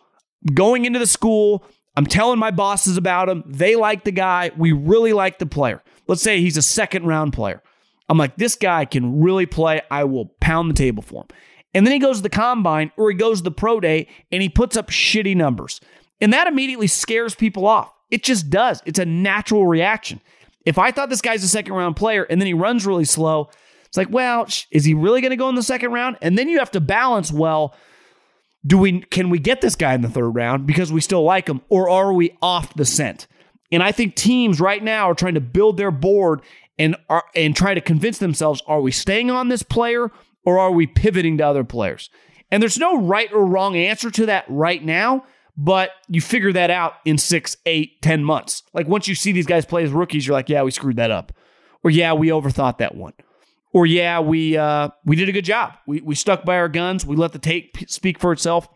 Going 0.53 0.85
into 0.85 0.99
the 0.99 1.07
school, 1.07 1.63
I'm 1.95 2.05
telling 2.05 2.39
my 2.39 2.51
bosses 2.51 2.97
about 2.97 3.29
him. 3.29 3.43
They 3.47 3.75
like 3.75 4.03
the 4.03 4.11
guy. 4.11 4.51
We 4.57 4.71
really 4.71 5.13
like 5.13 5.39
the 5.39 5.45
player. 5.45 5.81
Let's 6.07 6.21
say 6.21 6.41
he's 6.41 6.57
a 6.57 6.61
second 6.61 7.05
round 7.05 7.33
player. 7.33 7.61
I'm 8.09 8.17
like, 8.17 8.35
this 8.35 8.55
guy 8.55 8.85
can 8.85 9.21
really 9.21 9.45
play. 9.45 9.81
I 9.89 10.03
will 10.03 10.27
pound 10.39 10.69
the 10.69 10.75
table 10.75 11.01
for 11.01 11.23
him. 11.23 11.27
And 11.75 11.85
then 11.85 11.91
he 11.91 11.99
goes 11.99 12.17
to 12.17 12.23
the 12.23 12.29
combine 12.29 12.91
or 12.97 13.11
he 13.11 13.17
goes 13.17 13.39
to 13.39 13.43
the 13.43 13.51
pro 13.51 13.81
day 13.81 14.07
and 14.31 14.41
he 14.41 14.49
puts 14.49 14.77
up 14.77 14.89
shitty 14.89 15.35
numbers. 15.35 15.81
And 16.21 16.31
that 16.31 16.47
immediately 16.47 16.87
scares 16.87 17.35
people 17.35 17.67
off. 17.67 17.91
It 18.09 18.23
just 18.23 18.49
does. 18.49 18.81
It's 18.85 18.97
a 18.97 19.05
natural 19.05 19.67
reaction. 19.67 20.21
If 20.65 20.79
I 20.79 20.91
thought 20.91 21.09
this 21.09 21.21
guy's 21.21 21.43
a 21.43 21.49
second 21.49 21.73
round 21.73 21.97
player 21.97 22.23
and 22.23 22.39
then 22.39 22.47
he 22.47 22.53
runs 22.53 22.85
really 22.85 23.03
slow, 23.03 23.49
it's 23.85 23.97
like, 23.97 24.09
well, 24.09 24.47
is 24.71 24.85
he 24.85 24.93
really 24.93 25.19
going 25.19 25.31
to 25.31 25.37
go 25.37 25.49
in 25.49 25.55
the 25.55 25.61
second 25.61 25.91
round? 25.91 26.17
And 26.21 26.37
then 26.37 26.47
you 26.47 26.59
have 26.59 26.71
to 26.71 26.79
balance, 26.79 27.31
well, 27.31 27.75
do 28.65 28.77
we 28.77 29.01
can 29.01 29.29
we 29.29 29.37
get 29.37 29.61
this 29.61 29.75
guy 29.75 29.93
in 29.93 30.01
the 30.01 30.09
third 30.09 30.29
round 30.29 30.65
because 30.65 30.91
we 30.91 31.01
still 31.01 31.23
like 31.23 31.47
him 31.47 31.61
or 31.69 31.89
are 31.89 32.13
we 32.13 32.37
off 32.41 32.73
the 32.73 32.85
scent? 32.85 33.27
And 33.71 33.83
I 33.83 33.91
think 33.91 34.15
teams 34.15 34.61
right 34.61 34.83
now 34.83 35.11
are 35.11 35.13
trying 35.13 35.35
to 35.35 35.41
build 35.41 35.77
their 35.77 35.91
board 35.91 36.41
and 36.79 36.95
are 37.09 37.25
and 37.35 37.55
try 37.55 37.73
to 37.73 37.81
convince 37.81 38.17
themselves 38.17 38.63
are 38.65 38.81
we 38.81 38.91
staying 38.91 39.29
on 39.29 39.49
this 39.49 39.61
player 39.61 40.09
or 40.45 40.59
are 40.59 40.71
we 40.71 40.87
pivoting 40.87 41.37
to 41.39 41.47
other 41.47 41.63
players? 41.63 42.09
And 42.51 42.61
there's 42.61 42.77
no 42.77 43.01
right 43.01 43.31
or 43.33 43.45
wrong 43.45 43.75
answer 43.75 44.11
to 44.11 44.25
that 44.27 44.45
right 44.47 44.83
now, 44.83 45.25
but 45.57 45.91
you 46.07 46.21
figure 46.21 46.53
that 46.53 46.69
out 46.69 46.93
in 47.03 47.17
six, 47.17 47.57
eight, 47.65 48.01
ten 48.01 48.23
months. 48.23 48.63
Like 48.73 48.87
once 48.87 49.07
you 49.07 49.15
see 49.15 49.31
these 49.31 49.47
guys 49.47 49.65
play 49.65 49.83
as 49.83 49.91
rookies, 49.91 50.27
you're 50.27 50.35
like, 50.35 50.49
yeah, 50.49 50.63
we 50.63 50.71
screwed 50.71 50.97
that 50.97 51.11
up. 51.11 51.33
Or 51.83 51.89
yeah, 51.89 52.13
we 52.13 52.29
overthought 52.29 52.77
that 52.79 52.95
one 52.95 53.13
or 53.75 53.85
yeah, 53.85 54.21
we 54.21 54.55
uh, 54.55 54.87
we 55.03 55.17
did 55.17 55.27
a 55.27 55.33
good 55.33 55.43
job. 55.43 55.73
We 55.85 55.99
we 55.99 56.15
stuck 56.15 56.45
by 56.45 56.55
our 56.55 56.69
guns. 56.69 57.05
We 57.05 57.17
let 57.17 57.33
the 57.33 57.39
tape 57.39 57.75
speak 57.89 58.19
for 58.19 58.31
itself. 58.31 58.69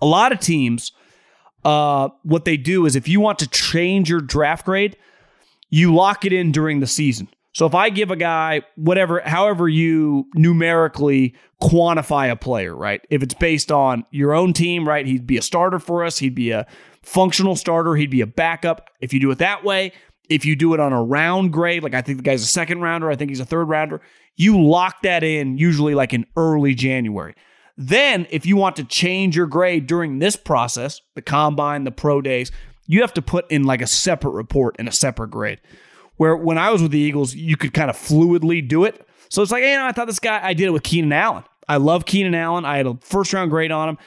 A 0.00 0.06
lot 0.06 0.32
of 0.32 0.40
teams, 0.40 0.90
uh, 1.66 2.08
what 2.22 2.46
they 2.46 2.56
do 2.56 2.86
is 2.86 2.96
if 2.96 3.06
you 3.06 3.20
want 3.20 3.38
to 3.40 3.46
change 3.46 4.08
your 4.08 4.22
draft 4.22 4.64
grade, 4.64 4.96
you 5.68 5.94
lock 5.94 6.24
it 6.24 6.32
in 6.32 6.50
during 6.50 6.80
the 6.80 6.86
season. 6.86 7.28
So 7.52 7.66
if 7.66 7.74
I 7.74 7.90
give 7.90 8.10
a 8.10 8.16
guy 8.16 8.62
whatever, 8.76 9.20
however 9.20 9.68
you 9.68 10.26
numerically 10.34 11.34
quantify 11.62 12.30
a 12.30 12.36
player, 12.36 12.74
right? 12.74 13.00
If 13.10 13.22
it's 13.22 13.34
based 13.34 13.70
on 13.70 14.04
your 14.10 14.32
own 14.32 14.52
team, 14.52 14.88
right? 14.88 15.06
He'd 15.06 15.26
be 15.26 15.36
a 15.36 15.42
starter 15.42 15.78
for 15.78 16.04
us. 16.04 16.18
He'd 16.18 16.34
be 16.34 16.50
a 16.50 16.66
functional 17.02 17.56
starter. 17.56 17.94
He'd 17.94 18.10
be 18.10 18.22
a 18.22 18.26
backup. 18.26 18.88
If 19.00 19.12
you 19.12 19.20
do 19.20 19.30
it 19.30 19.38
that 19.38 19.64
way, 19.64 19.92
if 20.28 20.44
you 20.44 20.56
do 20.56 20.72
it 20.72 20.80
on 20.80 20.92
a 20.92 21.02
round 21.02 21.52
grade, 21.52 21.82
like 21.82 21.94
I 21.94 22.00
think 22.00 22.18
the 22.18 22.24
guy's 22.24 22.42
a 22.42 22.46
second 22.46 22.80
rounder, 22.80 23.10
I 23.10 23.16
think 23.16 23.30
he's 23.30 23.40
a 23.40 23.44
third 23.44 23.68
rounder, 23.68 24.00
you 24.36 24.62
lock 24.62 25.02
that 25.02 25.22
in 25.22 25.58
usually 25.58 25.94
like 25.94 26.14
in 26.14 26.26
early 26.36 26.74
January. 26.74 27.34
Then, 27.76 28.26
if 28.30 28.44
you 28.46 28.56
want 28.56 28.76
to 28.76 28.84
change 28.84 29.36
your 29.36 29.46
grade 29.46 29.86
during 29.86 30.18
this 30.18 30.36
process, 30.36 31.00
the 31.14 31.22
combine, 31.22 31.84
the 31.84 31.90
pro 31.90 32.20
days, 32.20 32.50
you 32.86 33.00
have 33.00 33.14
to 33.14 33.22
put 33.22 33.50
in 33.50 33.64
like 33.64 33.80
a 33.80 33.86
separate 33.86 34.32
report 34.32 34.76
and 34.78 34.88
a 34.88 34.92
separate 34.92 35.30
grade. 35.30 35.60
Where 36.16 36.36
when 36.36 36.58
I 36.58 36.70
was 36.70 36.82
with 36.82 36.92
the 36.92 36.98
Eagles, 36.98 37.34
you 37.34 37.56
could 37.56 37.72
kind 37.74 37.90
of 37.90 37.96
fluidly 37.96 38.66
do 38.66 38.84
it. 38.84 39.06
So 39.28 39.42
it's 39.42 39.50
like, 39.50 39.62
hey, 39.62 39.72
you 39.72 39.78
know, 39.78 39.86
I 39.86 39.92
thought 39.92 40.06
this 40.06 40.18
guy, 40.18 40.40
I 40.42 40.52
did 40.52 40.66
it 40.66 40.72
with 40.72 40.82
Keenan 40.82 41.12
Allen. 41.12 41.44
I 41.68 41.78
love 41.78 42.04
Keenan 42.04 42.34
Allen. 42.34 42.64
I 42.64 42.76
had 42.76 42.86
a 42.86 42.98
first 43.00 43.32
round 43.32 43.50
grade 43.50 43.70
on 43.70 43.88
him. 43.88 43.98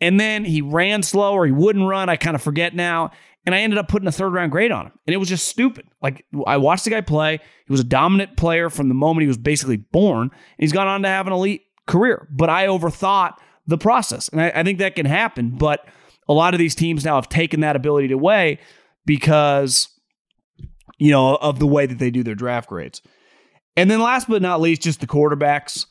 And 0.00 0.20
then 0.20 0.44
he 0.44 0.60
ran 0.60 1.02
slow 1.02 1.32
or 1.32 1.46
he 1.46 1.52
wouldn't 1.52 1.88
run. 1.88 2.08
I 2.08 2.16
kind 2.16 2.34
of 2.34 2.42
forget 2.42 2.74
now. 2.74 3.10
And 3.46 3.54
I 3.54 3.60
ended 3.60 3.78
up 3.78 3.88
putting 3.88 4.08
a 4.08 4.12
third 4.12 4.32
round 4.32 4.52
grade 4.52 4.72
on 4.72 4.86
him. 4.86 4.92
And 5.06 5.14
it 5.14 5.16
was 5.16 5.28
just 5.28 5.48
stupid. 5.48 5.88
Like 6.02 6.26
I 6.46 6.58
watched 6.58 6.84
the 6.84 6.90
guy 6.90 7.00
play. 7.00 7.38
He 7.38 7.72
was 7.72 7.80
a 7.80 7.84
dominant 7.84 8.36
player 8.36 8.68
from 8.68 8.88
the 8.88 8.94
moment 8.94 9.22
he 9.22 9.28
was 9.28 9.38
basically 9.38 9.78
born. 9.78 10.22
And 10.24 10.32
he's 10.58 10.72
gone 10.72 10.88
on 10.88 11.02
to 11.02 11.08
have 11.08 11.26
an 11.26 11.32
elite 11.32 11.62
career. 11.86 12.28
But 12.30 12.50
I 12.50 12.66
overthought 12.66 13.38
the 13.66 13.78
process. 13.78 14.28
And 14.28 14.42
I, 14.42 14.52
I 14.54 14.62
think 14.62 14.78
that 14.80 14.94
can 14.94 15.06
happen. 15.06 15.56
But 15.56 15.86
a 16.28 16.34
lot 16.34 16.54
of 16.54 16.58
these 16.58 16.74
teams 16.74 17.04
now 17.04 17.14
have 17.14 17.28
taken 17.28 17.60
that 17.60 17.76
ability 17.76 18.12
away 18.12 18.58
because, 19.06 19.88
you 20.98 21.10
know, 21.10 21.36
of 21.36 21.58
the 21.58 21.66
way 21.66 21.86
that 21.86 21.98
they 21.98 22.10
do 22.10 22.22
their 22.22 22.34
draft 22.34 22.68
grades. 22.68 23.02
And 23.76 23.90
then 23.90 24.00
last 24.00 24.28
but 24.28 24.42
not 24.42 24.60
least, 24.60 24.82
just 24.82 25.00
the 25.00 25.06
quarterbacks. 25.06 25.86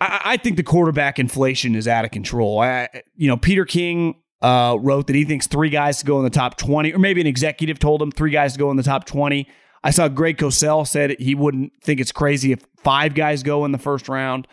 I, 0.00 0.20
I 0.24 0.36
think 0.36 0.56
the 0.56 0.62
quarterback 0.62 1.18
inflation 1.18 1.74
is 1.74 1.86
out 1.86 2.04
of 2.04 2.10
control. 2.10 2.60
I, 2.60 2.88
you 3.16 3.28
know, 3.28 3.36
Peter 3.36 3.64
King 3.64 4.16
uh, 4.40 4.76
wrote 4.80 5.06
that 5.06 5.16
he 5.16 5.24
thinks 5.24 5.46
three 5.46 5.70
guys 5.70 5.98
to 5.98 6.04
go 6.04 6.18
in 6.18 6.24
the 6.24 6.30
top 6.30 6.56
20, 6.56 6.92
or 6.92 6.98
maybe 6.98 7.20
an 7.20 7.26
executive 7.26 7.78
told 7.78 8.02
him 8.02 8.10
three 8.10 8.30
guys 8.30 8.54
to 8.54 8.58
go 8.58 8.70
in 8.70 8.76
the 8.76 8.82
top 8.82 9.04
20. 9.04 9.46
I 9.84 9.90
saw 9.90 10.08
Greg 10.08 10.38
Cosell 10.38 10.86
said 10.86 11.16
he 11.18 11.34
wouldn't 11.34 11.72
think 11.82 12.00
it's 12.00 12.12
crazy 12.12 12.52
if 12.52 12.60
five 12.82 13.14
guys 13.14 13.42
go 13.42 13.64
in 13.64 13.72
the 13.72 13.78
first 13.78 14.08
round. 14.08 14.46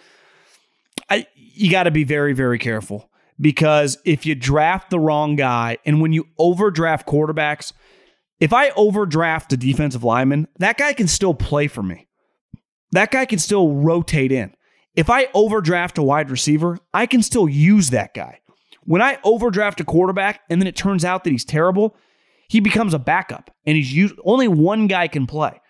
I 1.10 1.28
you 1.36 1.72
got 1.72 1.84
to 1.84 1.92
be 1.92 2.04
very 2.04 2.34
very 2.34 2.58
careful 2.58 3.10
because 3.40 3.98
if 4.06 4.26
you 4.26 4.36
draft 4.36 4.90
the 4.90 5.00
wrong 5.00 5.36
guy 5.36 5.78
and 5.86 6.02
when 6.02 6.14
you 6.14 6.28
overdraft 6.38 7.08
quarterbacks, 7.08 7.74
if 8.40 8.54
I 8.54 8.70
overdraft 8.72 9.54
a 9.54 9.58
defensive 9.58 10.04
lineman, 10.04 10.48
that 10.60 10.78
guy 10.78 10.94
can 10.94 11.08
still 11.08 11.34
play 11.34 11.68
for 11.68 11.84
me. 11.84 12.08
That 12.92 13.12
guy 13.12 13.26
can 13.26 13.40
still 13.40 13.74
rotate 13.74 14.32
in. 14.32 14.56
If 14.96 15.10
I 15.10 15.28
overdraft 15.34 15.98
a 15.98 16.04
wide 16.04 16.32
receiver, 16.32 16.78
I 16.94 17.06
can 17.06 17.22
still 17.22 17.48
use 17.48 17.90
that 17.92 18.14
guy. 18.14 18.40
When 18.84 19.02
I 19.02 19.20
overdraft 19.24 19.80
a 19.80 19.86
quarterback 19.86 20.42
and 20.50 20.62
then 20.62 20.68
it 20.68 20.76
turns 20.76 21.06
out 21.06 21.24
that 21.24 21.30
he's 21.30 21.46
terrible, 21.46 21.96
he 22.48 22.60
becomes 22.60 22.94
a 22.94 23.00
backup 23.00 23.52
and 23.66 23.78
he's 23.78 23.94
used 23.94 24.16
only 24.24 24.48
one 24.48 24.88
guy 24.88 25.08
can 25.08 25.28
play. 25.28 25.62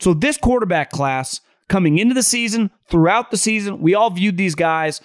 So 0.00 0.12
this 0.12 0.36
quarterback 0.36 0.90
class 0.90 1.40
coming 1.68 1.98
into 1.98 2.14
the 2.14 2.22
season, 2.22 2.70
throughout 2.90 3.30
the 3.30 3.36
season, 3.36 3.80
we 3.80 3.94
all 3.94 4.10
viewed 4.10 4.36
these 4.36 4.56
guys 4.56 5.00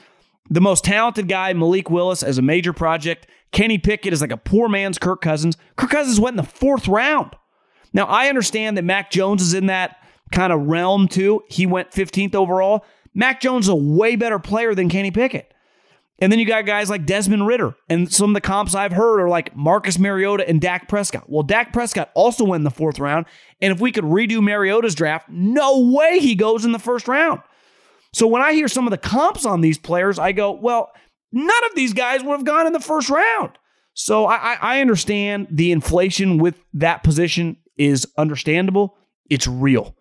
the 0.49 0.61
most 0.61 0.83
talented 0.83 1.27
guy, 1.27 1.53
Malik 1.53 1.89
Willis, 1.89 2.23
as 2.23 2.37
a 2.39 2.41
major 2.41 2.73
project. 2.73 3.27
Kenny 3.51 3.77
Pickett 3.77 4.13
is 4.13 4.21
like 4.21 4.31
a 4.31 4.37
poor 4.37 4.69
man's 4.69 4.97
Kirk 4.97 5.21
Cousins. 5.21 5.57
Kirk 5.75 5.89
Cousins 5.89 6.19
went 6.19 6.33
in 6.33 6.37
the 6.37 6.43
fourth 6.43 6.87
round. 6.87 7.35
Now, 7.93 8.05
I 8.05 8.29
understand 8.29 8.77
that 8.77 8.83
Mac 8.83 9.09
Jones 9.09 9.41
is 9.41 9.53
in 9.53 9.65
that 9.67 9.97
kind 10.31 10.53
of 10.53 10.67
realm 10.67 11.07
too. 11.07 11.43
He 11.49 11.65
went 11.65 11.91
15th 11.91 12.35
overall. 12.35 12.85
Mac 13.13 13.41
Jones 13.41 13.65
is 13.65 13.69
a 13.69 13.75
way 13.75 14.15
better 14.15 14.39
player 14.39 14.75
than 14.75 14.89
Kenny 14.89 15.11
Pickett. 15.11 15.53
And 16.21 16.31
then 16.31 16.39
you 16.39 16.45
got 16.45 16.65
guys 16.65 16.89
like 16.89 17.05
Desmond 17.05 17.47
Ridder. 17.47 17.75
And 17.87 18.11
some 18.11 18.31
of 18.31 18.33
the 18.33 18.41
comps 18.41 18.75
I've 18.75 18.91
heard 18.91 19.21
are 19.21 19.29
like 19.29 19.55
Marcus 19.55 19.97
Mariota 19.97 20.47
and 20.47 20.59
Dak 20.59 20.89
Prescott. 20.89 21.29
Well, 21.29 21.43
Dak 21.43 21.71
Prescott 21.71 22.11
also 22.13 22.43
went 22.43 22.59
in 22.59 22.65
the 22.65 22.71
fourth 22.71 22.99
round. 22.99 23.25
And 23.61 23.73
if 23.73 23.79
we 23.79 23.91
could 23.91 24.03
redo 24.03 24.43
Mariota's 24.43 24.95
draft, 24.95 25.29
no 25.29 25.79
way 25.79 26.19
he 26.19 26.35
goes 26.35 26.65
in 26.65 26.73
the 26.73 26.79
first 26.79 27.07
round. 27.07 27.41
So 28.11 28.27
when 28.27 28.41
I 28.41 28.53
hear 28.53 28.67
some 28.67 28.85
of 28.85 28.91
the 28.91 28.97
comps 28.97 29.45
on 29.45 29.61
these 29.61 29.77
players, 29.77 30.19
I 30.19 30.33
go, 30.33 30.51
well, 30.51 30.91
none 31.31 31.65
of 31.65 31.75
these 31.75 31.93
guys 31.93 32.23
would 32.23 32.37
have 32.37 32.45
gone 32.45 32.67
in 32.67 32.73
the 32.73 32.79
first 32.79 33.09
round. 33.09 33.51
So 33.93 34.25
I, 34.27 34.57
I 34.61 34.81
understand 34.81 35.47
the 35.51 35.71
inflation 35.71 36.37
with 36.37 36.55
that 36.73 37.03
position 37.03 37.57
is 37.77 38.07
understandable. 38.17 38.97
It's 39.29 39.47
real. 39.47 39.95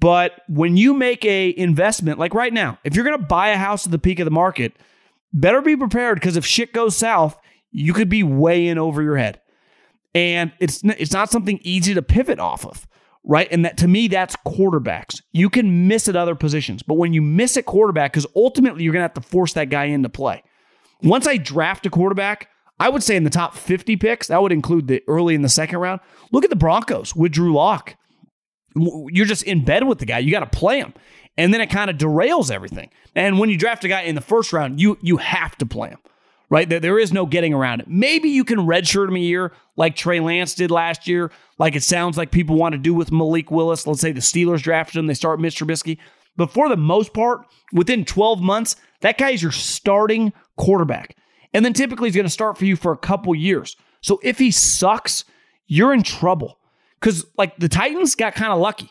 But 0.00 0.40
when 0.48 0.76
you 0.76 0.94
make 0.94 1.24
a 1.24 1.54
investment, 1.56 2.18
like 2.18 2.34
right 2.34 2.52
now, 2.52 2.78
if 2.84 2.96
you're 2.96 3.04
going 3.04 3.18
to 3.18 3.24
buy 3.24 3.50
a 3.50 3.56
house 3.56 3.84
at 3.84 3.92
the 3.92 3.98
peak 3.98 4.18
of 4.18 4.24
the 4.24 4.30
market, 4.30 4.72
better 5.32 5.60
be 5.60 5.76
prepared 5.76 6.16
because 6.16 6.36
if 6.36 6.46
shit 6.46 6.72
goes 6.72 6.96
south, 6.96 7.38
you 7.70 7.92
could 7.92 8.08
be 8.08 8.22
way 8.22 8.66
in 8.66 8.78
over 8.78 9.02
your 9.02 9.16
head. 9.16 9.40
And 10.14 10.52
it's 10.58 10.82
it's 10.82 11.12
not 11.12 11.30
something 11.30 11.60
easy 11.62 11.94
to 11.94 12.02
pivot 12.02 12.40
off 12.40 12.66
of, 12.66 12.88
right? 13.22 13.46
And 13.52 13.64
that 13.64 13.76
to 13.78 13.86
me, 13.86 14.08
that's 14.08 14.34
quarterbacks. 14.44 15.22
You 15.30 15.48
can 15.48 15.86
miss 15.86 16.08
at 16.08 16.16
other 16.16 16.34
positions, 16.34 16.82
but 16.82 16.94
when 16.94 17.12
you 17.12 17.22
miss 17.22 17.56
at 17.56 17.66
quarterback, 17.66 18.12
because 18.12 18.26
ultimately 18.34 18.82
you're 18.82 18.92
gonna 18.92 19.04
have 19.04 19.14
to 19.14 19.20
force 19.20 19.52
that 19.52 19.70
guy 19.70 19.84
into 19.84 20.08
play. 20.08 20.42
Once 21.02 21.26
I 21.26 21.36
draft 21.36 21.86
a 21.86 21.90
quarterback, 21.90 22.48
I 22.78 22.88
would 22.88 23.02
say 23.02 23.16
in 23.16 23.24
the 23.24 23.30
top 23.30 23.54
50 23.54 23.96
picks, 23.96 24.28
that 24.28 24.40
would 24.40 24.52
include 24.52 24.88
the 24.88 25.02
early 25.06 25.34
in 25.34 25.42
the 25.42 25.48
second 25.48 25.78
round. 25.78 26.00
Look 26.32 26.44
at 26.44 26.50
the 26.50 26.56
Broncos 26.56 27.14
with 27.14 27.32
Drew 27.32 27.52
Lock. 27.52 27.96
You're 28.74 29.26
just 29.26 29.42
in 29.42 29.64
bed 29.64 29.86
with 29.86 29.98
the 29.98 30.06
guy. 30.06 30.18
You 30.18 30.30
got 30.30 30.50
to 30.50 30.58
play 30.58 30.78
him. 30.78 30.94
And 31.36 31.52
then 31.52 31.60
it 31.60 31.68
kind 31.68 31.90
of 31.90 31.96
derails 31.96 32.50
everything. 32.50 32.90
And 33.14 33.38
when 33.38 33.50
you 33.50 33.56
draft 33.56 33.84
a 33.84 33.88
guy 33.88 34.02
in 34.02 34.14
the 34.14 34.20
first 34.20 34.52
round, 34.52 34.80
you 34.80 34.98
you 35.02 35.16
have 35.18 35.56
to 35.58 35.66
play 35.66 35.90
him. 35.90 35.98
Right? 36.48 36.68
There, 36.68 36.80
there 36.80 36.98
is 36.98 37.12
no 37.12 37.26
getting 37.26 37.54
around 37.54 37.80
it. 37.80 37.88
Maybe 37.88 38.28
you 38.28 38.44
can 38.44 38.58
redshirt 38.58 39.08
him 39.08 39.16
a 39.16 39.20
year 39.20 39.52
like 39.76 39.94
Trey 39.94 40.18
Lance 40.20 40.54
did 40.54 40.70
last 40.70 41.06
year, 41.06 41.30
like 41.58 41.76
it 41.76 41.82
sounds 41.82 42.18
like 42.18 42.32
people 42.32 42.56
want 42.56 42.72
to 42.72 42.78
do 42.78 42.92
with 42.92 43.12
Malik 43.12 43.50
Willis. 43.50 43.86
Let's 43.86 44.00
say 44.00 44.12
the 44.12 44.20
Steelers 44.20 44.62
drafted 44.62 44.96
him, 44.96 45.06
they 45.06 45.14
start 45.14 45.40
Mitch 45.40 45.58
Trubisky. 45.58 45.98
But 46.36 46.50
for 46.50 46.68
the 46.68 46.76
most 46.76 47.14
part, 47.14 47.46
within 47.72 48.04
12 48.04 48.40
months, 48.40 48.76
that 49.00 49.18
guy 49.18 49.30
is 49.30 49.42
your 49.42 49.52
starting 49.52 50.32
quarterback. 50.60 51.16
And 51.52 51.64
then 51.64 51.72
typically 51.72 52.08
he's 52.08 52.14
going 52.14 52.26
to 52.26 52.30
start 52.30 52.58
for 52.58 52.64
you 52.64 52.76
for 52.76 52.92
a 52.92 52.98
couple 52.98 53.34
years. 53.34 53.76
So 54.02 54.20
if 54.22 54.38
he 54.38 54.50
sucks, 54.50 55.24
you're 55.66 55.92
in 55.92 56.02
trouble. 56.02 56.58
Because 57.00 57.24
like 57.36 57.56
the 57.56 57.68
Titans 57.68 58.14
got 58.14 58.34
kind 58.34 58.52
of 58.52 58.58
lucky, 58.58 58.90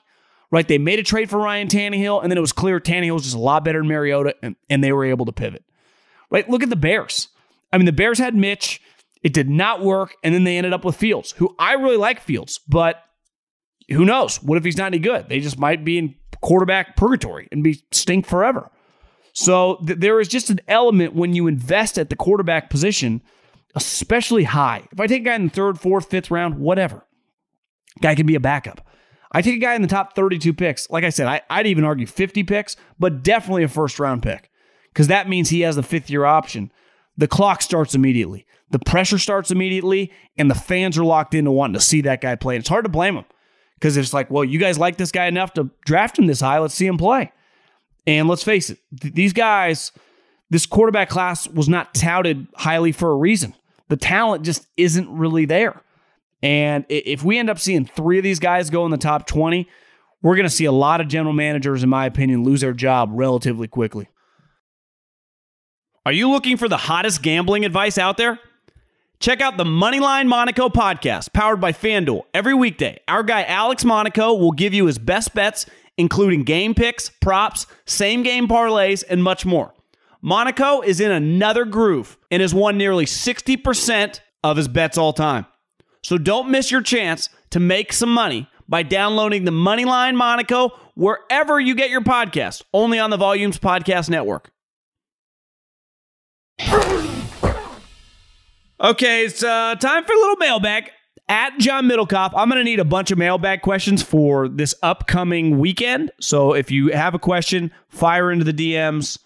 right? 0.52 0.68
They 0.68 0.80
made 0.80 1.00
a 1.00 1.04
trade 1.04 1.30
for 1.30 1.38
Ryan 1.38 1.68
Tannehill, 1.68 2.22
and 2.22 2.32
then 2.32 2.38
it 2.38 2.42
was 2.42 2.52
clear 2.52 2.80
Tannehill 2.80 3.14
was 3.14 3.24
just 3.24 3.36
a 3.36 3.40
lot 3.40 3.64
better 3.64 3.80
than 3.80 3.88
Mariota, 3.88 4.36
and, 4.42 4.56
and 4.70 4.84
they 4.84 4.92
were 4.92 5.06
able 5.06 5.26
to 5.28 5.32
pivot. 5.32 5.64
Right? 6.32 6.50
Look 6.50 6.64
at 6.64 6.70
the 6.70 6.76
Bears. 6.76 7.30
I 7.72 7.78
mean, 7.78 7.86
the 7.86 7.92
Bears 7.92 8.18
had 8.18 8.36
Mitch. 8.36 8.82
It 9.22 9.34
did 9.34 9.50
not 9.50 9.82
work, 9.82 10.16
and 10.24 10.34
then 10.34 10.44
they 10.44 10.58
ended 10.58 10.74
up 10.74 10.84
with 10.84 10.96
Fields, 10.96 11.34
who 11.34 11.56
I 11.60 11.74
really 11.74 11.98
like 11.98 12.20
Fields, 12.20 12.60
but 12.68 13.04
who 13.90 14.06
knows? 14.06 14.42
What 14.42 14.58
if 14.58 14.64
he's 14.64 14.78
not 14.78 14.88
any 14.88 15.00
good? 15.00 15.30
They 15.30 15.40
just 15.40 15.60
might 15.60 15.86
be 15.86 15.98
in 15.98 16.16
quarterback 16.42 16.96
purgatory 16.96 17.48
and 17.52 17.64
be 17.64 17.84
stink 17.92 18.26
forever. 18.26 18.72
So 19.34 19.82
th- 19.86 20.00
there 20.00 20.20
is 20.20 20.28
just 20.28 20.50
an 20.50 20.60
element 20.68 21.14
when 21.14 21.34
you 21.34 21.48
invest 21.48 21.98
at 21.98 22.10
the 22.10 22.16
quarterback 22.16 22.70
position, 22.70 23.22
especially 23.76 24.44
high. 24.44 24.88
If 24.92 25.00
I 25.00 25.08
take 25.08 25.22
a 25.22 25.26
guy 25.26 25.36
in 25.36 25.46
the 25.46 25.50
third, 25.50 25.80
fourth, 25.80 26.10
fifth 26.10 26.32
round, 26.32 26.60
whatever, 26.60 27.06
guy 28.02 28.16
can 28.16 28.26
be 28.26 28.36
a 28.36 28.40
backup. 28.40 28.86
I 29.32 29.42
take 29.42 29.56
a 29.56 29.60
guy 29.60 29.76
in 29.76 29.82
the 29.82 29.88
top 29.88 30.16
32 30.16 30.54
picks. 30.54 30.90
Like 30.90 31.04
I 31.04 31.10
said, 31.10 31.28
I, 31.28 31.58
would 31.58 31.68
even 31.68 31.84
argue 31.84 32.08
50 32.08 32.44
picks, 32.44 32.76
but 32.98 33.24
definitely 33.24 33.64
a 33.64 33.68
first 33.68 34.00
round 34.00 34.24
pick 34.24 34.50
because 34.92 35.08
that 35.08 35.30
means 35.30 35.50
he 35.50 35.62
has 35.62 35.76
the 35.76 35.84
fifth 35.84 36.10
year 36.10 36.26
option. 36.26 36.72
The 37.18 37.28
clock 37.28 37.62
starts 37.62 37.94
immediately, 37.94 38.46
the 38.72 38.80
pressure 38.80 39.20
starts 39.20 39.52
immediately, 39.52 40.12
and 40.38 40.50
the 40.50 40.56
fans 40.56 40.98
are 40.98 41.04
locked 41.04 41.34
into 41.34 41.52
wanting 41.52 41.76
to 41.76 41.80
see 41.80 42.02
that 42.02 42.22
guy 42.22 42.36
play. 42.36 42.56
And 42.56 42.62
it's 42.62 42.70
hard 42.70 42.86
to 42.86 42.90
blame 42.90 43.16
them 43.16 43.26
because 43.76 43.98
it's 43.98 44.14
like, 44.14 44.32
well, 44.32 44.44
you 44.44 44.60
guys 44.60 44.80
like 44.80 44.98
this 44.98 45.12
guy 45.12 45.28
enough 45.28 45.54
to 45.54 45.70
draft 45.86 46.18
him 46.18 46.28
this 46.28 46.42
high. 46.42 46.60
Let's 46.60 46.74
see 46.74 46.88
him 46.88 46.98
play. 46.98 47.32
And 48.10 48.28
let's 48.28 48.41
face 48.41 48.72
it, 48.72 48.80
th- 48.99 49.14
these 49.14 49.34
guys, 49.34 49.91
this 50.49 50.66
quarterback 50.66 51.10
class 51.10 51.47
was 51.47 51.70
not 51.70 51.93
touted 51.93 52.47
highly 52.55 52.91
for 52.91 53.12
a 53.12 53.16
reason. 53.16 53.53
The 53.89 53.97
talent 53.97 54.43
just 54.43 54.66
isn't 54.78 55.07
really 55.16 55.45
there. 55.45 55.80
And 56.41 56.86
if 56.89 57.24
we 57.24 57.38
end 57.38 57.51
up 57.51 57.60
seeing 57.60 57.86
three 57.86 58.18
of 58.18 58.24
these 58.24 58.39
guys 58.39 58.72
go 58.72 58.84
in 58.86 58.89
the 58.89 58.97
top 58.97 59.28
20, 59.28 59.70
we're 60.24 60.36
going 60.36 60.47
to 60.47 60.53
see 60.53 60.66
a 60.66 60.72
lot 60.72 61.01
of 61.01 61.07
general 61.07 61.34
managers, 61.34 61.84
in 61.84 61.89
my 61.89 62.07
opinion, 62.07 62.43
lose 62.43 62.62
their 62.62 62.74
job 62.74 63.12
relatively 63.14 63.68
quickly. 63.68 64.10
Are 66.03 66.12
you 66.12 66.32
looking 66.32 66.57
for 66.57 66.68
the 66.68 66.78
hottest 66.78 67.22
gambling 67.22 67.64
advice 67.64 67.99
out 67.99 68.18
there? 68.18 68.39
Check 69.20 69.39
out 69.39 69.57
the 69.57 69.66
Moneyline 69.66 70.28
Monaco 70.28 70.70
podcast, 70.70 71.32
powered 71.32 71.62
by 71.62 71.74
FanDuel. 71.74 72.24
Every 72.34 72.55
weekday, 72.55 73.01
our 73.07 73.22
guy 73.22 73.43
Alex 73.43 73.86
Monaco 73.86 74.34
will 74.34 74.53
give 74.53 74.74
you 74.74 74.88
his 74.88 74.97
best 74.97 75.36
bets, 75.36 75.68
including 76.00 76.43
game 76.43 76.74
picks, 76.74 77.10
props, 77.10 77.68
same 77.86 78.24
game 78.24 78.47
parlays, 78.47 79.04
and 79.08 79.22
much 79.22 79.45
more. 79.45 79.74
Monaco 80.22 80.80
is 80.82 81.02
in 81.02 81.12
another 81.12 81.66
groove 81.66 82.18
and 82.32 82.41
has 82.41 82.56
won 82.56 82.78
nearly 82.78 83.06
60% 83.06 84.22
of 84.41 84.56
his 84.56 84.70
bets 84.70 84.97
all 84.97 85.12
time. 85.12 85.45
So 86.02 86.18
don't 86.18 86.50
miss 86.50 86.72
your 86.72 86.82
chance 86.82 87.28
to 87.50 87.60
make 87.60 87.91
some 87.91 88.14
money 88.14 88.47
by 88.70 88.82
downloading 88.84 89.43
the 89.43 89.52
Moneyline 89.52 90.16
Monaco 90.16 90.70
wherever 90.95 91.60
you 91.60 91.76
get 91.76 91.89
your 91.89 92.02
podcast, 92.02 92.64
only 92.74 92.97
on 92.97 93.10
the 93.10 93.18
Volumes 93.18 93.60
Podcast 93.60 94.10
Network. 94.10 94.52
Okay, 98.82 99.26
it's 99.26 99.43
uh, 99.43 99.76
time 99.76 100.06
for 100.06 100.14
a 100.14 100.18
little 100.18 100.38
mailbag. 100.38 100.91
At 101.30 101.60
John 101.60 101.88
Middlekauff, 101.88 102.34
I'm 102.36 102.50
going 102.50 102.58
to 102.58 102.64
need 102.64 102.80
a 102.80 102.86
bunch 102.86 103.12
of 103.12 103.20
mailbag 103.20 103.62
questions 103.62 104.02
for 104.02 104.50
this 104.50 104.74
upcoming 104.82 105.60
weekend. 105.60 106.12
So 106.20 106.54
if 106.54 106.72
you 106.72 106.92
have 106.92 107.14
a 107.14 107.20
question, 107.20 107.72
fire 107.88 108.32
into 108.32 108.44
the 108.44 108.54
DMs. 108.54 109.20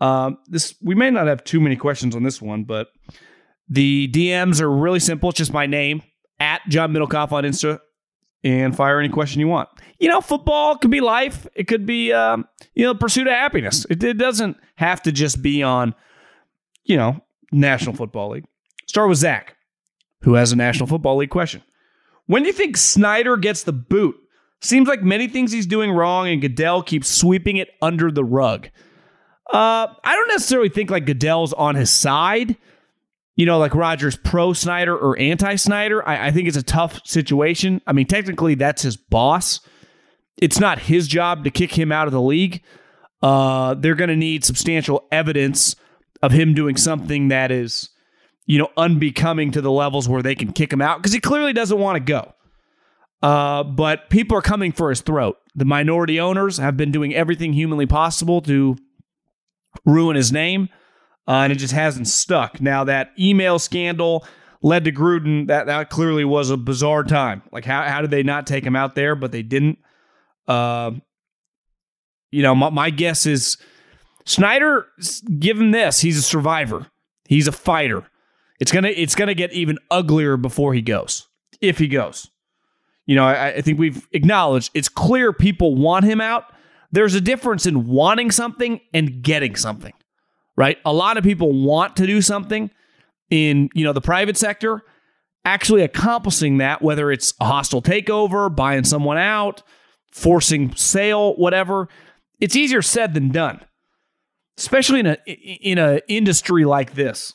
Uh, 0.00 0.30
this 0.46 0.74
we 0.82 0.94
may 0.94 1.10
not 1.10 1.26
have 1.26 1.44
too 1.44 1.60
many 1.60 1.76
questions 1.76 2.16
on 2.16 2.22
this 2.22 2.40
one, 2.40 2.64
but 2.64 2.88
the 3.68 4.08
DMs 4.08 4.62
are 4.62 4.70
really 4.70 5.00
simple. 5.00 5.28
It's 5.28 5.36
just 5.36 5.52
my 5.52 5.66
name 5.66 6.02
at 6.38 6.62
John 6.70 6.94
Middlekauff 6.94 7.30
on 7.30 7.44
Insta 7.44 7.78
and 8.42 8.74
fire 8.74 8.98
any 8.98 9.10
question 9.10 9.40
you 9.40 9.48
want. 9.48 9.68
You 9.98 10.08
know, 10.08 10.22
football 10.22 10.78
could 10.78 10.90
be 10.90 11.00
life. 11.00 11.46
It 11.54 11.64
could 11.64 11.84
be, 11.84 12.10
um, 12.10 12.46
you 12.74 12.86
know, 12.86 12.94
pursuit 12.94 13.26
of 13.26 13.34
happiness. 13.34 13.86
It, 13.90 14.02
it, 14.02 14.16
doesn't 14.16 14.56
have 14.76 15.02
to 15.02 15.12
just 15.12 15.42
be 15.42 15.62
on, 15.62 15.94
you 16.84 16.96
know, 16.96 17.22
National 17.52 17.94
Football 17.94 18.30
League. 18.30 18.46
Start 18.86 19.10
with 19.10 19.18
Zach, 19.18 19.56
who 20.22 20.34
has 20.34 20.52
a 20.52 20.56
National 20.56 20.86
Football 20.86 21.16
League 21.16 21.30
question. 21.30 21.62
When 22.26 22.42
do 22.42 22.48
you 22.48 22.52
think 22.52 22.76
Snyder 22.76 23.36
gets 23.36 23.62
the 23.62 23.72
boot? 23.72 24.16
Seems 24.60 24.88
like 24.88 25.02
many 25.02 25.26
things 25.26 25.52
he's 25.52 25.66
doing 25.66 25.90
wrong, 25.90 26.28
and 26.28 26.40
Goodell 26.40 26.82
keeps 26.82 27.08
sweeping 27.08 27.56
it 27.56 27.70
under 27.80 28.10
the 28.10 28.24
rug. 28.24 28.68
Uh, 29.52 29.88
I 30.04 30.14
don't 30.14 30.28
necessarily 30.28 30.68
think 30.68 30.90
like 30.90 31.06
Goodell's 31.06 31.52
on 31.52 31.74
his 31.74 31.90
side 31.90 32.56
you 33.40 33.46
know, 33.46 33.58
like 33.58 33.74
Rogers 33.74 34.18
pro 34.18 34.52
Snyder 34.52 34.94
or 34.94 35.18
anti 35.18 35.54
Snyder. 35.56 36.06
I, 36.06 36.26
I 36.26 36.30
think 36.30 36.46
it's 36.46 36.58
a 36.58 36.62
tough 36.62 37.00
situation. 37.06 37.80
I 37.86 37.94
mean, 37.94 38.06
technically, 38.06 38.54
that's 38.54 38.82
his 38.82 38.98
boss. 38.98 39.60
It's 40.36 40.60
not 40.60 40.78
his 40.78 41.08
job 41.08 41.44
to 41.44 41.50
kick 41.50 41.72
him 41.72 41.90
out 41.90 42.06
of 42.06 42.12
the 42.12 42.20
league. 42.20 42.62
Uh, 43.22 43.72
they're 43.72 43.94
going 43.94 44.10
to 44.10 44.16
need 44.16 44.44
substantial 44.44 45.08
evidence 45.10 45.74
of 46.22 46.32
him 46.32 46.52
doing 46.52 46.76
something 46.76 47.28
that 47.28 47.50
is, 47.50 47.88
you 48.50 48.58
know, 48.58 48.68
unbecoming 48.76 49.52
to 49.52 49.60
the 49.60 49.70
levels 49.70 50.08
where 50.08 50.22
they 50.22 50.34
can 50.34 50.52
kick 50.52 50.72
him 50.72 50.82
out 50.82 50.98
because 50.98 51.12
he 51.12 51.20
clearly 51.20 51.52
doesn't 51.52 51.78
want 51.78 51.94
to 51.94 52.00
go. 52.00 52.34
Uh, 53.22 53.62
but 53.62 54.10
people 54.10 54.36
are 54.36 54.42
coming 54.42 54.72
for 54.72 54.90
his 54.90 55.02
throat. 55.02 55.36
The 55.54 55.64
minority 55.64 56.18
owners 56.18 56.56
have 56.56 56.76
been 56.76 56.90
doing 56.90 57.14
everything 57.14 57.52
humanly 57.52 57.86
possible 57.86 58.40
to 58.42 58.76
ruin 59.86 60.16
his 60.16 60.32
name, 60.32 60.68
uh, 61.28 61.42
and 61.44 61.52
it 61.52 61.60
just 61.60 61.72
hasn't 61.72 62.08
stuck. 62.08 62.60
Now, 62.60 62.82
that 62.82 63.12
email 63.16 63.60
scandal 63.60 64.26
led 64.62 64.82
to 64.82 64.90
Gruden. 64.90 65.46
That, 65.46 65.66
that 65.66 65.88
clearly 65.88 66.24
was 66.24 66.50
a 66.50 66.56
bizarre 66.56 67.04
time. 67.04 67.42
Like, 67.52 67.64
how, 67.64 67.84
how 67.84 68.00
did 68.00 68.10
they 68.10 68.24
not 68.24 68.48
take 68.48 68.64
him 68.64 68.74
out 68.74 68.96
there, 68.96 69.14
but 69.14 69.30
they 69.30 69.44
didn't? 69.44 69.78
Uh, 70.48 70.90
you 72.32 72.42
know, 72.42 72.56
my, 72.56 72.70
my 72.70 72.90
guess 72.90 73.26
is 73.26 73.58
Snyder, 74.26 74.86
give 75.38 75.56
him 75.56 75.70
this. 75.70 76.00
He's 76.00 76.18
a 76.18 76.22
survivor, 76.22 76.88
he's 77.28 77.46
a 77.46 77.52
fighter. 77.52 78.10
It's 78.60 78.70
gonna 78.70 78.88
it's 78.88 79.14
gonna 79.14 79.34
get 79.34 79.52
even 79.52 79.78
uglier 79.90 80.36
before 80.36 80.74
he 80.74 80.82
goes, 80.82 81.26
if 81.60 81.78
he 81.78 81.88
goes. 81.88 82.30
You 83.06 83.16
know, 83.16 83.24
I, 83.24 83.48
I 83.54 83.60
think 83.62 83.78
we've 83.78 84.06
acknowledged 84.12 84.70
it's 84.74 84.88
clear 84.88 85.32
people 85.32 85.74
want 85.74 86.04
him 86.04 86.20
out. 86.20 86.44
There's 86.92 87.14
a 87.14 87.20
difference 87.20 87.66
in 87.66 87.86
wanting 87.88 88.30
something 88.30 88.80
and 88.92 89.22
getting 89.22 89.56
something, 89.56 89.94
right? 90.56 90.78
A 90.84 90.92
lot 90.92 91.16
of 91.16 91.24
people 91.24 91.52
want 91.64 91.96
to 91.96 92.06
do 92.06 92.20
something 92.20 92.70
in 93.30 93.70
you 93.74 93.84
know 93.84 93.92
the 93.92 94.00
private 94.00 94.36
sector. 94.36 94.82
Actually 95.42 95.82
accomplishing 95.82 96.58
that, 96.58 96.82
whether 96.82 97.10
it's 97.10 97.32
a 97.40 97.46
hostile 97.46 97.80
takeover, 97.80 98.54
buying 98.54 98.84
someone 98.84 99.16
out, 99.16 99.62
forcing 100.12 100.74
sale, 100.76 101.34
whatever, 101.36 101.88
it's 102.40 102.54
easier 102.54 102.82
said 102.82 103.14
than 103.14 103.30
done, 103.30 103.60
especially 104.58 105.00
in 105.00 105.06
a 105.06 105.16
in 105.26 105.78
a 105.78 106.00
industry 106.08 106.66
like 106.66 106.92
this. 106.92 107.32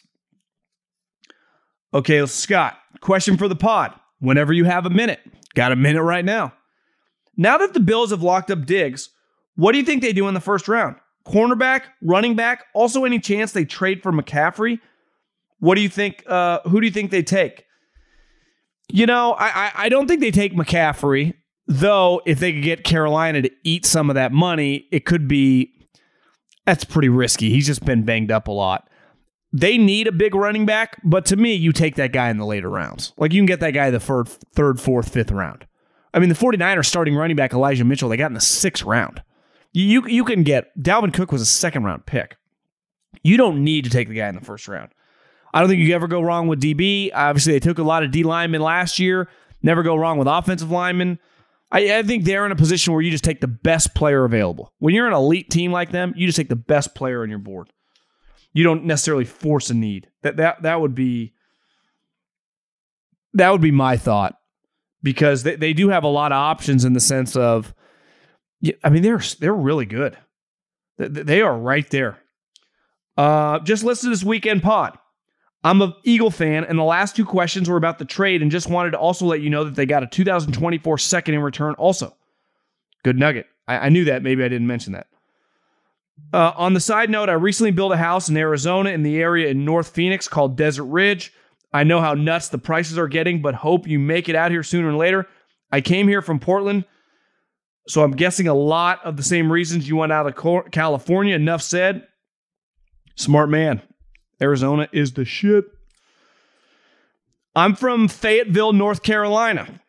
Okay, 1.95 2.25
Scott, 2.25 2.77
question 2.99 3.37
for 3.37 3.47
the 3.47 3.55
pod. 3.55 3.93
Whenever 4.19 4.51
you 4.51 4.65
have 4.65 4.85
a 4.85 4.89
minute, 4.89 5.21
got 5.53 5.71
a 5.71 5.77
minute 5.77 6.03
right 6.03 6.25
now. 6.25 6.53
Now 7.37 7.57
that 7.57 7.73
the 7.73 7.79
Bills 7.79 8.11
have 8.11 8.21
locked 8.21 8.51
up 8.51 8.65
Diggs, 8.65 9.11
what 9.55 9.71
do 9.71 9.77
you 9.77 9.85
think 9.85 10.01
they 10.01 10.11
do 10.11 10.27
in 10.27 10.33
the 10.33 10.41
first 10.41 10.67
round? 10.67 10.97
Cornerback, 11.25 11.83
running 12.01 12.35
back, 12.35 12.65
also 12.73 13.05
any 13.05 13.17
chance 13.17 13.53
they 13.53 13.63
trade 13.63 14.03
for 14.03 14.11
McCaffrey? 14.11 14.81
What 15.59 15.75
do 15.75 15.81
you 15.81 15.87
think? 15.87 16.21
Uh, 16.27 16.59
who 16.65 16.81
do 16.81 16.85
you 16.85 16.91
think 16.91 17.11
they 17.11 17.23
take? 17.23 17.63
You 18.91 19.05
know, 19.05 19.31
I, 19.31 19.45
I, 19.45 19.71
I 19.85 19.89
don't 19.89 20.05
think 20.05 20.19
they 20.19 20.31
take 20.31 20.53
McCaffrey, 20.53 21.33
though. 21.65 22.21
If 22.25 22.41
they 22.41 22.51
could 22.51 22.63
get 22.63 22.83
Carolina 22.83 23.41
to 23.41 23.51
eat 23.63 23.85
some 23.85 24.09
of 24.09 24.15
that 24.15 24.33
money, 24.33 24.85
it 24.91 25.05
could 25.05 25.29
be. 25.29 25.71
That's 26.65 26.83
pretty 26.83 27.09
risky. 27.09 27.51
He's 27.51 27.67
just 27.67 27.85
been 27.85 28.03
banged 28.03 28.31
up 28.31 28.49
a 28.49 28.51
lot 28.51 28.89
they 29.55 29.77
need 29.77 30.05
a 30.05 30.11
big 30.11 30.35
running 30.35 30.65
back, 30.65 30.99
but 31.01 31.25
to 31.27 31.37
me, 31.37 31.53
you 31.53 31.71
take 31.71 31.95
that 31.95 32.11
guy 32.11 32.29
in 32.29 32.37
the 32.37 32.45
later 32.45 32.69
rounds. 32.69 33.13
Like 33.15 33.31
you 33.31 33.39
can 33.39 33.45
get 33.45 33.61
that 33.61 33.71
guy 33.71 33.89
the 33.89 34.01
third, 34.01 34.27
third, 34.27 34.81
fourth, 34.81 35.13
fifth 35.13 35.31
round. 35.31 35.65
I 36.13 36.19
mean, 36.19 36.27
the 36.27 36.35
49ers 36.35 36.87
starting 36.87 37.15
running 37.15 37.37
back 37.37 37.53
Elijah 37.53 37.85
Mitchell, 37.85 38.09
they 38.09 38.17
got 38.17 38.27
in 38.27 38.33
the 38.33 38.41
sixth 38.41 38.83
round. 38.83 39.23
You, 39.71 40.05
you 40.07 40.25
can 40.25 40.43
get 40.43 40.77
Dalvin 40.77 41.13
Cook 41.13 41.31
was 41.31 41.41
a 41.41 41.45
second 41.45 41.85
round 41.85 42.05
pick. 42.05 42.35
You 43.23 43.37
don't 43.37 43.63
need 43.63 43.85
to 43.85 43.89
take 43.89 44.09
the 44.09 44.15
guy 44.15 44.27
in 44.27 44.35
the 44.35 44.41
first 44.41 44.67
round. 44.67 44.89
I 45.53 45.61
don't 45.61 45.69
think 45.69 45.81
you 45.81 45.95
ever 45.95 46.07
go 46.07 46.21
wrong 46.21 46.47
with 46.47 46.61
DB. 46.61 47.11
Obviously, 47.13 47.53
they 47.53 47.61
took 47.61 47.77
a 47.77 47.83
lot 47.83 48.03
of 48.03 48.11
D 48.11 48.23
linemen 48.23 48.59
last 48.59 48.99
year. 48.99 49.29
Never 49.63 49.83
go 49.83 49.95
wrong 49.95 50.17
with 50.17 50.27
offensive 50.27 50.69
linemen. 50.69 51.17
I, 51.71 51.99
I 51.99 52.03
think 52.03 52.25
they're 52.25 52.45
in 52.45 52.51
a 52.51 52.57
position 52.57 52.91
where 52.91 53.01
you 53.01 53.09
just 53.09 53.23
take 53.23 53.39
the 53.39 53.47
best 53.47 53.95
player 53.95 54.25
available. 54.25 54.73
When 54.79 54.93
you're 54.93 55.07
an 55.07 55.13
elite 55.13 55.49
team 55.49 55.71
like 55.71 55.91
them, 55.91 56.13
you 56.17 56.27
just 56.27 56.35
take 56.35 56.49
the 56.49 56.57
best 56.57 56.93
player 56.93 57.23
on 57.23 57.29
your 57.29 57.39
board 57.39 57.69
you 58.55 58.63
don't 58.63 58.85
necessarily 58.85 59.25
force 59.25 59.69
a 59.69 59.73
need. 59.73 60.07
That 60.23 60.37
that 60.37 60.63
that 60.63 60.79
would 60.81 60.95
be 60.95 61.33
that 63.33 63.51
would 63.51 63.61
be 63.61 63.71
my 63.71 63.97
thought 63.97 64.39
because 65.03 65.43
they, 65.43 65.57
they 65.57 65.73
do 65.73 65.89
have 65.89 66.05
a 66.05 66.07
lot 66.07 66.31
of 66.31 66.37
options 66.37 66.85
in 66.85 66.93
the 66.93 67.01
sense 67.01 67.35
of 67.35 67.75
I 68.81 68.89
mean 68.89 69.03
they're 69.03 69.21
they're 69.39 69.53
really 69.53 69.85
good. 69.85 70.17
They 70.97 71.41
are 71.41 71.55
right 71.55 71.87
there. 71.89 72.17
Uh, 73.17 73.59
just 73.59 73.83
listen 73.83 74.09
to 74.09 74.15
this 74.15 74.23
weekend 74.23 74.63
pod. 74.63 74.97
I'm 75.61 75.81
a 75.81 75.93
Eagle 76.03 76.31
fan, 76.31 76.63
and 76.63 76.79
the 76.79 76.83
last 76.83 77.15
two 77.15 77.25
questions 77.25 77.67
were 77.67 77.75
about 77.75 77.97
the 77.97 78.05
trade, 78.05 78.41
and 78.41 78.51
just 78.51 78.69
wanted 78.69 78.91
to 78.91 78.99
also 78.99 79.25
let 79.25 79.41
you 79.41 79.49
know 79.49 79.65
that 79.65 79.75
they 79.75 79.85
got 79.85 80.03
a 80.03 80.07
2024 80.07 80.97
second 80.97 81.33
in 81.33 81.41
return. 81.41 81.73
Also, 81.73 82.15
good 83.03 83.17
nugget. 83.17 83.47
I, 83.67 83.87
I 83.87 83.89
knew 83.89 84.05
that. 84.05 84.23
Maybe 84.23 84.43
I 84.43 84.47
didn't 84.47 84.67
mention 84.67 84.93
that. 84.93 85.07
Uh, 86.33 86.51
on 86.55 86.73
the 86.73 86.79
side 86.79 87.09
note, 87.09 87.29
I 87.29 87.33
recently 87.33 87.71
built 87.71 87.93
a 87.93 87.97
house 87.97 88.29
in 88.29 88.37
Arizona 88.37 88.89
in 88.89 89.03
the 89.03 89.17
area 89.17 89.49
in 89.49 89.63
North 89.63 89.89
Phoenix 89.89 90.27
called 90.27 90.57
Desert 90.57 90.85
Ridge. 90.85 91.33
I 91.73 91.83
know 91.83 92.01
how 92.01 92.13
nuts 92.13 92.49
the 92.49 92.57
prices 92.57 92.97
are 92.97 93.07
getting, 93.07 93.41
but 93.41 93.55
hope 93.55 93.87
you 93.87 93.99
make 93.99 94.29
it 94.29 94.35
out 94.35 94.51
here 94.51 94.63
sooner 94.63 94.89
or 94.89 94.95
later. 94.95 95.27
I 95.71 95.81
came 95.81 96.07
here 96.07 96.21
from 96.21 96.39
Portland, 96.39 96.85
so 97.87 98.03
I'm 98.03 98.11
guessing 98.11 98.47
a 98.47 98.53
lot 98.53 98.99
of 99.05 99.17
the 99.17 99.23
same 99.23 99.51
reasons 99.51 99.87
you 99.87 99.97
went 99.97 100.11
out 100.11 100.27
of 100.27 100.71
California. 100.71 101.35
Enough 101.35 101.61
said. 101.61 102.07
Smart 103.15 103.49
man. 103.49 103.81
Arizona 104.41 104.89
is 104.91 105.13
the 105.13 105.25
shit. 105.25 105.65
I'm 107.55 107.75
from 107.75 108.09
Fayetteville, 108.09 108.73
North 108.73 109.03
Carolina. 109.03 109.79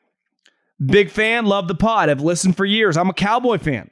Big 0.84 1.10
fan, 1.10 1.46
love 1.46 1.66
the 1.66 1.74
pod. 1.74 2.08
I've 2.08 2.20
listened 2.20 2.56
for 2.56 2.64
years. 2.64 2.96
I'm 2.96 3.10
a 3.10 3.14
Cowboy 3.14 3.58
fan 3.58 3.90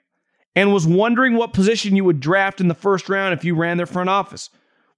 and 0.56 0.72
was 0.72 0.86
wondering 0.86 1.34
what 1.34 1.52
position 1.52 1.96
you 1.96 2.04
would 2.04 2.20
draft 2.20 2.60
in 2.60 2.68
the 2.68 2.74
first 2.74 3.08
round 3.08 3.34
if 3.34 3.44
you 3.44 3.54
ran 3.54 3.76
their 3.76 3.86
front 3.86 4.10
office. 4.10 4.50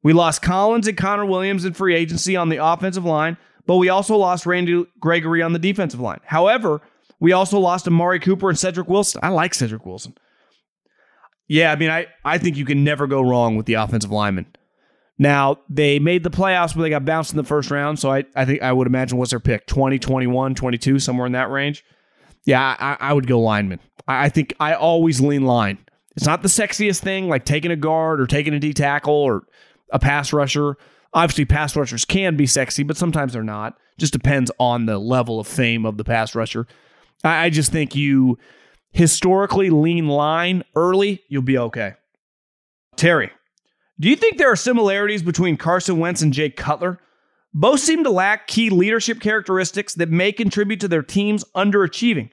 We 0.02 0.12
lost 0.12 0.42
Collins 0.42 0.86
and 0.86 0.96
Connor 0.96 1.26
Williams 1.26 1.64
in 1.64 1.72
free 1.72 1.94
agency 1.94 2.36
on 2.36 2.48
the 2.48 2.64
offensive 2.64 3.04
line, 3.04 3.36
but 3.66 3.76
we 3.76 3.88
also 3.88 4.16
lost 4.16 4.46
Randy 4.46 4.86
Gregory 5.00 5.42
on 5.42 5.52
the 5.52 5.58
defensive 5.58 6.00
line. 6.00 6.20
However, 6.24 6.80
we 7.18 7.32
also 7.32 7.58
lost 7.58 7.88
Amari 7.88 8.20
Cooper 8.20 8.48
and 8.48 8.58
Cedric 8.58 8.88
Wilson. 8.88 9.20
I 9.24 9.30
like 9.30 9.54
Cedric 9.54 9.86
Wilson. 9.86 10.14
Yeah, 11.48 11.72
I 11.72 11.76
mean, 11.76 11.90
I, 11.90 12.06
I 12.24 12.38
think 12.38 12.56
you 12.56 12.64
can 12.64 12.84
never 12.84 13.06
go 13.06 13.22
wrong 13.22 13.56
with 13.56 13.66
the 13.66 13.74
offensive 13.74 14.10
lineman. 14.10 14.46
Now, 15.18 15.60
they 15.70 15.98
made 15.98 16.24
the 16.24 16.30
playoffs, 16.30 16.74
but 16.74 16.82
they 16.82 16.90
got 16.90 17.04
bounced 17.04 17.30
in 17.30 17.36
the 17.36 17.44
first 17.44 17.70
round. 17.70 17.98
So 17.98 18.12
I, 18.12 18.24
I 18.34 18.44
think 18.44 18.62
I 18.62 18.72
would 18.72 18.86
imagine 18.86 19.16
what's 19.16 19.30
their 19.30 19.40
pick? 19.40 19.66
20, 19.66 19.98
21, 19.98 20.54
22, 20.54 20.98
somewhere 20.98 21.26
in 21.26 21.32
that 21.32 21.50
range. 21.50 21.84
Yeah, 22.44 22.76
I, 22.78 22.96
I 23.00 23.12
would 23.12 23.26
go 23.26 23.40
lineman. 23.40 23.80
I 24.08 24.28
think 24.28 24.54
I 24.60 24.74
always 24.74 25.20
lean 25.20 25.44
line. 25.44 25.78
It's 26.16 26.26
not 26.26 26.42
the 26.42 26.48
sexiest 26.48 27.00
thing, 27.00 27.28
like 27.28 27.44
taking 27.44 27.70
a 27.70 27.76
guard 27.76 28.20
or 28.20 28.26
taking 28.26 28.54
a 28.54 28.58
D 28.58 28.72
tackle 28.72 29.14
or 29.14 29.46
a 29.90 29.98
pass 29.98 30.32
rusher. 30.32 30.76
Obviously, 31.12 31.44
pass 31.44 31.76
rushers 31.76 32.04
can 32.04 32.36
be 32.36 32.46
sexy, 32.46 32.82
but 32.82 32.96
sometimes 32.96 33.32
they're 33.32 33.42
not. 33.42 33.78
Just 33.98 34.12
depends 34.12 34.50
on 34.58 34.86
the 34.86 34.98
level 34.98 35.40
of 35.40 35.46
fame 35.46 35.84
of 35.84 35.96
the 35.96 36.04
pass 36.04 36.34
rusher. 36.34 36.66
I, 37.24 37.46
I 37.46 37.50
just 37.50 37.72
think 37.72 37.94
you 37.94 38.38
historically 38.92 39.70
lean 39.70 40.08
line 40.08 40.62
early, 40.74 41.22
you'll 41.28 41.42
be 41.42 41.58
okay. 41.58 41.94
Terry, 42.96 43.30
do 44.00 44.08
you 44.08 44.16
think 44.16 44.38
there 44.38 44.50
are 44.50 44.56
similarities 44.56 45.22
between 45.22 45.56
Carson 45.56 45.98
Wentz 45.98 46.22
and 46.22 46.32
Jay 46.32 46.50
Cutler? 46.50 46.98
Both 47.52 47.80
seem 47.80 48.04
to 48.04 48.10
lack 48.10 48.46
key 48.46 48.70
leadership 48.70 49.20
characteristics 49.20 49.94
that 49.94 50.10
may 50.10 50.32
contribute 50.32 50.80
to 50.80 50.88
their 50.88 51.02
teams 51.02 51.44
underachieving 51.54 52.30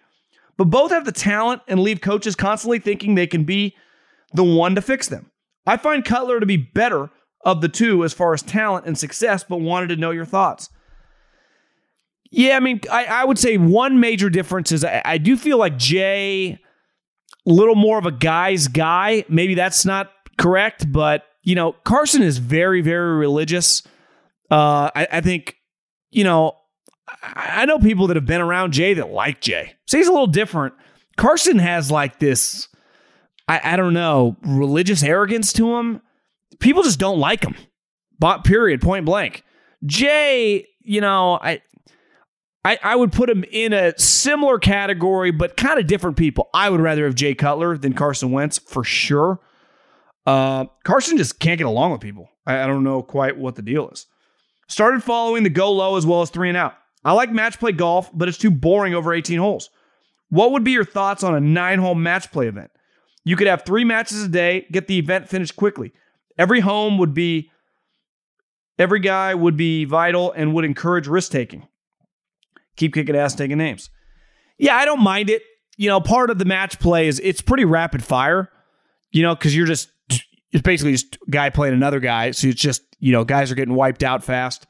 but 0.57 0.65
both 0.65 0.91
have 0.91 1.05
the 1.05 1.11
talent 1.11 1.61
and 1.67 1.79
leave 1.79 2.01
coaches 2.01 2.35
constantly 2.35 2.79
thinking 2.79 3.15
they 3.15 3.27
can 3.27 3.43
be 3.43 3.75
the 4.33 4.43
one 4.43 4.75
to 4.75 4.81
fix 4.81 5.07
them. 5.07 5.31
I 5.65 5.77
find 5.77 6.03
Cutler 6.03 6.39
to 6.39 6.45
be 6.45 6.57
better 6.57 7.09
of 7.45 7.61
the 7.61 7.69
two 7.69 8.03
as 8.03 8.13
far 8.13 8.33
as 8.33 8.41
talent 8.41 8.85
and 8.85 8.97
success, 8.97 9.43
but 9.43 9.57
wanted 9.57 9.87
to 9.87 9.95
know 9.95 10.11
your 10.11 10.25
thoughts. 10.25 10.69
Yeah, 12.31 12.57
I 12.57 12.59
mean, 12.59 12.81
I, 12.91 13.05
I 13.05 13.25
would 13.25 13.37
say 13.37 13.57
one 13.57 13.99
major 13.99 14.29
difference 14.29 14.71
is 14.71 14.83
I, 14.83 15.01
I 15.05 15.17
do 15.17 15.37
feel 15.37 15.57
like 15.57 15.77
Jay, 15.77 16.57
a 17.45 17.49
little 17.51 17.75
more 17.75 17.99
of 17.99 18.05
a 18.05 18.11
guy's 18.11 18.67
guy. 18.67 19.23
Maybe 19.29 19.53
that's 19.53 19.85
not 19.85 20.11
correct, 20.37 20.91
but 20.91 21.25
you 21.43 21.55
know, 21.55 21.73
Carson 21.83 22.23
is 22.23 22.37
very, 22.37 22.81
very 22.81 23.17
religious. 23.17 23.83
Uh, 24.49 24.89
I, 24.95 25.07
I 25.11 25.21
think, 25.21 25.57
you 26.09 26.23
know, 26.23 26.53
I 27.21 27.65
know 27.65 27.79
people 27.79 28.07
that 28.07 28.15
have 28.15 28.25
been 28.25 28.41
around 28.41 28.73
Jay 28.73 28.93
that 28.95 29.09
like 29.09 29.41
Jay. 29.41 29.73
So 29.85 29.97
he's 29.97 30.07
a 30.07 30.11
little 30.11 30.27
different. 30.27 30.73
Carson 31.17 31.59
has 31.59 31.91
like 31.91 32.19
this, 32.19 32.67
I, 33.47 33.61
I 33.63 33.75
don't 33.75 33.93
know, 33.93 34.37
religious 34.43 35.03
arrogance 35.03 35.53
to 35.53 35.77
him. 35.77 36.01
People 36.59 36.83
just 36.83 36.99
don't 36.99 37.19
like 37.19 37.43
him. 37.43 37.55
But 38.19 38.43
period, 38.43 38.81
point 38.81 39.05
blank. 39.05 39.43
Jay, 39.85 40.67
you 40.81 41.01
know, 41.01 41.39
I 41.41 41.61
I, 42.65 42.79
I 42.81 42.95
would 42.95 43.11
put 43.11 43.29
him 43.29 43.43
in 43.51 43.73
a 43.73 43.97
similar 43.97 44.57
category, 44.57 45.31
but 45.31 45.57
kind 45.57 45.79
of 45.79 45.87
different 45.87 46.15
people. 46.15 46.49
I 46.53 46.69
would 46.69 46.79
rather 46.79 47.03
have 47.05 47.15
Jay 47.15 47.35
Cutler 47.35 47.77
than 47.77 47.93
Carson 47.93 48.31
Wentz 48.31 48.57
for 48.57 48.83
sure. 48.83 49.39
Uh, 50.25 50.65
Carson 50.85 51.17
just 51.17 51.39
can't 51.39 51.57
get 51.57 51.67
along 51.67 51.91
with 51.91 51.99
people. 51.99 52.29
I, 52.45 52.63
I 52.63 52.67
don't 52.67 52.83
know 52.83 53.01
quite 53.03 53.37
what 53.37 53.55
the 53.55 53.61
deal 53.61 53.89
is. 53.89 54.05
Started 54.67 55.03
following 55.03 55.43
the 55.43 55.49
Golo 55.49 55.97
as 55.97 56.05
well 56.05 56.21
as 56.21 56.29
three 56.29 56.47
and 56.47 56.57
out. 56.57 56.75
I 57.05 57.13
like 57.13 57.31
match 57.31 57.59
play 57.59 57.71
golf, 57.71 58.09
but 58.13 58.27
it's 58.27 58.37
too 58.37 58.51
boring 58.51 58.93
over 58.93 59.13
18 59.13 59.39
holes. 59.39 59.69
What 60.29 60.51
would 60.51 60.63
be 60.63 60.71
your 60.71 60.85
thoughts 60.85 61.23
on 61.23 61.35
a 61.35 61.39
nine 61.39 61.79
hole 61.79 61.95
match 61.95 62.31
play 62.31 62.47
event? 62.47 62.71
You 63.25 63.35
could 63.35 63.47
have 63.47 63.63
three 63.63 63.83
matches 63.83 64.23
a 64.23 64.27
day, 64.27 64.67
get 64.71 64.87
the 64.87 64.97
event 64.97 65.29
finished 65.29 65.55
quickly. 65.55 65.93
Every 66.37 66.59
home 66.59 66.97
would 66.97 67.13
be 67.13 67.51
Every 68.79 68.99
guy 68.99 69.35
would 69.35 69.55
be 69.55 69.85
vital 69.85 70.31
and 70.31 70.53
would 70.53 70.65
encourage 70.65 71.07
risk 71.07 71.31
taking. 71.31 71.67
Keep 72.75 72.95
kicking 72.95 73.15
ass, 73.15 73.35
taking 73.35 73.57
names. 73.57 73.89
Yeah, 74.57 74.75
I 74.75 74.85
don't 74.85 75.01
mind 75.01 75.29
it. 75.29 75.43
You 75.77 75.89
know, 75.89 75.99
part 75.99 76.29
of 76.29 76.39
the 76.39 76.45
match 76.45 76.79
play 76.79 77.07
is 77.07 77.19
it's 77.23 77.41
pretty 77.41 77.65
rapid 77.65 78.03
fire, 78.03 78.49
you 79.11 79.21
know, 79.21 79.35
because 79.35 79.55
you're 79.55 79.67
just, 79.67 79.89
it's 80.51 80.61
basically 80.63 80.93
just 80.93 81.17
guy 81.29 81.49
playing 81.49 81.73
another 81.73 81.99
guy. 81.99 82.31
So 82.31 82.47
it's 82.47 82.61
just, 82.61 82.81
you 82.99 83.11
know, 83.11 83.23
guys 83.23 83.51
are 83.51 83.55
getting 83.55 83.75
wiped 83.75 84.03
out 84.03 84.23
fast. 84.23 84.65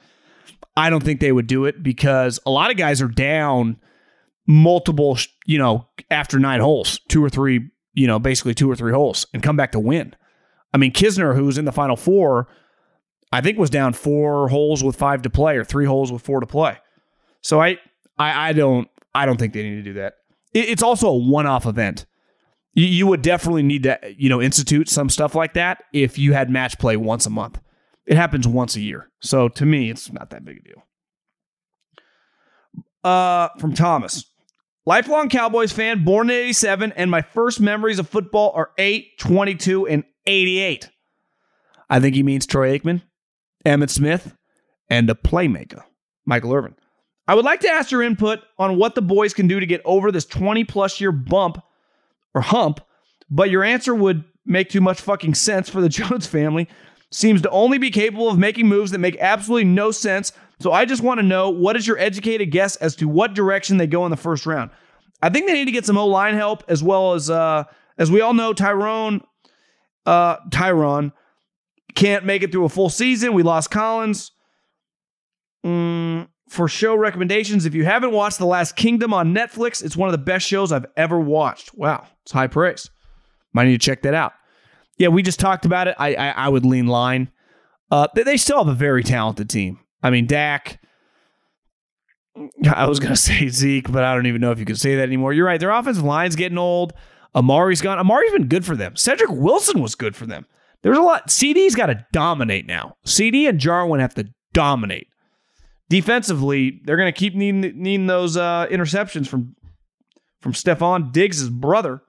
I 0.76 0.90
don't 0.90 1.04
think 1.04 1.20
they 1.20 1.32
would 1.32 1.48
do 1.48 1.66
it 1.66 1.84
because 1.84 2.40
a 2.46 2.52
lot 2.52 2.72
of 2.72 2.78
guys 2.78 3.02
are 3.02 3.08
down 3.08 3.78
multiple, 4.48 5.18
you 5.46 5.58
know, 5.58 5.88
after 6.10 6.40
nine 6.40 6.60
holes, 6.60 7.00
two 7.08 7.24
or 7.24 7.30
three, 7.30 7.70
you 7.94 8.08
know, 8.08 8.20
basically 8.20 8.54
two 8.54 8.70
or 8.70 8.76
three 8.76 8.92
holes 8.92 9.26
and 9.34 9.44
come 9.44 9.56
back 9.56 9.72
to 9.74 9.80
win. 9.80 10.16
I 10.74 10.78
mean, 10.78 10.92
Kisner, 10.92 11.36
who 11.36 11.46
was 11.46 11.58
in 11.58 11.66
the 11.66 11.72
final 11.72 11.96
four, 11.96 12.48
I 13.32 13.42
think 13.42 13.58
was 13.58 13.70
down 13.70 13.94
four 13.94 14.50
holes 14.50 14.84
with 14.84 14.96
five 14.96 15.22
to 15.22 15.30
play 15.30 15.58
or 15.58 15.64
three 15.64 15.86
holes 15.86 16.12
with 16.12 16.24
four 16.24 16.40
to 16.40 16.48
play. 16.48 16.78
So 17.42 17.62
I, 17.62 17.78
I, 18.18 18.50
I 18.50 18.54
don't, 18.54 18.90
I 19.14 19.26
don't 19.26 19.38
think 19.38 19.54
they 19.54 19.64
need 19.64 19.76
to 19.76 19.84
do 19.84 19.94
that. 19.94 20.16
It, 20.54 20.70
it's 20.70 20.84
also 20.84 21.08
a 21.10 21.18
one-off 21.18 21.66
event. 21.66 22.06
You, 22.74 22.86
you 22.86 23.08
would 23.08 23.22
definitely 23.22 23.64
need 23.64 23.84
to, 23.84 24.00
you 24.18 24.30
know, 24.30 24.42
institute 24.42 24.90
some 24.90 25.10
stuff 25.10 25.36
like 25.36 25.54
that 25.54 25.84
if 25.94 26.18
you 26.18 26.34
had 26.34 26.50
match 26.50 26.80
play 26.80 26.98
once 26.98 27.26
a 27.26 27.30
month. 27.30 27.60
It 28.06 28.18
happens 28.18 28.48
once 28.48 28.76
a 28.76 28.82
year. 28.82 29.10
So 29.22 29.48
to 29.50 29.66
me, 29.66 29.90
it's 29.90 30.12
not 30.12 30.30
that 30.32 30.44
big 30.44 30.58
a 30.58 30.62
deal. 30.62 30.84
Uh, 33.04 33.50
from 33.60 33.74
Thomas. 33.74 34.26
Lifelong 34.86 35.30
Cowboys 35.30 35.72
fan, 35.72 36.04
born 36.04 36.30
in 36.30 36.36
87, 36.36 36.92
and 36.94 37.10
my 37.10 37.22
first 37.22 37.62
memories 37.62 38.00
of 38.00 38.10
football 38.10 38.52
are 38.54 38.72
8, 38.78 39.18
22, 39.18 39.88
and 39.88 40.04
88. 40.26 40.90
I 41.90 42.00
think 42.02 42.16
he 42.16 42.24
means 42.24 42.46
Troy 42.46 42.78
Aikman, 42.78 43.02
Emmitt 43.66 43.90
Smith, 43.90 44.36
and 44.90 45.10
a 45.10 45.14
playmaker, 45.14 45.84
Michael 46.26 46.54
Irvin. 46.54 46.76
I 47.28 47.36
would 47.36 47.46
like 47.46 47.62
to 47.62 47.70
ask 47.70 47.92
your 47.92 48.04
input 48.04 48.40
on 48.58 48.78
what 48.78 48.96
the 48.96 49.02
boys 49.02 49.34
can 49.34 49.48
do 49.48 49.60
to 49.60 49.66
get 49.66 49.82
over 49.86 50.12
this 50.12 50.26
20 50.26 50.66
plus 50.66 51.00
year 51.00 51.14
bump 51.14 51.64
or 52.34 52.42
hump, 52.42 52.82
but 53.30 53.50
your 53.50 53.64
answer 53.64 53.96
would 53.96 54.26
make 54.46 54.70
too 54.70 54.82
much 54.82 55.00
fucking 55.00 55.36
sense 55.36 55.70
for 55.70 55.80
the 55.80 55.90
Jones 55.90 56.28
family. 56.28 56.68
Seems 57.14 57.44
to 57.44 57.50
only 57.52 57.78
be 57.78 57.92
capable 57.92 58.28
of 58.28 58.40
making 58.40 58.68
moves 58.68 58.90
that 58.90 58.98
make 58.98 59.18
absolutely 59.20 59.66
no 59.66 59.92
sense. 59.92 60.32
So 60.60 60.72
I 60.72 60.86
just 60.86 61.04
want 61.04 61.20
to 61.20 61.24
know 61.24 61.52
what 61.52 61.76
is 61.76 61.86
your 61.86 62.00
educated 62.00 62.50
guess 62.50 62.76
as 62.78 62.96
to 62.96 63.08
what 63.08 63.36
direction 63.36 63.78
they 63.78 63.86
go 63.86 64.04
in 64.06 64.12
the 64.12 64.18
first 64.18 64.48
round. 64.48 64.72
I 65.22 65.30
think 65.30 65.46
they 65.46 65.54
need 65.54 65.66
to 65.66 65.72
get 65.72 65.86
some 65.86 65.98
O 65.98 66.08
line 66.08 66.34
help 66.34 66.64
as 66.68 66.82
well 66.82 67.14
as 67.14 67.30
uh, 67.30 67.66
as 68.00 68.10
we 68.10 68.22
all 68.22 68.34
know 68.34 68.52
Tyrone 68.52 69.22
uh, 70.08 70.38
Tyron 70.50 71.12
can't 71.94 72.26
make 72.26 72.42
it 72.42 72.52
through 72.52 72.66
a 72.66 72.70
full 72.70 72.90
season. 72.90 73.34
We 73.34 73.44
lost 73.44 73.70
Collins. 73.70 74.32
Mm, 75.64 76.30
for 76.50 76.68
show 76.68 76.96
recommendations, 76.96 77.68
if 77.68 77.76
you 77.76 77.86
haven't 77.86 78.12
watched 78.12 78.40
The 78.40 78.48
Last 78.48 78.76
Kingdom 78.76 79.14
on 79.14 79.36
Netflix, 79.36 79.84
it's 79.84 79.96
one 79.96 80.10
of 80.10 80.14
the 80.14 80.18
best 80.18 80.48
shows 80.48 80.72
I've 80.72 80.88
ever 80.98 81.20
watched. 81.20 81.76
Wow, 81.76 82.08
it's 82.24 82.32
high 82.32 82.48
praise. 82.48 82.90
Might 83.54 83.66
need 83.66 83.80
to 83.80 83.86
check 83.86 84.02
that 84.02 84.16
out. 84.16 84.34
Yeah, 84.98 85.10
we 85.10 85.24
just 85.24 85.40
talked 85.40 85.66
about 85.66 85.88
it. 85.88 85.96
I 85.98 86.16
I, 86.16 86.30
I 86.30 86.50
would 86.50 86.66
lean 86.66 86.88
line. 86.88 87.32
Uh, 87.92 88.08
they, 88.16 88.24
they 88.24 88.38
still 88.38 88.58
have 88.58 88.68
a 88.68 88.78
very 88.78 89.04
talented 89.04 89.50
team. 89.50 89.80
I 90.02 90.10
mean, 90.10 90.26
Dak. 90.26 90.80
I 92.72 92.88
was 92.88 93.00
gonna 93.00 93.16
say 93.18 93.48
Zeke, 93.50 93.92
but 93.92 94.04
I 94.04 94.16
don't 94.16 94.26
even 94.26 94.42
know 94.42 94.52
if 94.52 94.60
you 94.60 94.66
can 94.66 94.76
say 94.76 94.96
that 94.96 95.04
anymore. 95.04 95.34
You're 95.34 95.46
right. 95.46 95.60
Their 95.60 95.72
offensive 95.72 96.04
line's 96.04 96.36
getting 96.36 96.58
old. 96.58 96.94
Amari's 97.36 97.82
gone. 97.82 98.00
Amari's 98.00 98.32
been 98.32 98.48
good 98.48 98.66
for 98.66 98.76
them. 98.76 98.96
Cedric 98.96 99.32
Wilson 99.32 99.82
was 99.82 99.96
good 99.96 100.16
for 100.16 100.26
them. 100.26 100.46
There's 100.84 100.98
a 100.98 101.02
lot. 101.02 101.32
CD's 101.32 101.76
got 101.76 101.88
to 101.88 102.06
dominate 102.12 102.68
now. 102.68 102.98
CD 103.06 103.48
and 103.48 103.60
Jarwin 103.60 104.02
have 104.02 104.14
to 104.16 104.28
dominate. 104.54 105.08
Defensively, 105.90 106.82
they're 106.84 106.98
going 106.98 107.12
to 107.12 107.18
keep 107.18 107.36
needing, 107.36 107.62
needing 107.62 108.08
those 108.08 108.38
uh, 108.38 108.68
interceptions 108.70 109.28
from 109.28 109.56
from 110.42 110.54
Stefon 110.54 111.12
Diggs' 111.12 111.50
brother. 111.50 112.02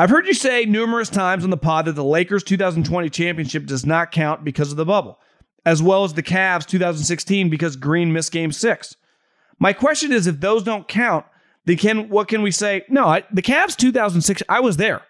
I've 0.00 0.08
heard 0.08 0.26
you 0.26 0.32
say 0.32 0.64
numerous 0.64 1.10
times 1.10 1.44
on 1.44 1.50
the 1.50 1.58
pod 1.58 1.84
that 1.84 1.92
the 1.92 2.02
Lakers 2.02 2.42
2020 2.42 3.10
championship 3.10 3.66
does 3.66 3.84
not 3.84 4.12
count 4.12 4.42
because 4.42 4.70
of 4.70 4.78
the 4.78 4.86
bubble, 4.86 5.20
as 5.66 5.82
well 5.82 6.04
as 6.04 6.14
the 6.14 6.22
Cavs 6.22 6.64
2016 6.64 7.50
because 7.50 7.76
Green 7.76 8.10
missed 8.10 8.32
game 8.32 8.50
six. 8.50 8.96
My 9.58 9.74
question 9.74 10.10
is 10.10 10.26
if 10.26 10.40
those 10.40 10.62
don't 10.62 10.88
count, 10.88 11.26
then 11.66 11.76
can 11.76 12.08
what 12.08 12.28
can 12.28 12.40
we 12.40 12.50
say? 12.50 12.82
No, 12.88 13.08
I, 13.08 13.24
the 13.30 13.42
Cavs 13.42 13.76
2006, 13.76 14.42
I 14.48 14.60
was 14.60 14.78
there. 14.78 15.02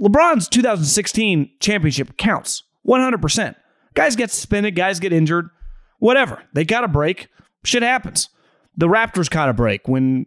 LeBron's 0.00 0.48
2016 0.48 1.50
championship 1.58 2.16
counts 2.16 2.62
100%. 2.86 3.56
Guys 3.94 4.14
get 4.14 4.30
suspended, 4.30 4.76
guys 4.76 5.00
get 5.00 5.12
injured, 5.12 5.50
whatever. 5.98 6.44
They 6.52 6.64
got 6.64 6.84
a 6.84 6.88
break. 6.88 7.26
Shit 7.64 7.82
happens. 7.82 8.28
The 8.76 8.86
Raptors 8.86 9.28
caught 9.28 9.48
a 9.48 9.52
break 9.52 9.88
when 9.88 10.26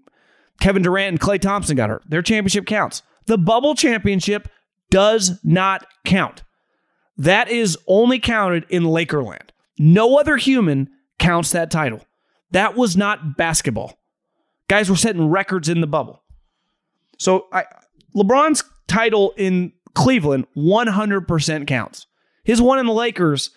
Kevin 0.60 0.82
Durant 0.82 1.14
and 1.14 1.20
Klay 1.22 1.40
Thompson 1.40 1.78
got 1.78 1.90
hurt. 1.90 2.04
Their 2.06 2.22
championship 2.22 2.66
counts. 2.66 3.04
The 3.26 3.38
bubble 3.38 3.76
championship 3.76 4.50
does 4.90 5.40
not 5.44 5.86
count. 6.06 6.44
That 7.18 7.50
is 7.50 7.78
only 7.88 8.20
counted 8.20 8.66
in 8.70 8.84
Lakerland. 8.84 9.50
No 9.78 10.18
other 10.18 10.38
human 10.38 10.90
counts 11.20 11.52
that 11.52 11.72
title. 11.72 12.02
That 12.52 12.76
was 12.76 12.96
not 12.96 13.38
basketball. 13.38 13.98
Guys 14.68 14.90
were 14.90 14.96
setting 14.96 15.30
records 15.30 15.70
in 15.70 15.82
the 15.82 15.88
bubble. 15.88 16.24
So 17.18 17.48
I, 17.52 17.66
LeBron's 18.16 18.64
title 18.88 19.34
in 19.38 19.74
Cleveland 19.96 20.48
100% 20.56 21.68
counts. 21.68 22.08
His 22.44 22.62
one 22.62 22.80
in 22.80 22.86
the 22.86 22.94
Lakers 22.94 23.52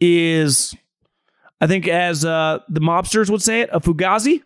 is, 0.00 0.74
I 1.60 1.66
think, 1.66 1.88
as 1.88 2.24
uh, 2.24 2.60
the 2.68 2.80
mobsters 2.80 3.30
would 3.30 3.42
say 3.42 3.60
it, 3.60 3.70
a 3.72 3.80
fugazi. 3.80 4.42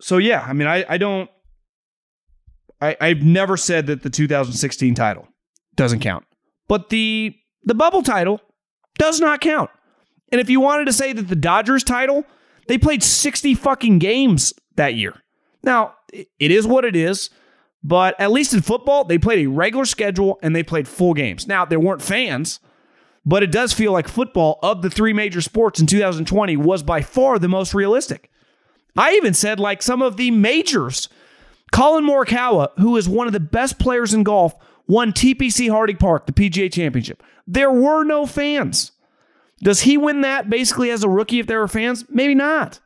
So 0.00 0.18
yeah, 0.18 0.44
I 0.46 0.52
mean, 0.52 0.68
I, 0.68 0.84
I 0.88 0.98
don't. 0.98 1.28
I, 2.80 2.96
I've 3.00 3.22
never 3.22 3.56
said 3.56 3.86
that 3.86 4.02
the 4.02 4.10
2016 4.10 4.94
title 4.94 5.28
doesn't 5.74 6.00
count, 6.00 6.24
but 6.68 6.90
the 6.90 7.34
the 7.64 7.74
bubble 7.74 8.02
title 8.02 8.40
does 8.98 9.20
not 9.20 9.40
count. 9.40 9.70
And 10.30 10.40
if 10.40 10.50
you 10.50 10.60
wanted 10.60 10.86
to 10.86 10.92
say 10.92 11.12
that 11.12 11.28
the 11.28 11.36
Dodgers 11.36 11.82
title, 11.82 12.24
they 12.66 12.78
played 12.78 13.02
60 13.02 13.54
fucking 13.54 13.98
games 13.98 14.52
that 14.76 14.94
year. 14.94 15.14
Now, 15.62 15.94
it 16.12 16.50
is 16.50 16.66
what 16.66 16.84
it 16.84 16.94
is, 16.94 17.30
but 17.82 18.18
at 18.20 18.30
least 18.30 18.54
in 18.54 18.60
football, 18.60 19.04
they 19.04 19.18
played 19.18 19.44
a 19.44 19.50
regular 19.50 19.84
schedule 19.84 20.38
and 20.42 20.54
they 20.54 20.62
played 20.62 20.86
full 20.86 21.14
games. 21.14 21.46
Now, 21.46 21.64
there 21.64 21.80
weren't 21.80 22.02
fans, 22.02 22.60
but 23.24 23.42
it 23.42 23.52
does 23.52 23.72
feel 23.72 23.92
like 23.92 24.08
football 24.08 24.58
of 24.62 24.82
the 24.82 24.90
three 24.90 25.12
major 25.12 25.40
sports 25.40 25.80
in 25.80 25.86
2020 25.86 26.56
was 26.56 26.82
by 26.82 27.02
far 27.02 27.38
the 27.38 27.48
most 27.48 27.74
realistic. 27.74 28.30
I 28.96 29.12
even 29.14 29.34
said 29.34 29.60
like 29.60 29.82
some 29.82 30.02
of 30.02 30.16
the 30.16 30.30
majors 30.30 31.08
Collin 31.72 32.04
Morikawa, 32.04 32.68
who 32.78 32.96
is 32.96 33.08
one 33.08 33.26
of 33.26 33.32
the 33.32 33.40
best 33.40 33.78
players 33.78 34.14
in 34.14 34.22
golf, 34.22 34.54
won 34.86 35.12
TPC 35.12 35.70
Harding 35.70 35.96
Park, 35.96 36.26
the 36.26 36.32
PGA 36.32 36.72
Championship. 36.72 37.22
There 37.46 37.70
were 37.70 38.04
no 38.04 38.26
fans. 38.26 38.92
Does 39.60 39.82
he 39.82 39.96
win 39.96 40.20
that 40.22 40.48
basically 40.48 40.90
as 40.90 41.02
a 41.02 41.08
rookie 41.08 41.40
if 41.40 41.46
there 41.46 41.60
were 41.60 41.68
fans? 41.68 42.04
Maybe 42.08 42.34
not. 42.34 42.80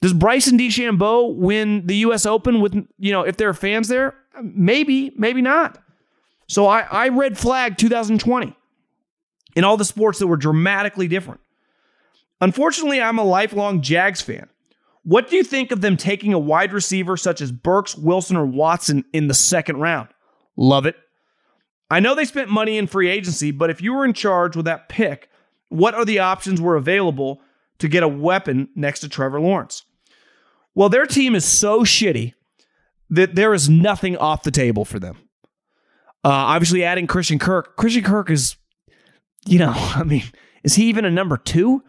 Does 0.00 0.12
Bryson 0.12 0.58
DeChambeau 0.58 1.34
win 1.34 1.86
the 1.86 1.96
U.S. 1.96 2.24
Open 2.24 2.60
with 2.60 2.74
you 2.98 3.12
know 3.12 3.22
if 3.22 3.36
there 3.36 3.48
are 3.48 3.54
fans 3.54 3.88
there? 3.88 4.14
Maybe, 4.40 5.12
maybe 5.16 5.42
not. 5.42 5.82
So 6.46 6.66
I, 6.66 6.80
I 6.82 7.08
red 7.08 7.36
flag 7.36 7.76
2020 7.76 8.56
in 9.56 9.64
all 9.64 9.76
the 9.76 9.84
sports 9.84 10.20
that 10.20 10.28
were 10.28 10.36
dramatically 10.36 11.08
different. 11.08 11.40
Unfortunately, 12.40 13.02
I'm 13.02 13.18
a 13.18 13.24
lifelong 13.24 13.82
Jags 13.82 14.22
fan. 14.22 14.48
What 15.08 15.30
do 15.30 15.36
you 15.36 15.42
think 15.42 15.72
of 15.72 15.80
them 15.80 15.96
taking 15.96 16.34
a 16.34 16.38
wide 16.38 16.70
receiver 16.70 17.16
such 17.16 17.40
as 17.40 17.50
Burks, 17.50 17.96
Wilson, 17.96 18.36
or 18.36 18.44
Watson 18.44 19.06
in 19.14 19.26
the 19.26 19.32
second 19.32 19.78
round? 19.78 20.10
Love 20.54 20.84
it. 20.84 20.96
I 21.90 21.98
know 21.98 22.14
they 22.14 22.26
spent 22.26 22.50
money 22.50 22.76
in 22.76 22.86
free 22.86 23.08
agency, 23.08 23.50
but 23.50 23.70
if 23.70 23.80
you 23.80 23.94
were 23.94 24.04
in 24.04 24.12
charge 24.12 24.54
with 24.54 24.66
that 24.66 24.90
pick, 24.90 25.30
what 25.70 25.94
are 25.94 26.04
the 26.04 26.18
options 26.18 26.60
were 26.60 26.76
available 26.76 27.40
to 27.78 27.88
get 27.88 28.02
a 28.02 28.08
weapon 28.08 28.68
next 28.74 29.00
to 29.00 29.08
Trevor 29.08 29.40
Lawrence? 29.40 29.82
Well, 30.74 30.90
their 30.90 31.06
team 31.06 31.34
is 31.34 31.46
so 31.46 31.84
shitty 31.84 32.34
that 33.08 33.34
there 33.34 33.54
is 33.54 33.66
nothing 33.66 34.14
off 34.18 34.42
the 34.42 34.50
table 34.50 34.84
for 34.84 34.98
them. 34.98 35.16
Uh, 36.22 36.52
obviously, 36.52 36.84
adding 36.84 37.06
Christian 37.06 37.38
Kirk. 37.38 37.78
Christian 37.78 38.04
Kirk 38.04 38.28
is, 38.28 38.56
you 39.46 39.58
know, 39.58 39.72
I 39.74 40.02
mean, 40.02 40.24
is 40.64 40.74
he 40.74 40.84
even 40.90 41.06
a 41.06 41.10
number 41.10 41.38
two? 41.38 41.82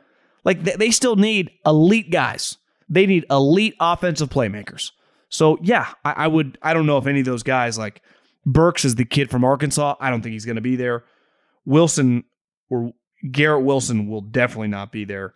Like, 0.45 0.63
they 0.63 0.91
still 0.91 1.17
need 1.17 1.51
elite 1.65 2.11
guys. 2.11 2.58
They 2.89 3.05
need 3.05 3.25
elite 3.29 3.75
offensive 3.79 4.29
playmakers. 4.29 4.91
So, 5.29 5.57
yeah, 5.61 5.87
I, 6.03 6.11
I 6.11 6.27
would, 6.27 6.57
I 6.61 6.73
don't 6.73 6.85
know 6.85 6.97
if 6.97 7.05
any 7.05 7.19
of 7.19 7.25
those 7.25 7.43
guys, 7.43 7.77
like 7.77 8.01
Burks 8.45 8.83
is 8.83 8.95
the 8.95 9.05
kid 9.05 9.29
from 9.29 9.43
Arkansas. 9.43 9.95
I 9.99 10.09
don't 10.09 10.21
think 10.21 10.33
he's 10.33 10.45
going 10.45 10.55
to 10.55 10.61
be 10.61 10.75
there. 10.75 11.03
Wilson 11.65 12.23
or 12.69 12.93
Garrett 13.31 13.63
Wilson 13.63 14.07
will 14.07 14.21
definitely 14.21 14.69
not 14.69 14.91
be 14.91 15.05
there. 15.05 15.33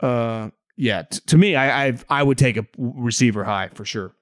Uh, 0.00 0.50
yeah, 0.76 1.02
t- 1.02 1.20
to 1.26 1.38
me, 1.38 1.56
I 1.56 1.86
I've, 1.86 2.04
I 2.08 2.22
would 2.22 2.38
take 2.38 2.56
a 2.56 2.66
receiver 2.76 3.44
high 3.44 3.70
for 3.74 3.84
sure. 3.84 4.14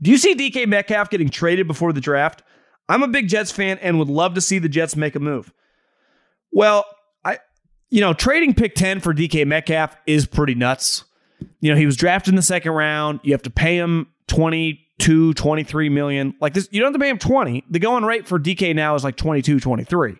Do 0.00 0.10
you 0.10 0.18
see 0.18 0.34
DK 0.34 0.66
Metcalf 0.66 1.10
getting 1.10 1.28
traded 1.28 1.66
before 1.66 1.92
the 1.92 2.00
draft? 2.00 2.42
I'm 2.88 3.02
a 3.02 3.08
big 3.08 3.28
Jets 3.28 3.52
fan 3.52 3.78
and 3.78 3.98
would 3.98 4.08
love 4.08 4.34
to 4.34 4.40
see 4.40 4.58
the 4.58 4.68
Jets 4.68 4.96
make 4.96 5.14
a 5.14 5.20
move. 5.20 5.52
Well, 6.52 6.84
you 7.92 8.00
know, 8.00 8.14
trading 8.14 8.54
pick 8.54 8.74
10 8.74 9.00
for 9.00 9.12
DK 9.12 9.46
Metcalf 9.46 9.94
is 10.06 10.24
pretty 10.24 10.54
nuts. 10.54 11.04
You 11.60 11.70
know, 11.70 11.78
he 11.78 11.84
was 11.84 11.94
drafted 11.94 12.32
in 12.32 12.36
the 12.36 12.42
second 12.42 12.72
round. 12.72 13.20
You 13.22 13.32
have 13.32 13.42
to 13.42 13.50
pay 13.50 13.76
him 13.76 14.06
22, 14.28 15.34
23 15.34 15.88
million. 15.90 16.34
Like 16.40 16.54
this, 16.54 16.68
you 16.72 16.80
don't 16.80 16.86
have 16.86 16.98
to 16.98 17.04
pay 17.04 17.10
him 17.10 17.18
20. 17.18 17.64
The 17.68 17.78
going 17.78 18.04
rate 18.04 18.26
for 18.26 18.38
DK 18.38 18.74
now 18.74 18.94
is 18.94 19.04
like 19.04 19.16
22, 19.16 19.60
23. 19.60 20.16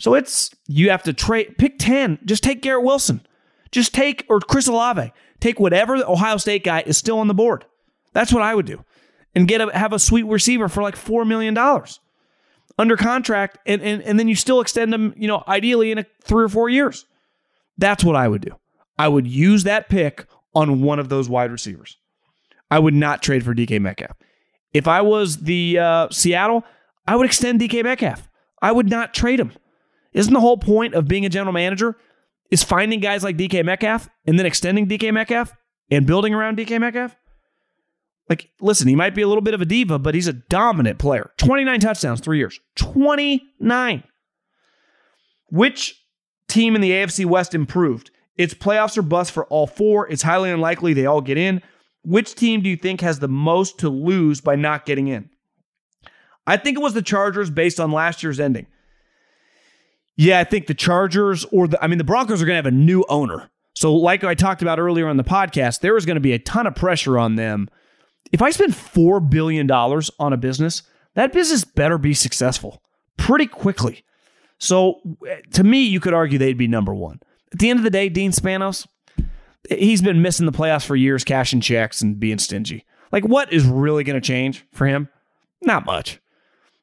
So 0.00 0.12
it's 0.12 0.50
you 0.68 0.90
have 0.90 1.02
to 1.04 1.14
trade 1.14 1.56
pick 1.56 1.78
10. 1.78 2.18
Just 2.26 2.42
take 2.42 2.60
Garrett 2.60 2.84
Wilson. 2.84 3.26
Just 3.70 3.94
take 3.94 4.26
or 4.28 4.38
Chris 4.40 4.68
Olave. 4.68 5.14
Take 5.40 5.58
whatever 5.58 5.96
Ohio 5.96 6.36
State 6.36 6.62
guy 6.62 6.82
is 6.84 6.98
still 6.98 7.18
on 7.20 7.26
the 7.26 7.34
board. 7.34 7.64
That's 8.12 8.34
what 8.34 8.42
I 8.42 8.54
would 8.54 8.66
do. 8.66 8.84
And 9.34 9.48
get 9.48 9.62
a, 9.62 9.72
have 9.72 9.94
a 9.94 9.98
sweet 9.98 10.24
receiver 10.24 10.68
for 10.68 10.82
like 10.82 10.96
$4 10.96 11.26
million 11.26 11.56
under 12.78 12.96
contract, 12.96 13.58
and, 13.66 13.82
and, 13.82 14.02
and 14.02 14.18
then 14.18 14.28
you 14.28 14.34
still 14.34 14.60
extend 14.60 14.92
them, 14.92 15.14
you 15.16 15.28
know, 15.28 15.44
ideally 15.46 15.92
in 15.92 15.98
a 15.98 16.06
three 16.22 16.44
or 16.44 16.48
four 16.48 16.68
years. 16.68 17.06
That's 17.78 18.04
what 18.04 18.16
I 18.16 18.28
would 18.28 18.42
do. 18.42 18.56
I 18.98 19.08
would 19.08 19.26
use 19.26 19.64
that 19.64 19.88
pick 19.88 20.26
on 20.54 20.82
one 20.82 20.98
of 20.98 21.08
those 21.08 21.28
wide 21.28 21.50
receivers. 21.50 21.96
I 22.70 22.78
would 22.78 22.94
not 22.94 23.22
trade 23.22 23.44
for 23.44 23.54
DK 23.54 23.80
Metcalf. 23.80 24.16
If 24.72 24.88
I 24.88 25.02
was 25.02 25.38
the 25.38 25.78
uh, 25.78 26.08
Seattle, 26.10 26.64
I 27.06 27.16
would 27.16 27.26
extend 27.26 27.60
DK 27.60 27.84
Metcalf. 27.84 28.28
I 28.60 28.72
would 28.72 28.88
not 28.88 29.12
trade 29.12 29.40
him. 29.40 29.52
Isn't 30.12 30.32
the 30.32 30.40
whole 30.40 30.58
point 30.58 30.94
of 30.94 31.08
being 31.08 31.26
a 31.26 31.28
general 31.28 31.52
manager 31.52 31.96
is 32.50 32.62
finding 32.62 33.00
guys 33.00 33.24
like 33.24 33.36
DK 33.36 33.64
Metcalf 33.64 34.08
and 34.26 34.38
then 34.38 34.46
extending 34.46 34.86
DK 34.86 35.12
Metcalf 35.12 35.52
and 35.90 36.06
building 36.06 36.34
around 36.34 36.58
DK 36.58 36.78
Metcalf? 36.80 37.16
Like, 38.28 38.50
listen, 38.60 38.88
he 38.88 38.96
might 38.96 39.14
be 39.14 39.22
a 39.22 39.28
little 39.28 39.42
bit 39.42 39.54
of 39.54 39.60
a 39.60 39.66
diva, 39.66 39.98
but 39.98 40.14
he's 40.14 40.28
a 40.28 40.32
dominant 40.32 40.98
player. 40.98 41.30
29 41.38 41.80
touchdowns, 41.80 42.20
three 42.20 42.38
years. 42.38 42.58
29. 42.76 44.04
Which 45.50 46.02
team 46.48 46.74
in 46.74 46.80
the 46.80 46.92
AFC 46.92 47.26
West 47.26 47.54
improved? 47.54 48.10
It's 48.36 48.54
playoffs 48.54 48.96
or 48.96 49.02
bust 49.02 49.32
for 49.32 49.44
all 49.46 49.66
four. 49.66 50.08
It's 50.08 50.22
highly 50.22 50.50
unlikely 50.50 50.94
they 50.94 51.06
all 51.06 51.20
get 51.20 51.36
in. 51.36 51.62
Which 52.04 52.34
team 52.34 52.62
do 52.62 52.70
you 52.70 52.76
think 52.76 53.00
has 53.00 53.18
the 53.18 53.28
most 53.28 53.78
to 53.80 53.88
lose 53.88 54.40
by 54.40 54.56
not 54.56 54.86
getting 54.86 55.08
in? 55.08 55.28
I 56.46 56.56
think 56.56 56.78
it 56.78 56.82
was 56.82 56.94
the 56.94 57.02
Chargers 57.02 57.50
based 57.50 57.78
on 57.78 57.92
last 57.92 58.22
year's 58.22 58.40
ending. 58.40 58.66
Yeah, 60.16 60.40
I 60.40 60.44
think 60.44 60.66
the 60.66 60.74
Chargers 60.74 61.44
or 61.46 61.68
the, 61.68 61.82
I 61.82 61.86
mean, 61.86 61.98
the 61.98 62.04
Broncos 62.04 62.42
are 62.42 62.46
going 62.46 62.54
to 62.54 62.64
have 62.64 62.66
a 62.66 62.76
new 62.76 63.04
owner. 63.08 63.50
So, 63.74 63.94
like 63.94 64.24
I 64.24 64.34
talked 64.34 64.62
about 64.62 64.78
earlier 64.78 65.08
on 65.08 65.16
the 65.16 65.24
podcast, 65.24 65.80
there 65.80 65.96
is 65.96 66.04
going 66.04 66.16
to 66.16 66.20
be 66.20 66.32
a 66.32 66.38
ton 66.38 66.66
of 66.66 66.74
pressure 66.74 67.18
on 67.18 67.36
them. 67.36 67.68
If 68.30 68.40
I 68.42 68.50
spend 68.50 68.72
$4 68.72 69.28
billion 69.28 69.70
on 69.70 70.32
a 70.32 70.36
business, 70.36 70.82
that 71.14 71.32
business 71.32 71.64
better 71.64 71.98
be 71.98 72.14
successful 72.14 72.82
pretty 73.16 73.46
quickly. 73.46 74.04
So, 74.58 75.00
to 75.52 75.64
me, 75.64 75.82
you 75.82 76.00
could 76.00 76.14
argue 76.14 76.38
they'd 76.38 76.56
be 76.56 76.68
number 76.68 76.94
one. 76.94 77.20
At 77.52 77.58
the 77.58 77.68
end 77.68 77.80
of 77.80 77.84
the 77.84 77.90
day, 77.90 78.08
Dean 78.08 78.30
Spanos, 78.30 78.86
he's 79.68 80.00
been 80.00 80.22
missing 80.22 80.46
the 80.46 80.52
playoffs 80.52 80.86
for 80.86 80.96
years, 80.96 81.24
cashing 81.24 81.60
checks 81.60 82.00
and 82.00 82.18
being 82.18 82.38
stingy. 82.38 82.86
Like, 83.10 83.24
what 83.24 83.52
is 83.52 83.64
really 83.64 84.04
going 84.04 84.20
to 84.20 84.26
change 84.26 84.64
for 84.72 84.86
him? 84.86 85.08
Not 85.60 85.84
much. 85.84 86.20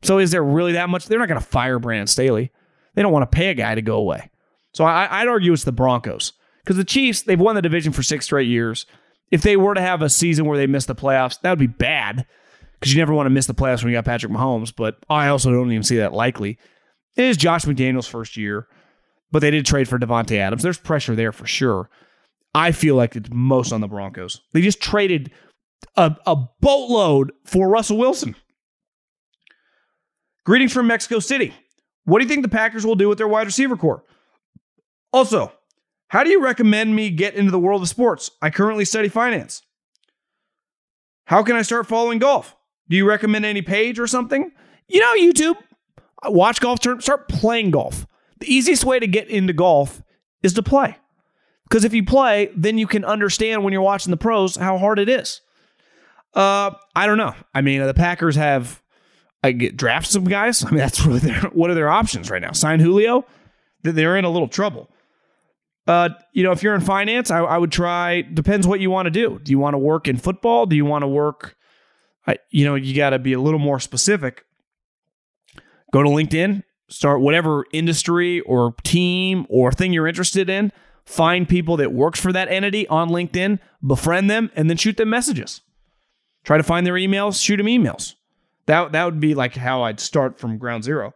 So, 0.04 0.20
is 0.20 0.32
there 0.32 0.44
really 0.44 0.74
that 0.74 0.90
much? 0.90 1.06
They're 1.06 1.20
not 1.20 1.30
going 1.30 1.40
to 1.40 1.46
fire 1.46 1.80
Brandon 1.80 2.08
Staley. 2.08 2.52
They 2.96 3.02
don't 3.02 3.14
want 3.14 3.32
to 3.32 3.36
pay 3.36 3.50
a 3.50 3.54
guy 3.54 3.76
to 3.76 3.82
go 3.82 3.96
away. 3.96 4.30
So 4.74 4.84
I, 4.86 5.24
would 5.24 5.30
argue 5.30 5.54
it's 5.54 5.64
the 5.64 5.72
Broncos 5.72 6.34
because 6.64 6.78
the 6.78 6.84
Chiefs, 6.84 7.22
they've 7.24 7.40
won 7.40 7.56
the 7.56 7.62
division 7.62 7.94
for 7.94 8.04
six 8.04 8.26
straight 8.26 8.48
years. 8.48 8.86
If 9.32 9.42
they 9.42 9.58
were 9.58 9.74
to 9.74 9.82
have 9.82 10.02
a 10.02 10.10
season 10.10 10.46
where 10.46 10.58
they 10.58 10.68
miss 10.68 10.86
the 10.86 10.96
playoffs, 10.96 11.40
that 11.42 11.50
would 11.52 11.60
be 11.60 11.68
bad 11.68 12.26
because 12.80 12.94
you 12.94 13.00
never 13.00 13.14
want 13.14 13.28
to 13.28 13.32
miss 13.32 13.46
the 13.46 13.54
playoffs 13.54 13.84
when 13.84 13.92
you 13.92 13.98
got 13.98 14.06
Patrick 14.06 14.32
Mahomes. 14.32 14.74
But 14.76 14.98
I 15.10 15.28
also 15.28 15.52
don't 15.52 15.72
even 15.72 15.84
see 15.84 15.98
that 15.98 16.14
likely. 16.14 16.58
It 17.16 17.26
is 17.26 17.38
Josh 17.38 17.66
McDaniels' 17.66 18.08
first 18.08 18.38
year, 18.38 18.68
but 19.32 19.40
they 19.40 19.52
did 19.52 19.66
trade 19.66 19.88
for 19.88 20.00
Davante 20.00 20.38
Adams. 20.38 20.64
There's 20.64 20.80
pressure 20.80 21.16
there 21.16 21.32
for 21.32 21.46
sure. 21.46 21.90
I 22.56 22.72
feel 22.72 22.96
like 22.96 23.16
it's 23.16 23.30
most 23.32 23.72
on 23.72 23.82
the 23.82 23.88
Broncos. 23.88 24.42
They 24.54 24.62
just 24.62 24.82
traded 24.82 25.32
a, 25.96 26.16
a 26.26 26.36
boatload 26.62 27.32
for 27.46 27.70
Russell 27.70 27.98
Wilson. 27.98 28.36
Greetings 30.46 30.74
from 30.74 30.88
Mexico 30.88 31.20
City. 31.20 31.54
What 32.06 32.20
do 32.20 32.26
you 32.26 32.30
think 32.30 32.42
the 32.42 32.50
Packers 32.50 32.86
will 32.86 32.96
do 32.96 33.08
with 33.08 33.20
their 33.20 33.28
wide 33.28 33.46
receiver 33.46 33.78
core? 33.78 34.04
Also, 35.14 35.52
how 36.10 36.24
do 36.24 36.30
you 36.30 36.42
recommend 36.42 36.96
me 36.96 37.10
get 37.10 37.36
into 37.36 37.52
the 37.52 37.60
world 37.60 37.82
of 37.82 37.88
sports? 37.88 38.30
I 38.42 38.50
currently 38.50 38.86
study 38.86 39.10
finance. 39.10 39.64
How 41.26 41.44
can 41.44 41.56
I 41.56 41.62
start 41.62 41.88
following 41.88 42.20
golf? 42.20 42.56
Do 42.90 42.98
you 42.98 43.08
recommend 43.08 43.46
any 43.46 43.62
page 43.62 44.00
or 44.00 44.08
something? 44.08 44.52
You 44.88 45.00
know, 45.00 45.14
YouTube. 45.16 45.56
Watch 46.26 46.60
golf, 46.60 46.80
start 46.82 47.30
playing 47.30 47.72
golf. 47.72 48.06
The 48.40 48.54
easiest 48.54 48.84
way 48.84 49.00
to 49.00 49.08
get 49.08 49.30
into 49.30 49.54
golf 49.54 50.02
is 50.42 50.54
to 50.54 50.64
play. 50.64 50.98
Because 51.70 51.84
if 51.84 51.94
you 51.94 52.04
play, 52.04 52.50
then 52.56 52.78
you 52.78 52.88
can 52.88 53.06
understand 53.06 53.64
when 53.64 53.72
you're 53.72 53.82
watching 53.82 54.12
the 54.12 54.18
pros 54.18 54.56
how 54.56 54.78
hard 54.78 54.98
it 54.98 55.08
is. 55.08 55.42
Uh, 56.34 56.72
I 56.96 57.06
don't 57.06 57.18
know. 57.18 57.36
I 57.54 57.62
mean, 57.62 57.86
the 57.86 57.94
Packers 57.94 58.36
have 58.36 58.82
I 59.44 59.52
get 59.52 59.78
draft 59.78 60.08
some 60.08 60.26
guys. 60.26 60.64
I 60.66 60.70
mean, 60.70 60.80
that's 60.80 61.06
really 61.06 61.20
their 61.20 61.42
what 61.54 61.70
are 61.70 61.76
their 61.76 61.90
options 61.90 62.30
right 62.30 62.42
now? 62.42 62.52
Sign 62.52 62.80
Julio. 62.80 63.26
They're 63.84 64.18
in 64.18 64.26
a 64.26 64.30
little 64.30 64.48
trouble. 64.48 64.90
Uh, 65.90 66.10
you 66.34 66.44
know, 66.44 66.52
if 66.52 66.62
you're 66.62 66.76
in 66.76 66.82
finance, 66.82 67.32
I, 67.32 67.40
I 67.40 67.58
would 67.58 67.72
try. 67.72 68.22
Depends 68.22 68.68
what 68.68 68.80
you 68.80 68.92
want 68.92 69.08
to 69.08 69.10
do. 69.10 69.40
Do 69.42 69.52
you 69.52 69.58
want 69.58 69.74
to 69.74 69.80
work 69.80 70.08
in 70.08 70.18
football? 70.18 70.68
Do 70.68 70.76
you 70.76 70.86
want 70.86 71.02
to 71.02 71.08
work? 71.08 71.56
I, 72.28 72.38
you 72.52 72.64
know, 72.64 72.76
you 72.76 72.96
got 72.96 73.10
to 73.10 73.18
be 73.18 73.34
a 73.34 73.40
little 73.40 73.60
more 73.60 73.80
specific. 73.80 74.46
Go 75.92 76.04
to 76.04 76.10
LinkedIn. 76.10 76.62
Start 76.90 77.22
whatever 77.22 77.66
industry 77.74 78.40
or 78.42 78.76
team 78.84 79.48
or 79.50 79.72
thing 79.72 79.92
you're 79.92 80.08
interested 80.08 80.48
in. 80.48 80.72
Find 81.06 81.50
people 81.50 81.78
that 81.78 81.92
works 81.92 82.20
for 82.20 82.32
that 82.34 82.50
entity 82.50 82.88
on 82.88 83.10
LinkedIn. 83.10 83.58
Befriend 83.84 84.30
them 84.30 84.52
and 84.56 84.70
then 84.70 84.78
shoot 84.78 84.96
them 84.96 85.10
messages. 85.10 85.62
Try 86.44 86.58
to 86.58 86.64
find 86.64 86.86
their 86.86 86.94
emails. 86.94 87.44
Shoot 87.44 87.58
them 87.58 87.66
emails. 87.66 88.14
That 88.68 88.92
that 88.92 89.06
would 89.06 89.20
be 89.20 89.34
like 89.34 89.56
how 89.56 89.82
I'd 89.82 90.00
start 90.00 90.38
from 90.38 90.60
ground 90.60 90.84
zero. 90.84 91.16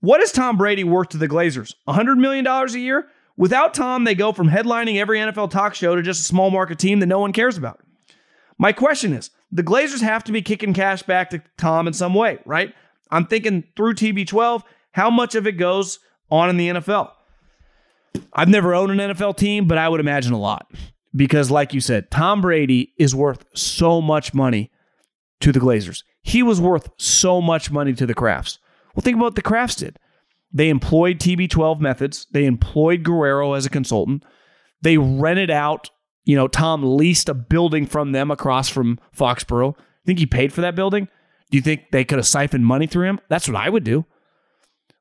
What 0.00 0.22
is 0.22 0.32
Tom 0.32 0.56
Brady 0.56 0.82
worth 0.82 1.10
to 1.10 1.18
the 1.18 1.28
Glazers? 1.28 1.74
$100 1.86 2.16
million 2.16 2.46
a 2.46 2.66
year? 2.78 3.08
Without 3.36 3.74
Tom, 3.74 4.04
they 4.04 4.14
go 4.14 4.32
from 4.32 4.48
headlining 4.48 4.96
every 4.96 5.18
NFL 5.18 5.50
talk 5.50 5.74
show 5.74 5.94
to 5.94 6.02
just 6.02 6.20
a 6.20 6.24
small 6.24 6.50
market 6.50 6.78
team 6.78 7.00
that 7.00 7.06
no 7.06 7.18
one 7.18 7.32
cares 7.32 7.58
about. 7.58 7.80
My 8.58 8.72
question 8.72 9.12
is 9.12 9.30
the 9.52 9.62
Glazers 9.62 10.00
have 10.00 10.24
to 10.24 10.32
be 10.32 10.42
kicking 10.42 10.72
cash 10.72 11.02
back 11.02 11.30
to 11.30 11.42
Tom 11.58 11.86
in 11.86 11.92
some 11.92 12.14
way, 12.14 12.38
right? 12.46 12.74
I'm 13.10 13.26
thinking 13.26 13.64
through 13.76 13.94
TB12, 13.94 14.62
how 14.92 15.10
much 15.10 15.34
of 15.34 15.46
it 15.46 15.52
goes 15.52 15.98
on 16.30 16.48
in 16.48 16.56
the 16.56 16.68
NFL? 16.68 17.10
I've 18.32 18.48
never 18.48 18.74
owned 18.74 18.98
an 18.98 19.10
NFL 19.14 19.36
team, 19.36 19.66
but 19.66 19.78
I 19.78 19.88
would 19.88 20.00
imagine 20.00 20.32
a 20.32 20.40
lot. 20.40 20.70
Because, 21.14 21.50
like 21.50 21.72
you 21.72 21.80
said, 21.80 22.10
Tom 22.10 22.40
Brady 22.40 22.92
is 22.98 23.14
worth 23.14 23.44
so 23.54 24.00
much 24.00 24.34
money 24.34 24.70
to 25.40 25.52
the 25.52 25.60
Glazers. 25.60 26.02
He 26.22 26.42
was 26.42 26.60
worth 26.60 26.88
so 26.96 27.40
much 27.40 27.70
money 27.70 27.92
to 27.94 28.06
the 28.06 28.14
Krafts. 28.14 28.58
Well, 28.94 29.02
think 29.02 29.16
about 29.16 29.26
what 29.26 29.34
the 29.34 29.42
Krafts 29.42 29.76
did. 29.76 29.98
They 30.52 30.68
employed 30.68 31.18
TB12 31.18 31.80
methods. 31.80 32.26
They 32.30 32.44
employed 32.44 33.02
Guerrero 33.02 33.54
as 33.54 33.66
a 33.66 33.70
consultant. 33.70 34.24
They 34.82 34.98
rented 34.98 35.50
out, 35.50 35.90
you 36.24 36.36
know, 36.36 36.48
Tom 36.48 36.96
leased 36.96 37.28
a 37.28 37.34
building 37.34 37.86
from 37.86 38.12
them 38.12 38.30
across 38.30 38.68
from 38.68 38.98
Foxborough. 39.16 39.76
Think 40.04 40.18
he 40.18 40.26
paid 40.26 40.52
for 40.52 40.60
that 40.60 40.76
building? 40.76 41.08
Do 41.50 41.56
you 41.56 41.62
think 41.62 41.90
they 41.90 42.04
could 42.04 42.18
have 42.18 42.26
siphoned 42.26 42.66
money 42.66 42.86
through 42.86 43.08
him? 43.08 43.20
That's 43.28 43.48
what 43.48 43.56
I 43.56 43.68
would 43.68 43.84
do. 43.84 44.04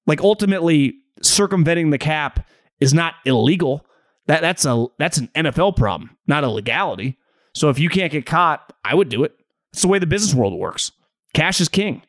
Like 0.07 0.21
ultimately 0.21 0.95
circumventing 1.21 1.89
the 1.89 1.97
cap 1.97 2.47
is 2.79 2.93
not 2.93 3.15
illegal. 3.25 3.85
That 4.27 4.41
that's 4.41 4.65
a 4.65 4.87
that's 4.97 5.17
an 5.17 5.29
NFL 5.35 5.75
problem, 5.75 6.17
not 6.27 6.43
a 6.43 6.49
legality. 6.49 7.17
So 7.53 7.69
if 7.69 7.79
you 7.79 7.89
can't 7.89 8.11
get 8.11 8.25
caught, 8.25 8.73
I 8.83 8.95
would 8.95 9.09
do 9.09 9.23
it. 9.23 9.35
It's 9.73 9.81
the 9.81 9.87
way 9.87 9.99
the 9.99 10.07
business 10.07 10.35
world 10.35 10.57
works 10.59 10.91
cash 11.35 11.61
is 11.61 11.69
king. 11.69 12.01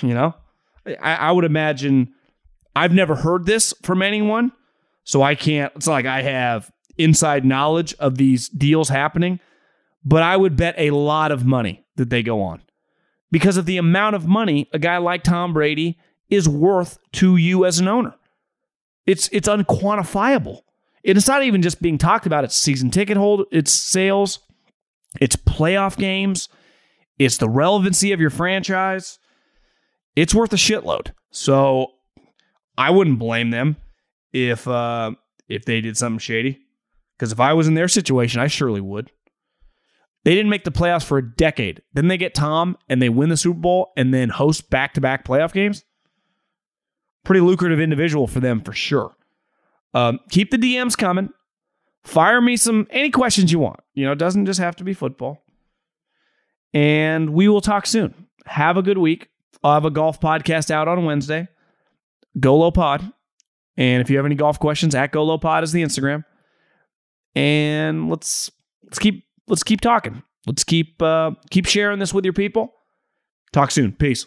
You 0.00 0.14
know, 0.14 0.34
I, 0.86 1.14
I 1.14 1.32
would 1.32 1.44
imagine 1.44 2.12
I've 2.74 2.92
never 2.92 3.16
heard 3.16 3.46
this 3.46 3.74
from 3.82 4.02
anyone, 4.02 4.52
so 5.04 5.22
I 5.22 5.34
can't. 5.34 5.72
It's 5.76 5.86
not 5.86 5.94
like 5.94 6.06
I 6.06 6.22
have 6.22 6.70
inside 6.96 7.44
knowledge 7.44 7.94
of 7.98 8.16
these 8.16 8.48
deals 8.48 8.88
happening, 8.88 9.40
but 10.04 10.22
I 10.22 10.36
would 10.36 10.56
bet 10.56 10.74
a 10.78 10.90
lot 10.90 11.32
of 11.32 11.44
money 11.44 11.84
that 11.96 12.10
they 12.10 12.22
go 12.22 12.42
on 12.42 12.62
because 13.30 13.56
of 13.56 13.66
the 13.66 13.78
amount 13.78 14.16
of 14.16 14.26
money 14.26 14.68
a 14.72 14.78
guy 14.78 14.98
like 14.98 15.22
Tom 15.22 15.52
Brady 15.52 15.98
is 16.30 16.48
worth 16.48 16.98
to 17.12 17.36
you 17.36 17.64
as 17.64 17.78
an 17.78 17.88
owner. 17.88 18.14
It's 19.06 19.28
it's 19.32 19.48
unquantifiable. 19.48 20.60
And 21.04 21.18
it's 21.18 21.26
not 21.26 21.42
even 21.42 21.62
just 21.62 21.82
being 21.82 21.98
talked 21.98 22.26
about. 22.26 22.44
It's 22.44 22.54
season 22.54 22.90
ticket 22.90 23.16
hold, 23.16 23.46
it's 23.50 23.72
sales, 23.72 24.38
it's 25.20 25.34
playoff 25.34 25.96
games, 25.96 26.48
it's 27.18 27.38
the 27.38 27.48
relevancy 27.48 28.12
of 28.12 28.20
your 28.20 28.30
franchise. 28.30 29.18
It's 30.14 30.34
worth 30.34 30.52
a 30.52 30.56
shitload. 30.56 31.12
So 31.30 31.92
I 32.76 32.90
wouldn't 32.90 33.18
blame 33.18 33.50
them 33.50 33.76
if 34.32 34.66
uh, 34.66 35.12
if 35.48 35.64
they 35.64 35.80
did 35.80 35.96
something 35.96 36.18
shady. 36.18 36.60
Because 37.18 37.32
if 37.32 37.40
I 37.40 37.52
was 37.52 37.68
in 37.68 37.74
their 37.74 37.88
situation, 37.88 38.40
I 38.40 38.48
surely 38.48 38.80
would. 38.80 39.10
They 40.24 40.34
didn't 40.34 40.50
make 40.50 40.64
the 40.64 40.72
playoffs 40.72 41.04
for 41.04 41.18
a 41.18 41.34
decade. 41.34 41.82
Then 41.92 42.08
they 42.08 42.16
get 42.16 42.34
Tom 42.34 42.76
and 42.88 43.02
they 43.02 43.08
win 43.08 43.28
the 43.28 43.36
Super 43.36 43.58
Bowl 43.58 43.92
and 43.96 44.14
then 44.14 44.28
host 44.28 44.70
back 44.70 44.94
to 44.94 45.00
back 45.00 45.24
playoff 45.24 45.52
games. 45.52 45.84
Pretty 47.24 47.40
lucrative 47.40 47.80
individual 47.80 48.26
for 48.26 48.40
them 48.40 48.60
for 48.60 48.72
sure. 48.72 49.16
Um, 49.94 50.20
keep 50.30 50.50
the 50.50 50.56
DMs 50.56 50.96
coming. 50.96 51.30
Fire 52.04 52.40
me 52.40 52.56
some 52.56 52.86
any 52.90 53.10
questions 53.10 53.52
you 53.52 53.58
want. 53.58 53.80
You 53.94 54.06
know, 54.06 54.12
it 54.12 54.18
doesn't 54.18 54.46
just 54.46 54.58
have 54.58 54.76
to 54.76 54.84
be 54.84 54.94
football. 54.94 55.44
And 56.74 57.30
we 57.30 57.48
will 57.48 57.60
talk 57.60 57.86
soon. 57.86 58.26
Have 58.46 58.76
a 58.76 58.82
good 58.82 58.98
week. 58.98 59.28
I'll 59.62 59.74
have 59.74 59.84
a 59.84 59.90
golf 59.90 60.20
podcast 60.20 60.70
out 60.70 60.88
on 60.88 61.04
Wednesday. 61.04 61.46
Golo 62.38 62.70
Pod. 62.70 63.12
And 63.76 64.02
if 64.02 64.10
you 64.10 64.16
have 64.16 64.26
any 64.26 64.34
golf 64.34 64.58
questions, 64.58 64.94
at 64.94 65.12
GoloPod 65.12 65.62
is 65.62 65.72
the 65.72 65.82
Instagram. 65.82 66.24
And 67.34 68.10
let's 68.10 68.50
let's 68.84 68.98
keep 68.98 69.24
let's 69.48 69.62
keep 69.62 69.80
talking. 69.80 70.22
Let's 70.46 70.64
keep 70.64 71.00
uh, 71.00 71.32
keep 71.50 71.66
sharing 71.66 71.98
this 71.98 72.12
with 72.12 72.24
your 72.24 72.34
people. 72.34 72.74
Talk 73.52 73.70
soon. 73.70 73.92
Peace. 73.92 74.26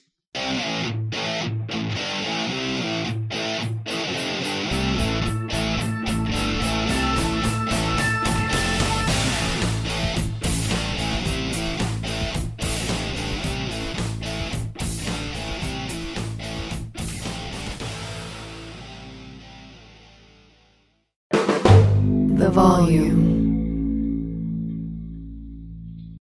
The 22.46 22.52
volume. 22.52 23.35